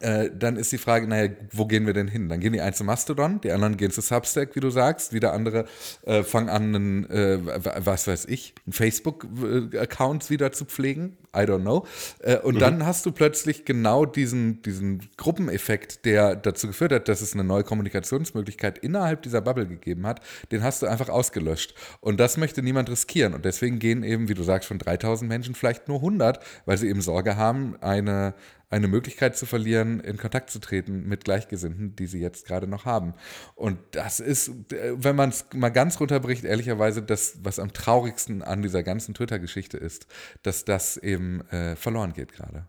äh, 0.01 0.31
dann 0.37 0.57
ist 0.57 0.73
die 0.73 0.79
Frage, 0.79 1.07
naja, 1.07 1.33
wo 1.53 1.65
gehen 1.65 1.87
wir 1.87 1.93
denn 1.93 2.09
hin? 2.09 2.29
Dann 2.29 2.41
gehen 2.41 2.53
die 2.53 2.61
einen 2.61 2.75
zu 2.75 2.83
Mastodon, 2.83 3.41
die 3.41 3.53
anderen 3.53 3.77
gehen 3.77 3.93
zu 3.93 4.01
Substack, 4.01 4.57
wie 4.57 4.61
du 4.61 4.71
sagst, 4.71 5.13
wieder 5.13 5.33
andere 5.33 5.67
äh, 6.05 6.25
fangen 6.25 6.49
an, 6.49 6.75
einen, 6.75 7.11
äh, 7.11 7.39
was 7.85 8.09
weiß 8.09 8.25
ich, 8.27 8.55
einen 8.67 8.73
Facebook-Account 8.73 10.29
wieder 10.29 10.51
zu 10.51 10.65
pflegen. 10.65 11.17
I 11.37 11.41
don't 11.41 11.61
know. 11.61 11.87
Äh, 12.19 12.39
und 12.39 12.57
mhm. 12.57 12.61
dann 12.61 12.87
hast 12.87 13.07
du 13.07 13.13
plötzlich 13.13 13.65
genau 13.65 14.07
diesen, 14.07 14.61
diesen 14.63 15.09
Gruppeneffekt, 15.17 16.05
der 16.05 16.35
dazu 16.35 16.67
geführt 16.67 16.93
hat, 16.93 17.09
dass 17.09 17.21
es 17.21 17.35
eine 17.35 17.45
neue 17.45 17.63
Kommunikationsmöglichkeit 17.63 18.79
innerhalb 18.79 19.23
dieser 19.23 19.41
Bubble 19.41 19.67
gegeben 19.67 20.07
hat, 20.07 20.21
den 20.51 20.65
hast 20.65 20.83
du 20.83 20.87
einfach 20.87 21.11
ausgelöscht. 21.11 21.75
Und 22.01 22.19
das 22.19 22.39
möchte 22.39 22.61
niemand 22.63 22.91
riskieren. 22.91 23.35
Und 23.35 23.45
deswegen 23.45 23.79
gehen 23.79 24.03
eben, 24.03 24.29
wie 24.29 24.35
du 24.35 24.43
sagst, 24.43 24.67
von 24.67 24.79
3000 24.79 25.29
Menschen 25.29 25.55
vielleicht 25.55 25.87
nur 25.87 25.99
100, 25.99 26.41
weil 26.65 26.77
sie 26.77 26.89
eben 26.89 27.03
Sorge 27.03 27.37
haben, 27.37 27.77
eine 27.81 28.35
eine 28.69 28.89
Möglichkeit 28.89 29.37
zu 29.37 29.47
verlieren, 29.47 30.01
in 30.01 30.17
Kontakt 30.17 30.51
zu 30.51 30.59
treten 30.59 31.07
mit 31.07 31.25
Gleichgesinnten, 31.25 31.95
die 31.95 32.07
sie 32.07 32.21
jetzt 32.21 32.47
gerade 32.47 32.67
noch 32.67 32.85
haben. 32.85 33.15
Und 33.55 33.79
das 33.93 34.19
ist, 34.19 34.51
wenn 34.71 35.15
man 35.15 35.29
es 35.29 35.47
mal 35.55 35.69
ganz 35.69 36.01
runterbricht, 36.01 36.45
ehrlicherweise 36.45 37.03
das, 37.03 37.39
was 37.43 37.59
am 37.59 37.73
traurigsten 37.73 38.43
an 38.43 38.63
dieser 38.63 38.83
ganzen 38.83 39.15
Twitter-Geschichte 39.15 39.77
ist, 39.77 40.07
dass 40.43 40.65
das 40.65 40.97
eben 40.97 41.43
äh, 41.51 41.77
verloren 41.77 42.13
geht 42.13 42.33
gerade. 42.33 42.69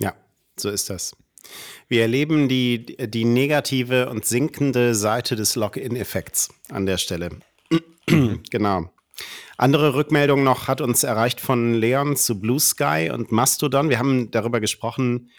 Ja, 0.00 0.14
so 0.56 0.70
ist 0.70 0.90
das. 0.90 1.16
Wir 1.88 2.02
erleben 2.02 2.48
die, 2.48 2.96
die 2.96 3.24
negative 3.24 4.08
und 4.08 4.24
sinkende 4.24 4.94
Seite 4.94 5.36
des 5.36 5.54
Login-Effekts 5.54 6.48
an 6.70 6.86
der 6.86 6.96
Stelle. 6.96 7.30
genau. 8.50 8.90
Andere 9.56 9.94
Rückmeldung 9.94 10.42
noch 10.42 10.68
hat 10.68 10.80
uns 10.80 11.04
erreicht 11.04 11.40
von 11.40 11.74
Leon 11.74 12.16
zu 12.16 12.40
Blue 12.40 12.60
Sky 12.60 13.10
und 13.12 13.32
Mastodon. 13.32 13.88
Wir 13.88 13.98
haben 13.98 14.30
darüber 14.30 14.60
gesprochen, 14.60 15.30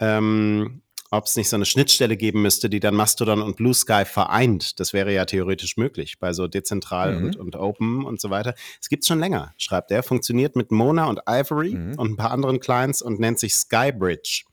ähm, 0.00 0.82
ob 1.12 1.26
es 1.26 1.36
nicht 1.36 1.48
so 1.50 1.56
eine 1.56 1.66
Schnittstelle 1.66 2.16
geben 2.16 2.40
müsste, 2.40 2.70
die 2.70 2.80
dann 2.80 2.94
Mastodon 2.94 3.42
und 3.42 3.56
Blue 3.56 3.74
Sky 3.74 4.06
vereint. 4.06 4.80
Das 4.80 4.94
wäre 4.94 5.12
ja 5.12 5.26
theoretisch 5.26 5.76
möglich 5.76 6.18
bei 6.18 6.32
so 6.32 6.48
dezentral 6.48 7.18
mhm. 7.18 7.26
und, 7.26 7.36
und 7.36 7.56
Open 7.56 8.06
und 8.06 8.18
so 8.18 8.30
weiter. 8.30 8.54
Es 8.80 8.88
gibt 8.88 9.04
schon 9.04 9.20
länger, 9.20 9.52
schreibt 9.58 9.90
er. 9.90 10.02
Funktioniert 10.02 10.56
mit 10.56 10.72
Mona 10.72 11.04
und 11.04 11.20
Ivory 11.28 11.74
mhm. 11.74 11.98
und 11.98 12.12
ein 12.12 12.16
paar 12.16 12.30
anderen 12.30 12.60
Clients 12.60 13.02
und 13.02 13.20
nennt 13.20 13.38
sich 13.38 13.54
Skybridge. 13.54 14.44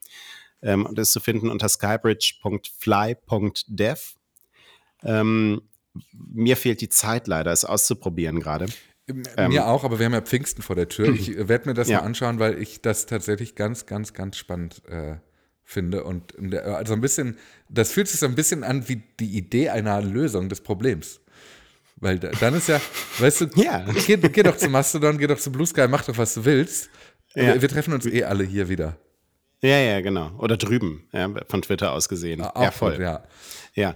Ähm, 0.61 0.85
und 0.85 0.99
ist 0.99 1.13
zu 1.13 1.21
finden 1.21 1.49
unter 1.49 1.69
skybridge.fly.dev. 1.69 4.01
Ähm, 5.03 5.61
mir 6.13 6.57
fehlt 6.57 6.81
die 6.81 6.89
Zeit 6.89 7.27
leider, 7.27 7.51
es 7.51 7.65
auszuprobieren 7.65 8.39
gerade. 8.39 8.67
Ähm, 9.37 9.49
mir 9.49 9.67
auch, 9.67 9.83
aber 9.83 9.99
wir 9.99 10.05
haben 10.05 10.13
ja 10.13 10.21
Pfingsten 10.21 10.61
vor 10.61 10.75
der 10.75 10.87
Tür. 10.87 11.09
Ich 11.13 11.35
äh, 11.35 11.47
werde 11.47 11.69
mir 11.69 11.73
das 11.73 11.89
ja. 11.89 11.99
mal 11.99 12.05
anschauen, 12.05 12.39
weil 12.39 12.61
ich 12.61 12.81
das 12.81 13.05
tatsächlich 13.05 13.55
ganz, 13.55 13.85
ganz, 13.85 14.13
ganz 14.13 14.37
spannend 14.37 14.83
äh, 14.87 15.15
finde. 15.63 16.03
Und 16.03 16.33
also 16.55 16.93
ein 16.93 17.01
bisschen, 17.01 17.37
das 17.69 17.91
fühlt 17.91 18.07
sich 18.07 18.19
so 18.19 18.25
ein 18.25 18.35
bisschen 18.35 18.63
an 18.63 18.87
wie 18.87 19.03
die 19.19 19.37
Idee 19.37 19.69
einer 19.69 20.01
Lösung 20.01 20.49
des 20.49 20.61
Problems. 20.61 21.21
Weil 21.97 22.17
dann 22.19 22.53
ist 22.53 22.69
ja, 22.69 22.79
weißt 23.19 23.41
du, 23.41 23.45
ja. 23.55 23.85
Geh, 24.05 24.17
geh, 24.17 24.43
doch 24.43 24.57
zu 24.57 24.69
Mastodon, 24.69 25.17
geh 25.17 25.27
doch 25.27 25.39
zu 25.39 25.51
Blue 25.51 25.65
Sky, 25.65 25.87
mach 25.87 26.03
doch, 26.05 26.17
was 26.17 26.33
du 26.33 26.45
willst. 26.45 26.89
Ja. 27.35 27.53
Wir, 27.53 27.61
wir, 27.61 27.69
treffen 27.69 27.93
uns 27.93 28.05
eh 28.05 28.23
alle 28.23 28.43
hier 28.43 28.69
wieder. 28.69 28.97
Ja, 29.61 29.77
ja, 29.77 29.99
genau. 30.01 30.31
Oder 30.37 30.55
drüben, 30.57 31.07
ja, 31.11 31.29
von 31.47 31.61
Twitter 31.61 31.91
aus 31.91 32.07
gesehen. 32.07 32.41
Ah, 32.41 32.53
ja, 32.63 32.71
voll. 32.71 32.93
Gut, 32.93 33.01
ja. 33.01 33.23
Ja, 33.75 33.93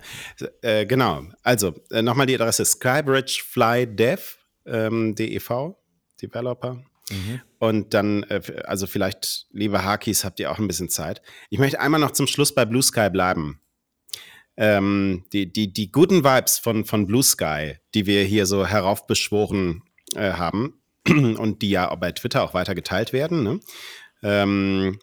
äh, 0.62 0.86
genau. 0.86 1.24
Also 1.42 1.74
äh, 1.92 2.02
nochmal 2.02 2.28
die 2.28 2.36
Adresse 2.36 2.66
skybridgeflydev.dev, 2.66 4.38
ähm, 4.66 5.16
DEV, 5.16 5.76
Developer. 6.22 6.84
Mhm. 7.10 7.42
Und 7.60 7.94
dann, 7.94 8.24
äh, 8.24 8.42
also 8.66 8.88
vielleicht, 8.88 9.48
liebe 9.52 9.84
Hakis, 9.84 10.26
habt 10.26 10.40
ihr 10.40 10.52
auch 10.52 10.60
ein 10.60 10.68
bisschen 10.68 10.90
Zeit. 10.90 11.22
Ich 11.50 11.60
möchte 11.60 11.80
einmal 11.80 12.00
noch 12.00 12.12
zum 12.12 12.28
Schluss 12.28 12.54
bei 12.54 12.66
Blue 12.66 12.84
Sky 12.84 13.10
bleiben. 13.10 13.60
Ähm, 14.56 15.26
die, 15.34 15.52
die, 15.52 15.74
die 15.74 15.92
guten 15.92 16.24
Vibes 16.24 16.60
von, 16.60 16.86
von 16.86 17.08
Blue 17.08 17.24
Sky, 17.24 17.78
die 17.94 18.06
wir 18.06 18.24
hier 18.24 18.46
so 18.46 18.66
heraufbeschworen 18.66 19.82
äh, 20.16 20.34
haben 20.34 20.82
und 21.08 21.62
die 21.62 21.72
ja 21.72 21.94
bei 21.96 22.12
Twitter 22.12 22.44
auch 22.44 22.54
weiter 22.54 22.76
geteilt 22.76 23.14
werden, 23.14 23.44
ne? 23.44 23.60
ähm, 24.22 25.00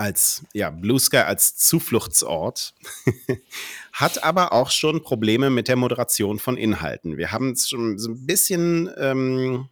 als 0.00 0.42
ja, 0.54 0.70
Blue 0.70 0.98
Sky 0.98 1.18
als 1.18 1.56
Zufluchtsort, 1.56 2.74
hat 3.92 4.24
aber 4.24 4.54
auch 4.54 4.70
schon 4.70 5.02
Probleme 5.02 5.50
mit 5.50 5.68
der 5.68 5.76
Moderation 5.76 6.38
von 6.38 6.56
Inhalten. 6.56 7.18
Wir 7.18 7.32
haben 7.32 7.52
es 7.52 7.68
schon 7.68 7.98
so 7.98 8.08
ein 8.08 8.26
bisschen, 8.26 8.90
ähm, 8.96 9.68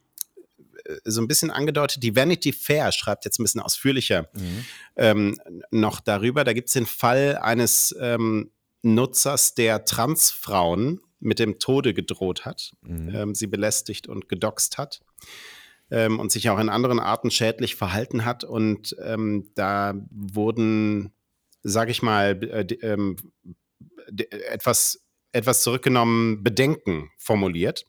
äh, 0.85 0.97
so 1.03 1.21
ein 1.21 1.27
bisschen 1.27 1.49
angedeutet. 1.49 2.03
Die 2.03 2.15
Vanity 2.15 2.53
Fair 2.53 2.91
schreibt 2.91 3.25
jetzt 3.25 3.39
ein 3.39 3.43
bisschen 3.43 3.61
ausführlicher 3.61 4.29
mhm. 4.33 4.65
ähm, 4.97 5.35
noch 5.71 5.99
darüber. 5.99 6.43
Da 6.43 6.53
gibt 6.53 6.67
es 6.67 6.73
den 6.73 6.85
Fall 6.85 7.39
eines 7.41 7.95
ähm, 7.99 8.51
Nutzers, 8.83 9.55
der 9.55 9.83
Transfrauen 9.83 11.01
mit 11.19 11.39
dem 11.39 11.57
Tode 11.57 11.95
gedroht 11.95 12.45
hat, 12.45 12.71
mhm. 12.83 13.15
Ähm, 13.15 13.35
sie 13.35 13.47
belästigt 13.47 14.07
und 14.07 14.29
gedoxt 14.29 14.77
hat 14.77 15.01
ähm, 15.91 16.19
und 16.19 16.31
sich 16.31 16.49
auch 16.49 16.59
in 16.59 16.69
anderen 16.69 16.99
Arten 16.99 17.31
schädlich 17.31 17.75
verhalten 17.75 18.25
hat. 18.25 18.43
Und 18.43 18.95
ähm, 19.03 19.49
da 19.55 19.93
wurden, 20.11 21.13
sage 21.63 21.91
ich 21.91 22.01
mal, 22.01 22.41
äh, 22.43 22.73
ähm, 22.81 23.15
etwas, 24.49 25.05
etwas 25.31 25.61
zurückgenommen 25.61 26.43
Bedenken 26.43 27.09
formuliert. 27.17 27.85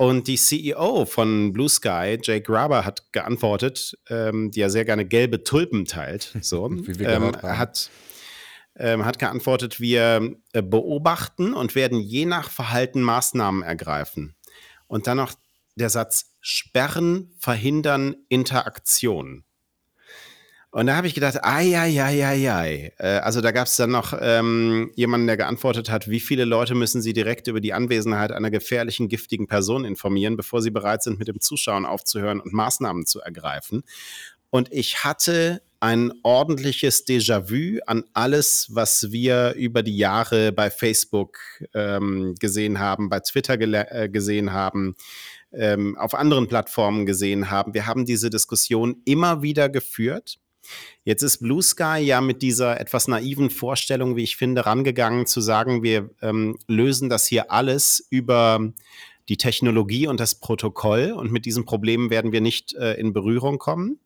Und 0.00 0.28
die 0.28 0.36
CEO 0.36 1.04
von 1.04 1.52
Blue 1.52 1.68
Sky, 1.68 2.18
Jake 2.22 2.40
Graber, 2.40 2.86
hat 2.86 3.12
geantwortet, 3.12 3.98
ähm, 4.08 4.50
die 4.50 4.60
ja 4.60 4.70
sehr 4.70 4.86
gerne 4.86 5.04
gelbe 5.04 5.44
Tulpen 5.44 5.84
teilt. 5.84 6.34
So, 6.40 6.70
ähm, 6.70 7.36
hat, 7.42 7.90
ähm, 8.76 9.04
hat 9.04 9.18
geantwortet, 9.18 9.78
wir 9.78 10.36
äh, 10.54 10.62
beobachten 10.62 11.52
und 11.52 11.74
werden 11.74 12.00
je 12.00 12.24
nach 12.24 12.50
Verhalten 12.50 13.02
Maßnahmen 13.02 13.62
ergreifen. 13.62 14.36
Und 14.86 15.06
dann 15.06 15.18
noch 15.18 15.34
der 15.76 15.90
Satz, 15.90 16.29
Sperren 16.40 17.30
verhindern 17.38 18.16
Interaktion. 18.28 19.44
Und 20.72 20.86
da 20.86 20.94
habe 20.94 21.08
ich 21.08 21.14
gedacht, 21.14 21.42
ai, 21.42 21.76
ai, 21.76 22.00
ai, 22.00 22.24
ai, 22.24 22.52
ai. 22.52 22.92
Äh, 22.98 23.18
also 23.18 23.40
da 23.40 23.50
gab 23.50 23.66
es 23.66 23.76
dann 23.76 23.90
noch 23.90 24.16
ähm, 24.20 24.92
jemanden, 24.94 25.26
der 25.26 25.36
geantwortet 25.36 25.90
hat, 25.90 26.08
wie 26.08 26.20
viele 26.20 26.44
Leute 26.44 26.76
müssen 26.76 27.02
sie 27.02 27.12
direkt 27.12 27.48
über 27.48 27.60
die 27.60 27.72
Anwesenheit 27.72 28.30
einer 28.30 28.52
gefährlichen, 28.52 29.08
giftigen 29.08 29.48
Person 29.48 29.84
informieren, 29.84 30.36
bevor 30.36 30.62
sie 30.62 30.70
bereit 30.70 31.02
sind, 31.02 31.18
mit 31.18 31.26
dem 31.26 31.40
Zuschauen 31.40 31.84
aufzuhören 31.84 32.40
und 32.40 32.52
Maßnahmen 32.52 33.04
zu 33.04 33.20
ergreifen. 33.20 33.82
Und 34.50 34.72
ich 34.72 35.02
hatte 35.02 35.60
ein 35.80 36.12
ordentliches 36.22 37.06
Déjà-vu 37.06 37.80
an 37.86 38.04
alles, 38.12 38.68
was 38.70 39.10
wir 39.10 39.54
über 39.54 39.82
die 39.82 39.96
Jahre 39.96 40.52
bei 40.52 40.70
Facebook 40.70 41.38
ähm, 41.74 42.34
gesehen 42.38 42.78
haben, 42.78 43.08
bei 43.08 43.20
Twitter 43.20 43.58
äh, 43.58 44.08
gesehen 44.08 44.52
haben, 44.52 44.94
ähm, 45.52 45.96
auf 45.98 46.14
anderen 46.14 46.48
Plattformen 46.48 47.06
gesehen 47.06 47.50
haben. 47.50 47.74
Wir 47.74 47.86
haben 47.86 48.04
diese 48.04 48.30
Diskussion 48.30 49.02
immer 49.04 49.42
wieder 49.42 49.68
geführt. 49.68 50.38
Jetzt 51.04 51.22
ist 51.22 51.38
Blue 51.38 51.62
Sky 51.62 51.98
ja 52.00 52.20
mit 52.20 52.42
dieser 52.42 52.80
etwas 52.80 53.08
naiven 53.08 53.50
Vorstellung, 53.50 54.16
wie 54.16 54.22
ich 54.22 54.36
finde, 54.36 54.66
rangegangen 54.66 55.26
zu 55.26 55.40
sagen, 55.40 55.82
wir 55.82 56.10
ähm, 56.22 56.58
lösen 56.68 57.08
das 57.08 57.26
hier 57.26 57.50
alles 57.50 58.06
über 58.10 58.72
die 59.28 59.36
Technologie 59.36 60.06
und 60.06 60.20
das 60.20 60.34
Protokoll 60.34 61.12
und 61.12 61.32
mit 61.32 61.46
diesen 61.46 61.64
Problemen 61.64 62.10
werden 62.10 62.32
wir 62.32 62.40
nicht 62.40 62.74
äh, 62.74 62.94
in 62.94 63.12
Berührung 63.12 63.58
kommen. 63.58 64.00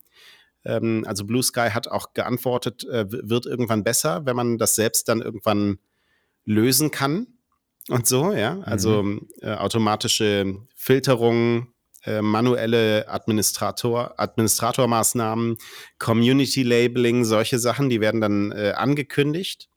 Ähm, 0.65 1.05
also 1.07 1.25
Blue 1.25 1.43
Sky 1.43 1.71
hat 1.71 1.89
auch 1.89 2.15
geantwortet, 2.15 2.85
äh, 2.85 3.07
wird 3.09 3.47
irgendwann 3.47 3.85
besser, 3.85 4.25
wenn 4.27 4.37
man 4.37 4.59
das 4.59 4.75
selbst 4.75 5.09
dann 5.09 5.21
irgendwann 5.21 5.79
lösen 6.45 6.91
kann 6.91 7.27
und 7.89 8.07
so, 8.07 8.33
ja. 8.33 8.61
Also 8.61 9.03
mhm. 9.03 9.29
äh, 9.41 9.53
automatische 9.53 10.57
Filterung, 10.85 11.69
äh, 12.05 12.21
manuelle 12.21 13.09
Administrator, 13.09 14.21
Administratormaßnahmen, 14.21 15.57
Community 15.99 16.63
Labeling, 16.63 17.25
solche 17.25 17.59
Sachen, 17.59 17.89
die 17.89 18.03
werden 18.03 18.21
dann 18.21 18.53
äh, 18.53 18.75
angekündigt. 18.77 19.71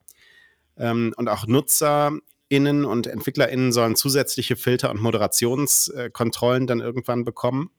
Ähm, 0.76 1.14
und 1.16 1.30
auch 1.30 1.48
NutzerInnen 1.48 2.84
und 2.84 3.08
EntwicklerInnen 3.08 3.72
sollen 3.72 3.96
zusätzliche 3.96 4.58
Filter 4.58 4.92
und 4.92 5.02
Moderationskontrollen 5.02 6.68
dann 6.68 6.82
irgendwann 6.82 7.24
bekommen. 7.24 7.70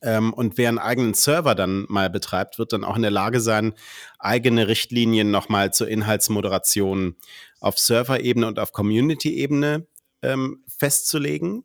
Ähm, 0.00 0.32
und 0.32 0.56
wer 0.56 0.70
einen 0.70 0.78
eigenen 0.78 1.12
Server 1.12 1.54
dann 1.54 1.84
mal 1.90 2.08
betreibt, 2.08 2.58
wird 2.58 2.72
dann 2.72 2.84
auch 2.84 2.96
in 2.96 3.02
der 3.02 3.10
Lage 3.10 3.40
sein, 3.40 3.74
eigene 4.18 4.66
Richtlinien 4.66 5.30
nochmal 5.30 5.74
zur 5.74 5.88
Inhaltsmoderation 5.88 7.16
auf 7.60 7.78
Server-Ebene 7.78 8.46
und 8.46 8.58
auf 8.58 8.72
Community-Ebene 8.72 9.86
ähm, 10.22 10.64
festzulegen. 10.78 11.64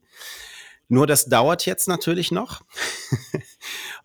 Nur 0.87 1.07
das 1.07 1.25
dauert 1.25 1.65
jetzt 1.65 1.87
natürlich 1.87 2.31
noch. 2.31 2.61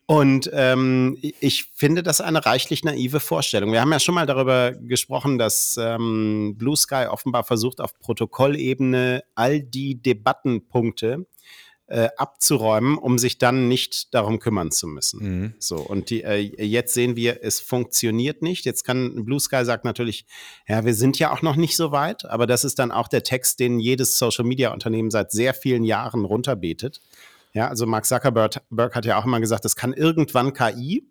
Und 0.06 0.50
ähm, 0.52 1.18
ich 1.20 1.66
finde 1.74 2.02
das 2.02 2.20
eine 2.20 2.44
reichlich 2.44 2.82
naive 2.82 3.20
Vorstellung. 3.20 3.70
Wir 3.70 3.80
haben 3.80 3.92
ja 3.92 4.00
schon 4.00 4.16
mal 4.16 4.26
darüber 4.26 4.72
gesprochen, 4.72 5.38
dass 5.38 5.76
ähm, 5.80 6.56
Blue 6.58 6.76
Sky 6.76 7.06
offenbar 7.08 7.44
versucht, 7.44 7.80
auf 7.80 7.96
Protokollebene 8.00 9.22
all 9.34 9.60
die 9.60 10.02
Debattenpunkte 10.02 11.26
äh, 11.90 12.08
abzuräumen, 12.16 12.96
um 12.96 13.18
sich 13.18 13.38
dann 13.38 13.68
nicht 13.68 14.14
darum 14.14 14.38
kümmern 14.38 14.70
zu 14.70 14.86
müssen. 14.86 15.40
Mhm. 15.40 15.54
So, 15.58 15.76
und 15.76 16.10
die, 16.10 16.22
äh, 16.22 16.38
jetzt 16.38 16.94
sehen 16.94 17.16
wir, 17.16 17.42
es 17.42 17.58
funktioniert 17.58 18.42
nicht. 18.42 18.64
Jetzt 18.64 18.84
kann 18.84 19.24
Blue 19.24 19.40
Sky 19.40 19.64
sagt 19.64 19.84
natürlich, 19.84 20.24
ja, 20.68 20.84
wir 20.84 20.94
sind 20.94 21.18
ja 21.18 21.32
auch 21.32 21.42
noch 21.42 21.56
nicht 21.56 21.76
so 21.76 21.90
weit, 21.90 22.24
aber 22.24 22.46
das 22.46 22.64
ist 22.64 22.78
dann 22.78 22.92
auch 22.92 23.08
der 23.08 23.24
Text, 23.24 23.58
den 23.58 23.80
jedes 23.80 24.18
Social 24.18 24.44
Media 24.44 24.72
Unternehmen 24.72 25.10
seit 25.10 25.32
sehr 25.32 25.52
vielen 25.52 25.84
Jahren 25.84 26.24
runterbetet. 26.24 27.00
Ja, 27.52 27.68
also 27.68 27.86
Mark 27.86 28.06
Zuckerberg 28.06 28.94
hat 28.94 29.04
ja 29.04 29.18
auch 29.18 29.24
immer 29.24 29.40
gesagt, 29.40 29.64
das 29.64 29.74
kann 29.74 29.92
irgendwann 29.92 30.52
KI, 30.52 31.04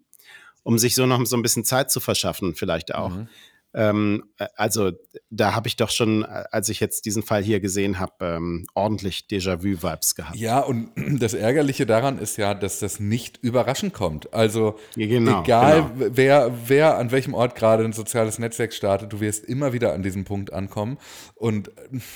um 0.63 0.79
sich 0.79 0.95
so 0.95 1.05
noch 1.05 1.25
so 1.25 1.35
ein 1.35 1.41
bisschen 1.41 1.65
Zeit 1.65 1.91
zu 1.91 1.99
verschaffen, 1.99 2.55
vielleicht 2.55 2.95
auch. 2.95 3.09
Mhm. 3.09 3.27
Ähm, 3.73 4.23
äh, 4.37 4.47
also 4.55 4.91
da 5.29 5.53
habe 5.53 5.67
ich 5.67 5.75
doch 5.75 5.89
schon, 5.89 6.23
äh, 6.23 6.43
als 6.51 6.69
ich 6.69 6.79
jetzt 6.79 7.05
diesen 7.05 7.21
Fall 7.21 7.43
hier 7.43 7.59
gesehen 7.59 7.99
habe, 7.99 8.13
ähm, 8.21 8.65
ordentlich 8.73 9.27
Déjà-vu-Vibes 9.29 10.15
gehabt. 10.15 10.35
Ja, 10.35 10.59
und 10.59 10.91
das 11.21 11.33
Ärgerliche 11.33 11.85
daran 11.85 12.17
ist 12.17 12.37
ja, 12.37 12.53
dass 12.53 12.79
das 12.79 12.99
nicht 12.99 13.37
überraschend 13.41 13.93
kommt. 13.93 14.33
Also 14.33 14.79
genau, 14.95 15.43
egal, 15.43 15.91
genau. 15.97 16.11
Wer, 16.15 16.51
wer 16.65 16.97
an 16.97 17.11
welchem 17.11 17.33
Ort 17.33 17.55
gerade 17.55 17.83
ein 17.83 17.93
soziales 17.93 18.39
Netzwerk 18.39 18.73
startet, 18.73 19.13
du 19.13 19.19
wirst 19.19 19.45
immer 19.45 19.71
wieder 19.73 19.93
an 19.93 20.01
diesem 20.01 20.25
Punkt 20.25 20.51
ankommen. 20.51 20.97
Und 21.35 21.71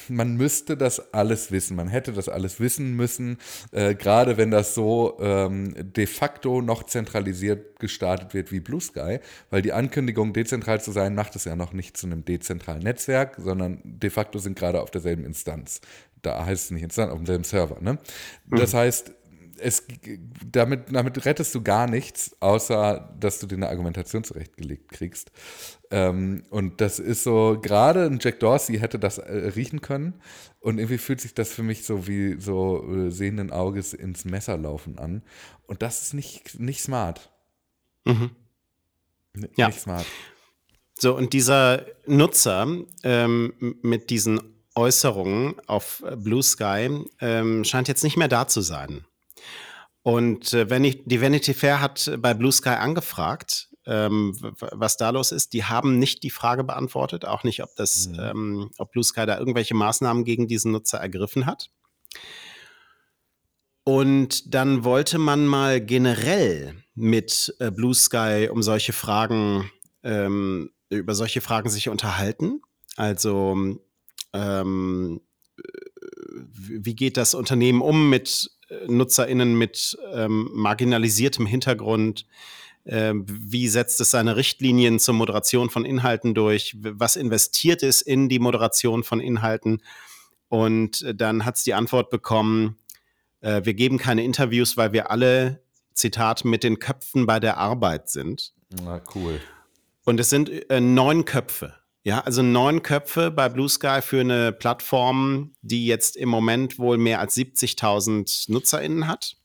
man 0.10 0.36
müsste 0.36 0.76
das 0.76 1.14
alles 1.14 1.52
wissen. 1.52 1.76
Man 1.76 1.88
hätte 1.88 2.14
das 2.14 2.30
alles 2.30 2.60
wissen 2.60 2.96
müssen, 2.96 3.38
äh, 3.72 3.94
gerade 3.96 4.38
wenn 4.38 4.50
das 4.50 4.74
so 4.74 5.18
ähm, 5.20 5.74
de 5.78 6.08
facto 6.08 6.62
noch 6.62 6.84
zentralisiert 6.84 7.80
gestartet 7.80 8.34
wird 8.34 8.52
wie 8.52 8.60
Blue 8.60 8.80
Sky, 8.80 9.20
weil 9.50 9.62
die 9.62 9.74
Ankündigung, 9.74 10.34
dezentral 10.34 10.82
zu 10.82 10.92
sein, 10.92 11.16
macht 11.16 11.36
es 11.36 11.43
ja 11.46 11.56
noch 11.56 11.74
nicht 11.74 11.98
zu 11.98 12.08
einem 12.08 12.26
dezentralen 12.26 12.84
Netzwerk, 12.84 13.36
sondern 13.38 13.80
de 13.84 14.10
facto 14.10 14.40
sind 14.40 14.58
gerade 14.58 14.82
auf 14.82 14.92
derselben 14.92 15.26
Instanz. 15.26 15.82
Da 16.22 16.46
heißt 16.46 16.66
es 16.66 16.72
nicht 16.72 16.84
Instanz, 16.84 17.12
auf 17.12 17.18
demselben 17.18 17.44
Server. 17.44 17.82
Ne? 17.82 18.00
Das 18.50 18.74
mhm. 18.74 18.78
heißt, 18.78 19.14
es, 19.58 19.86
damit, 20.46 20.94
damit 20.94 21.26
rettest 21.26 21.54
du 21.56 21.62
gar 21.62 21.88
nichts, 21.88 22.36
außer 22.40 23.16
dass 23.20 23.40
du 23.40 23.48
dir 23.48 23.56
eine 23.56 23.70
Argumentation 23.70 24.24
zurechtgelegt 24.24 24.90
kriegst. 24.90 25.32
Ähm, 25.92 26.44
und 26.50 26.82
das 26.82 27.00
ist 27.00 27.24
so, 27.24 27.60
gerade 27.62 28.06
ein 28.06 28.20
Jack 28.22 28.40
Dorsey 28.40 28.80
hätte 28.80 29.00
das 29.00 29.18
äh, 29.18 29.32
riechen 29.56 29.82
können. 29.82 30.16
Und 30.60 30.80
irgendwie 30.80 30.98
fühlt 30.98 31.22
sich 31.22 31.34
das 31.34 31.52
für 31.52 31.64
mich 31.64 31.86
so 31.86 32.08
wie 32.08 32.40
so 32.40 32.86
äh, 32.90 33.12
sehenden 33.12 33.52
Auges 33.52 33.94
ins 33.94 34.26
Messer 34.26 34.58
laufen 34.58 34.98
an. 34.98 35.24
Und 35.68 35.82
das 35.82 36.02
ist 36.02 36.14
nicht, 36.14 36.60
nicht 36.60 36.82
smart. 36.82 37.32
Mhm. 38.06 38.32
N 39.34 39.50
ja. 39.56 39.68
Nicht 39.68 39.82
smart. 39.82 40.06
So, 41.04 41.18
und 41.18 41.34
dieser 41.34 41.86
Nutzer 42.06 42.66
ähm, 43.04 43.54
mit 43.82 44.10
diesen 44.10 44.40
Äußerungen 44.74 45.56
auf 45.68 46.02
Blue 46.16 46.42
Sky 46.42 47.04
ähm, 47.20 47.66
scheint 47.66 47.90
jetzt 47.90 48.06
nicht 48.06 48.16
mehr 48.16 48.30
da 48.30 48.48
zu 48.48 48.62
sein. 48.62 49.04
Und 50.02 50.54
äh, 50.54 50.70
wenn 50.70 50.86
ich, 50.86 51.02
die 51.04 51.20
Vanity 51.20 51.54
Fair 51.54 51.82
hat 51.82 52.10
bei 52.20 52.34
Blue 52.34 52.54
Sky 52.54 52.70
angefragt, 52.70 53.68
ähm, 53.86 54.34
was 54.40 54.96
da 54.96 55.10
los 55.10 55.34
ist. 55.34 55.52
Die 55.52 55.66
haben 55.66 56.00
nicht 56.00 56.24
die 56.24 56.30
Frage 56.30 56.64
beantwortet, 56.64 57.26
auch 57.26 57.44
nicht, 57.44 57.62
ob 57.62 57.76
das, 57.76 58.08
mhm. 58.08 58.20
ähm, 58.22 58.72
ob 58.78 58.94
Blue 58.94 59.04
Sky 59.04 59.26
da 59.26 59.38
irgendwelche 59.38 59.76
Maßnahmen 59.76 60.24
gegen 60.24 60.48
diesen 60.48 60.72
Nutzer 60.72 61.00
ergriffen 61.00 61.46
hat. 61.46 61.70
Und 63.84 64.56
dann 64.56 64.86
wollte 64.86 65.18
man 65.18 65.48
mal 65.48 65.82
generell 65.82 66.76
mit 66.96 67.54
äh, 67.60 67.72
Blue 67.72 67.94
Sky 67.94 68.48
um 68.50 68.64
solche 68.64 68.94
Fragen 68.94 69.70
ähm, 70.04 70.70
über 70.96 71.16
solche 71.16 71.42
Fragen 71.42 71.70
sich 71.70 71.90
unterhalten. 71.90 72.62
Also 72.96 73.78
ähm, 74.34 75.22
wie 76.34 76.96
geht 76.96 77.18
das 77.18 77.34
Unternehmen 77.34 77.82
um 77.82 78.10
mit 78.10 78.52
äh, 78.70 78.88
NutzerInnen 78.88 79.58
mit 79.58 79.98
ähm, 80.14 80.50
marginalisiertem 80.54 81.46
Hintergrund? 81.46 82.26
Äh, 82.86 83.14
wie 83.16 83.68
setzt 83.68 84.02
es 84.02 84.12
seine 84.12 84.36
Richtlinien 84.36 85.00
zur 85.00 85.14
Moderation 85.14 85.70
von 85.70 85.86
Inhalten 85.86 86.34
durch? 86.34 86.76
Was 86.80 87.16
investiert 87.16 87.84
es 87.84 88.02
in 88.02 88.30
die 88.30 88.40
Moderation 88.40 89.04
von 89.04 89.20
Inhalten? 89.20 89.82
Und 90.50 91.02
äh, 91.04 91.16
dann 91.16 91.46
hat 91.46 91.56
es 91.58 91.64
die 91.64 91.74
Antwort 91.74 92.10
bekommen, 92.10 92.78
äh, 93.42 93.62
wir 93.64 93.74
geben 93.74 93.98
keine 93.98 94.24
Interviews, 94.24 94.78
weil 94.78 94.94
wir 94.94 95.12
alle, 95.12 95.62
Zitat, 95.94 96.44
mit 96.44 96.64
den 96.64 96.80
Köpfen 96.80 97.26
bei 97.26 97.40
der 97.40 97.58
Arbeit 97.58 98.10
sind. 98.10 98.54
Na, 98.84 99.02
cool. 99.14 99.40
Und 100.06 100.20
es 100.20 100.30
sind 100.30 100.70
äh, 100.70 100.80
neun 100.80 101.26
Köpfe. 101.26 101.76
Ja, 102.04 102.20
also 102.20 102.42
neun 102.42 102.84
Köpfe 102.84 103.32
bei 103.32 103.48
Blue 103.48 103.70
Sky 103.70 104.02
für 104.02 104.20
eine 104.20 104.52
Plattform, 104.52 105.54
die 105.62 105.86
jetzt 105.86 106.18
im 106.18 106.28
Moment 106.28 106.78
wohl 106.78 106.98
mehr 106.98 107.22
als 107.22 107.38
70.000 107.38 108.52
NutzerInnen 108.52 109.08
hat, 109.08 109.38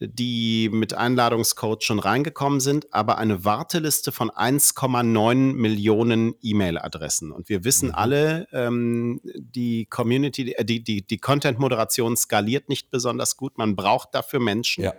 die 0.00 0.70
mit 0.72 0.94
Einladungscode 0.94 1.84
schon 1.84 1.98
reingekommen 1.98 2.60
sind, 2.60 2.94
aber 2.94 3.18
eine 3.18 3.44
Warteliste 3.44 4.12
von 4.12 4.30
1,9 4.30 5.34
Millionen 5.52 6.34
E-Mail-Adressen. 6.40 7.32
Und 7.32 7.50
wir 7.50 7.64
wissen 7.64 7.88
mhm. 7.88 7.94
alle, 7.94 8.48
ähm, 8.52 9.20
die 9.36 9.84
Community, 9.84 10.52
äh, 10.52 10.64
die, 10.64 10.82
die, 10.82 11.06
die 11.06 11.18
Content-Moderation 11.18 12.16
skaliert 12.16 12.70
nicht 12.70 12.90
besonders 12.90 13.36
gut. 13.36 13.58
Man 13.58 13.76
braucht 13.76 14.14
dafür 14.14 14.40
Menschen. 14.40 14.84
Ja. 14.84 14.94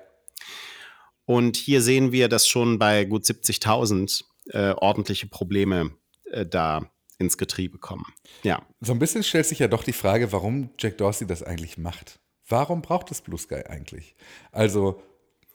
Und 1.27 1.57
hier 1.57 1.81
sehen 1.81 2.13
wir, 2.13 2.29
dass 2.29 2.47
schon 2.47 2.79
bei 2.79 3.03
gut 3.03 3.25
70.000 3.25 4.23
äh, 4.51 4.71
ordentliche 4.71 5.27
Probleme 5.27 5.91
äh, 6.31 6.45
da 6.45 6.89
ins 7.19 7.37
Getriebe 7.37 7.79
kommen. 7.79 8.05
Ja. 8.43 8.65
So 8.79 8.93
ein 8.93 8.99
bisschen 8.99 9.23
stellt 9.23 9.45
sich 9.45 9.59
ja 9.59 9.67
doch 9.67 9.83
die 9.83 9.91
Frage, 9.91 10.31
warum 10.31 10.69
Jack 10.79 10.97
Dorsey 10.97 11.27
das 11.27 11.43
eigentlich 11.43 11.77
macht. 11.77 12.21
Warum 12.47 12.81
braucht 12.81 13.11
es 13.11 13.21
Blue 13.21 13.37
Sky 13.37 13.65
eigentlich? 13.67 14.15
Also, 14.53 15.03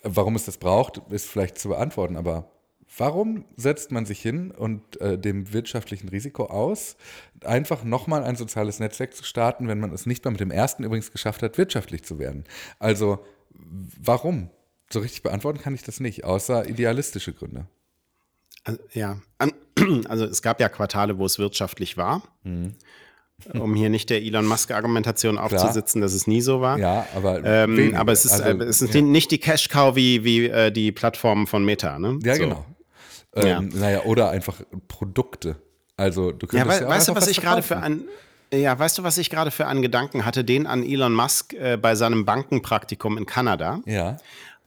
warum 0.02 0.36
es 0.36 0.44
das 0.44 0.58
braucht, 0.58 1.00
ist 1.10 1.26
vielleicht 1.26 1.56
zu 1.56 1.70
beantworten, 1.70 2.18
aber 2.18 2.50
warum 2.98 3.46
setzt 3.56 3.92
man 3.92 4.04
sich 4.04 4.20
hin 4.20 4.50
und 4.50 5.00
äh, 5.00 5.18
dem 5.18 5.54
wirtschaftlichen 5.54 6.10
Risiko 6.10 6.44
aus, 6.44 6.96
einfach 7.44 7.82
nochmal 7.82 8.24
ein 8.24 8.36
soziales 8.36 8.78
Netzwerk 8.78 9.14
zu 9.14 9.24
starten, 9.24 9.68
wenn 9.68 9.80
man 9.80 9.90
es 9.94 10.04
nicht 10.04 10.22
mal 10.26 10.32
mit 10.32 10.40
dem 10.40 10.50
ersten 10.50 10.84
übrigens 10.84 11.10
geschafft 11.12 11.42
hat, 11.42 11.56
wirtschaftlich 11.56 12.02
zu 12.02 12.18
werden? 12.18 12.44
Also, 12.78 13.24
warum? 13.48 14.50
So 14.93 15.01
richtig 15.01 15.22
beantworten 15.22 15.59
kann 15.59 15.74
ich 15.74 15.82
das 15.82 16.01
nicht, 16.01 16.24
außer 16.24 16.68
idealistische 16.68 17.32
Gründe. 17.32 17.66
Ja, 18.93 19.18
also 20.09 20.24
es 20.24 20.43
gab 20.43 20.61
ja 20.61 20.68
Quartale, 20.68 21.18
wo 21.18 21.24
es 21.24 21.38
wirtschaftlich 21.38 21.97
war. 21.97 22.22
Mhm. 22.45 22.74
Um 23.55 23.74
hier 23.74 23.90
nicht 23.90 24.09
der 24.09 24.22
Elon 24.22 24.47
Musk-Argumentation 24.47 25.36
aufzusitzen, 25.36 26.01
dass 26.01 26.12
es 26.12 26.28
nie 26.28 26.40
so 26.40 26.61
war. 26.61 26.78
Ja, 26.78 27.07
aber, 27.12 27.43
ähm, 27.43 27.93
aber 27.97 28.12
es 28.12 28.24
ist, 28.24 28.40
also, 28.40 28.62
äh, 28.62 28.68
es 28.68 28.82
ist 28.82 28.95
ja. 28.95 29.01
nicht 29.01 29.32
die 29.32 29.38
Cash-Cow 29.38 29.97
wie, 29.97 30.22
wie 30.22 30.47
äh, 30.47 30.70
die 30.70 30.93
Plattform 30.93 31.49
von 31.49 31.64
Meta. 31.64 31.99
Ne? 31.99 32.20
Ja, 32.22 32.36
so. 32.36 32.43
genau. 32.43 32.66
Ähm, 33.34 33.47
ja. 33.47 33.61
Naja, 33.61 34.03
oder 34.05 34.30
einfach 34.30 34.61
Produkte. 34.86 35.57
Also 35.97 36.30
du 36.30 36.47
könntest 36.47 36.80
ja, 36.80 36.86
we 36.86 36.88
ja 36.88 36.88
weißt 36.88 37.09
du, 37.09 37.16
was, 37.16 37.22
was 37.22 37.30
ich 37.30 37.40
gerade 37.40 37.62
für 37.62 37.78
ein 37.78 38.05
ja, 38.55 38.78
weißt 38.78 38.99
du, 38.99 39.03
was 39.03 39.16
ich 39.16 39.30
gerade 39.30 39.51
für 39.51 39.66
einen 39.66 39.80
Gedanken 39.80 40.26
hatte? 40.26 40.45
Den 40.45 40.66
an 40.66 40.84
Elon 40.84 41.14
Musk 41.14 41.55
äh, 41.55 41.78
bei 41.78 41.95
seinem 41.95 42.26
Bankenpraktikum 42.26 43.16
in 43.16 43.24
Kanada. 43.24 43.80
Ja 43.86 44.18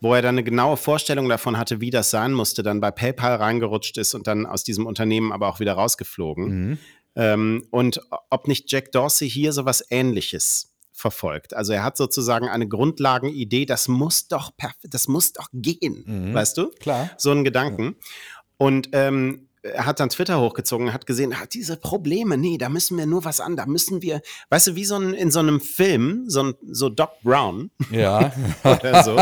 wo 0.05 0.13
er 0.13 0.21
dann 0.21 0.35
eine 0.35 0.43
genaue 0.43 0.77
Vorstellung 0.77 1.27
davon 1.29 1.57
hatte, 1.57 1.81
wie 1.81 1.89
das 1.89 2.11
sein 2.11 2.31
musste, 2.31 2.61
dann 2.61 2.79
bei 2.79 2.91
PayPal 2.91 3.37
reingerutscht 3.37 3.97
ist 3.97 4.13
und 4.13 4.27
dann 4.27 4.45
aus 4.45 4.63
diesem 4.63 4.85
Unternehmen 4.85 5.31
aber 5.31 5.47
auch 5.47 5.59
wieder 5.59 5.73
rausgeflogen. 5.73 6.45
Mhm. 6.45 6.77
Ähm, 7.15 7.67
und 7.71 7.99
ob 8.29 8.47
nicht 8.47 8.71
Jack 8.71 8.91
Dorsey 8.91 9.27
hier 9.27 9.51
sowas 9.51 9.83
ähnliches 9.89 10.75
verfolgt. 10.91 11.55
Also 11.55 11.73
er 11.73 11.83
hat 11.83 11.97
sozusagen 11.97 12.47
eine 12.47 12.67
Grundlagenidee, 12.67 13.65
das 13.65 13.87
muss 13.87 14.27
doch 14.27 14.51
das 14.83 15.07
muss 15.07 15.33
doch 15.33 15.47
gehen, 15.53 16.03
mhm. 16.05 16.35
weißt 16.35 16.55
du? 16.59 16.69
Klar. 16.79 17.09
So 17.17 17.31
einen 17.31 17.43
Gedanken. 17.43 17.83
Ja. 17.83 18.35
Und 18.57 18.89
ähm, 18.91 19.49
er 19.74 19.86
hat 19.86 19.99
dann 19.99 20.09
Twitter 20.09 20.39
hochgezogen, 20.39 20.93
hat 20.93 21.05
gesehen, 21.05 21.39
hat 21.39 21.53
diese 21.53 21.78
Probleme, 21.78 22.38
nee, 22.38 22.57
da 22.57 22.70
müssen 22.70 22.97
wir 22.97 23.05
nur 23.05 23.26
was 23.26 23.39
an, 23.39 23.55
da 23.55 23.66
müssen 23.66 24.01
wir, 24.01 24.22
weißt 24.49 24.68
du, 24.68 24.76
wie 24.76 24.86
so 24.86 24.95
ein, 24.95 25.13
in 25.13 25.32
so 25.32 25.39
einem 25.39 25.59
Film, 25.59 26.26
so, 26.28 26.43
ein, 26.43 26.53
so 26.70 26.89
Doc 26.89 27.22
Brown 27.24 27.72
ja. 27.89 28.32
oder 28.63 29.03
so. 29.03 29.22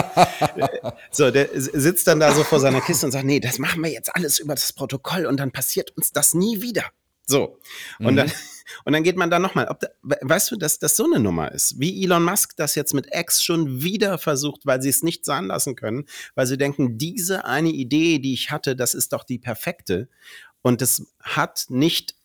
so, 1.12 1.32
der 1.32 1.50
sitzt 1.54 2.08
dann 2.08 2.20
da 2.20 2.34
so 2.34 2.44
vor 2.44 2.60
seiner 2.60 2.82
Kiste 2.82 3.06
und 3.06 3.12
sagt, 3.12 3.26
nee, 3.26 3.39
das 3.39 3.60
machen 3.60 3.82
wir 3.84 3.91
jetzt 3.91 4.14
alles 4.16 4.39
über 4.39 4.56
das 4.56 4.74
Protokoll 4.74 5.26
und 5.26 5.38
dann 5.39 5.52
passiert 5.52 5.96
uns 5.96 6.12
das 6.12 6.34
nie 6.34 6.62
wieder. 6.62 6.84
So. 7.26 7.60
Und, 8.00 8.14
mhm. 8.14 8.18
dann, 8.18 8.32
und 8.86 8.93
dann 8.93 9.03
geht 9.03 9.17
man 9.17 9.30
da 9.30 9.39
nochmal. 9.39 9.76
Weißt 10.01 10.51
du, 10.51 10.55
dass 10.55 10.80
das 10.80 10.95
so 10.95 11.05
eine 11.05 11.19
Nummer 11.19 11.51
ist? 11.51 11.80
Wie 11.80 12.03
Elon 12.03 12.24
Musk 12.24 12.55
das 12.57 12.76
jetzt 12.76 12.93
mit 12.93 13.07
X 13.11 13.43
schon 13.43 13.82
wieder 13.82 14.17
versucht, 14.17 14.65
weil 14.65 14.82
sie 14.82 14.89
es 14.89 15.03
nicht 15.03 15.26
sein 15.26 15.45
lassen 15.45 15.76
können, 15.76 16.05
weil 16.36 16.47
sie 16.47 16.57
denken, 16.57 16.97
diese 16.97 17.45
eine 17.45 17.69
Idee, 17.69 18.19
die 18.19 18.34
ich 18.34 18.51
hatte, 18.51 18.76
das 18.76 18.93
ist 18.93 19.13
doch 19.13 19.24
die 19.24 19.39
perfekte. 19.39 20.09
Und 20.61 20.82
das 20.82 21.05
hat 21.21 21.65
nicht 21.69 22.15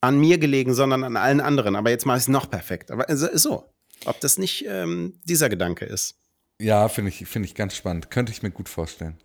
an 0.00 0.18
mir 0.18 0.38
gelegen, 0.38 0.74
sondern 0.74 1.04
an 1.04 1.16
allen 1.16 1.40
anderen. 1.40 1.76
Aber 1.76 1.90
jetzt 1.90 2.06
mache 2.06 2.18
ich 2.18 2.24
es 2.24 2.28
noch 2.28 2.50
perfekt. 2.50 2.90
Aber 2.90 3.06
so. 3.16 3.72
ob 4.04 4.20
das 4.20 4.38
nicht 4.38 4.64
ähm, 4.68 5.20
dieser 5.24 5.48
Gedanke 5.48 5.84
ist. 5.86 6.16
Ja, 6.60 6.88
finde 6.88 7.08
ich, 7.10 7.26
finde 7.26 7.48
ich 7.48 7.54
ganz 7.54 7.74
spannend. 7.74 8.10
Könnte 8.10 8.30
ich 8.32 8.42
mir 8.42 8.50
gut 8.50 8.68
vorstellen. 8.68 9.18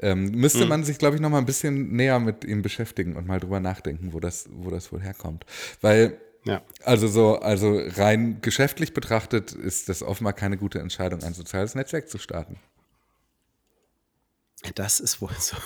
Ähm, 0.00 0.32
müsste 0.32 0.66
man 0.66 0.82
sich, 0.82 0.98
glaube 0.98 1.14
ich, 1.14 1.22
noch 1.22 1.30
mal 1.30 1.38
ein 1.38 1.46
bisschen 1.46 1.92
näher 1.92 2.18
mit 2.18 2.44
ihm 2.44 2.60
beschäftigen 2.62 3.16
und 3.16 3.26
mal 3.26 3.38
drüber 3.38 3.60
nachdenken, 3.60 4.12
wo 4.12 4.18
das, 4.20 4.46
wo 4.50 4.68
das 4.70 4.90
wohl 4.92 5.00
herkommt. 5.00 5.46
Weil, 5.80 6.20
Ja. 6.44 6.60
also 6.84 7.06
so, 7.06 7.38
also 7.38 7.80
rein 7.96 8.40
geschäftlich 8.42 8.94
betrachtet 8.94 9.52
ist 9.52 9.88
das 9.88 10.02
offenbar 10.02 10.32
keine 10.32 10.56
gute 10.56 10.80
Entscheidung, 10.80 11.22
ein 11.22 11.34
soziales 11.34 11.76
Netzwerk 11.76 12.08
zu 12.08 12.18
starten. 12.18 12.58
Das 14.74 14.98
ist 15.00 15.20
wohl 15.22 15.30
so. 15.38 15.56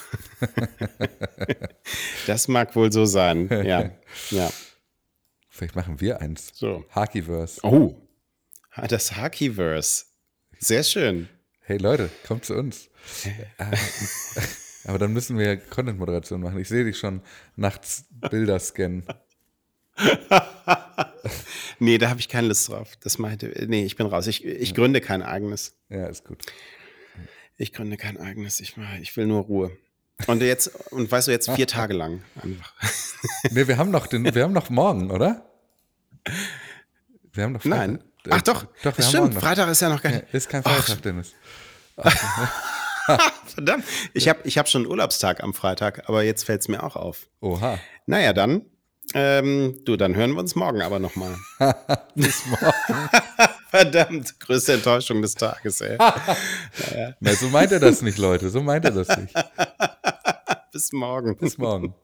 das 2.27 2.49
mag 2.49 2.75
wohl 2.77 2.93
so 2.93 3.05
sein. 3.07 3.49
Ja. 3.65 3.91
Ja. 4.31 4.51
Vielleicht 5.49 5.77
machen 5.77 6.01
wir 6.01 6.21
eins. 6.21 6.53
So. 6.55 6.85
Hakiverse. 6.91 7.61
Oh. 7.63 7.95
Ah, 8.73 8.87
Das 8.87 9.17
Hakiverse. 9.17 10.05
Sehr 10.59 10.83
schön. 10.83 11.29
Hey 11.61 11.79
Leute, 11.79 12.11
kommt 12.27 12.45
zu 12.45 12.55
uns. 12.55 12.89
Äh, 13.59 13.77
Aber 14.89 14.99
dann 14.99 15.13
müssen 15.13 15.39
wir 15.39 15.57
Content-Moderation 15.57 16.41
machen. 16.41 16.59
Ich 16.61 16.69
sehe 16.69 16.85
dich 16.85 16.99
schon 16.99 17.23
nachts 17.57 18.05
Bilder 18.31 18.59
scannen. 18.59 19.05
Nee, 21.79 21.99
da 21.99 22.09
habe 22.09 22.21
ich 22.21 22.29
keine 22.29 22.49
Lust 22.49 22.69
drauf. 22.69 22.97
Das 23.03 23.19
meinte, 23.19 23.67
nee, 23.69 23.85
ich 23.85 23.97
bin 23.97 24.07
raus. 24.07 24.27
Ich, 24.27 24.45
ich 24.45 24.75
gründe 24.75 25.01
kein 25.01 25.23
eigenes. 25.23 25.77
Ja, 25.89 26.07
ist 26.07 26.25
gut. 26.25 26.45
Ich 27.59 27.73
gründe 27.73 27.97
kein 27.97 28.17
eigenes. 28.17 28.61
Ich, 28.61 28.77
ich 29.01 29.17
will 29.17 29.27
nur 29.27 29.43
Ruhe. 29.43 29.77
Und 30.27 30.41
jetzt, 30.41 30.69
und 30.91 31.11
weißt 31.11 31.29
du, 31.29 31.33
jetzt 31.33 31.51
vier 31.51 31.67
Tage 31.67 31.93
lang 31.95 32.23
einfach. 32.37 32.73
Nee, 33.51 33.69
wir 33.69 33.77
haben 33.77 33.91
noch 33.91 34.07
den, 34.07 34.35
wir 34.35 34.43
haben 34.43 34.55
noch 34.55 34.71
morgen, 34.71 35.11
oder? 35.11 35.45
Wir 37.33 37.45
haben 37.45 37.53
noch 37.53 37.63
Freitag. 37.63 37.89
Nein. 37.89 38.05
Ach 38.31 38.43
doch, 38.43 38.67
doch 38.83 38.95
das 38.97 39.09
stimmt. 39.09 39.35
Freitag 39.35 39.69
ist 39.69 39.81
ja 39.81 39.89
noch 39.89 40.03
gar 40.03 40.13
Ja, 40.13 40.19
nicht. 40.21 40.35
ist 40.35 40.49
kein 40.49 40.63
Feiertag, 40.63 41.03
Dennis. 41.03 41.33
Verdammt. 43.55 43.85
Ich 44.15 44.29
habe 44.29 44.41
ich 44.45 44.59
hab 44.59 44.69
schon 44.69 44.83
einen 44.83 44.91
Urlaubstag 44.91 45.43
am 45.43 45.55
Freitag, 45.55 46.09
aber 46.09 46.23
jetzt 46.25 46.45
fällt 46.45 46.61
es 46.63 46.69
mir 46.69 46.83
auch 46.83 46.97
auf. 46.97 47.29
Oha. 47.41 47.79
Naja, 48.07 48.33
dann. 48.33 48.63
Ähm, 49.15 49.79
du, 49.85 49.97
dann 49.97 50.17
hören 50.17 50.33
wir 50.33 50.41
uns 50.41 50.57
morgen 50.57 50.83
aber 50.83 50.99
nochmal. 50.99 51.37
Bis 52.17 52.45
morgen. 52.47 53.09
Verdammt, 53.71 54.41
größte 54.41 54.73
Enttäuschung 54.75 55.23
des 55.23 55.35
Tages, 55.35 55.81
ey. 55.81 55.97
Na, 57.21 57.35
so 57.35 57.49
meint 57.49 57.71
er 57.71 57.79
das 57.81 58.03
nicht, 58.03 58.19
Leute. 58.19 58.51
So 58.51 58.63
meint 58.63 58.85
er 58.85 58.91
das 58.91 59.17
nicht. 59.17 59.35
Bis 60.73 60.93
morgen. 60.93 61.37
Bis 61.37 61.57
morgen. 61.59 61.95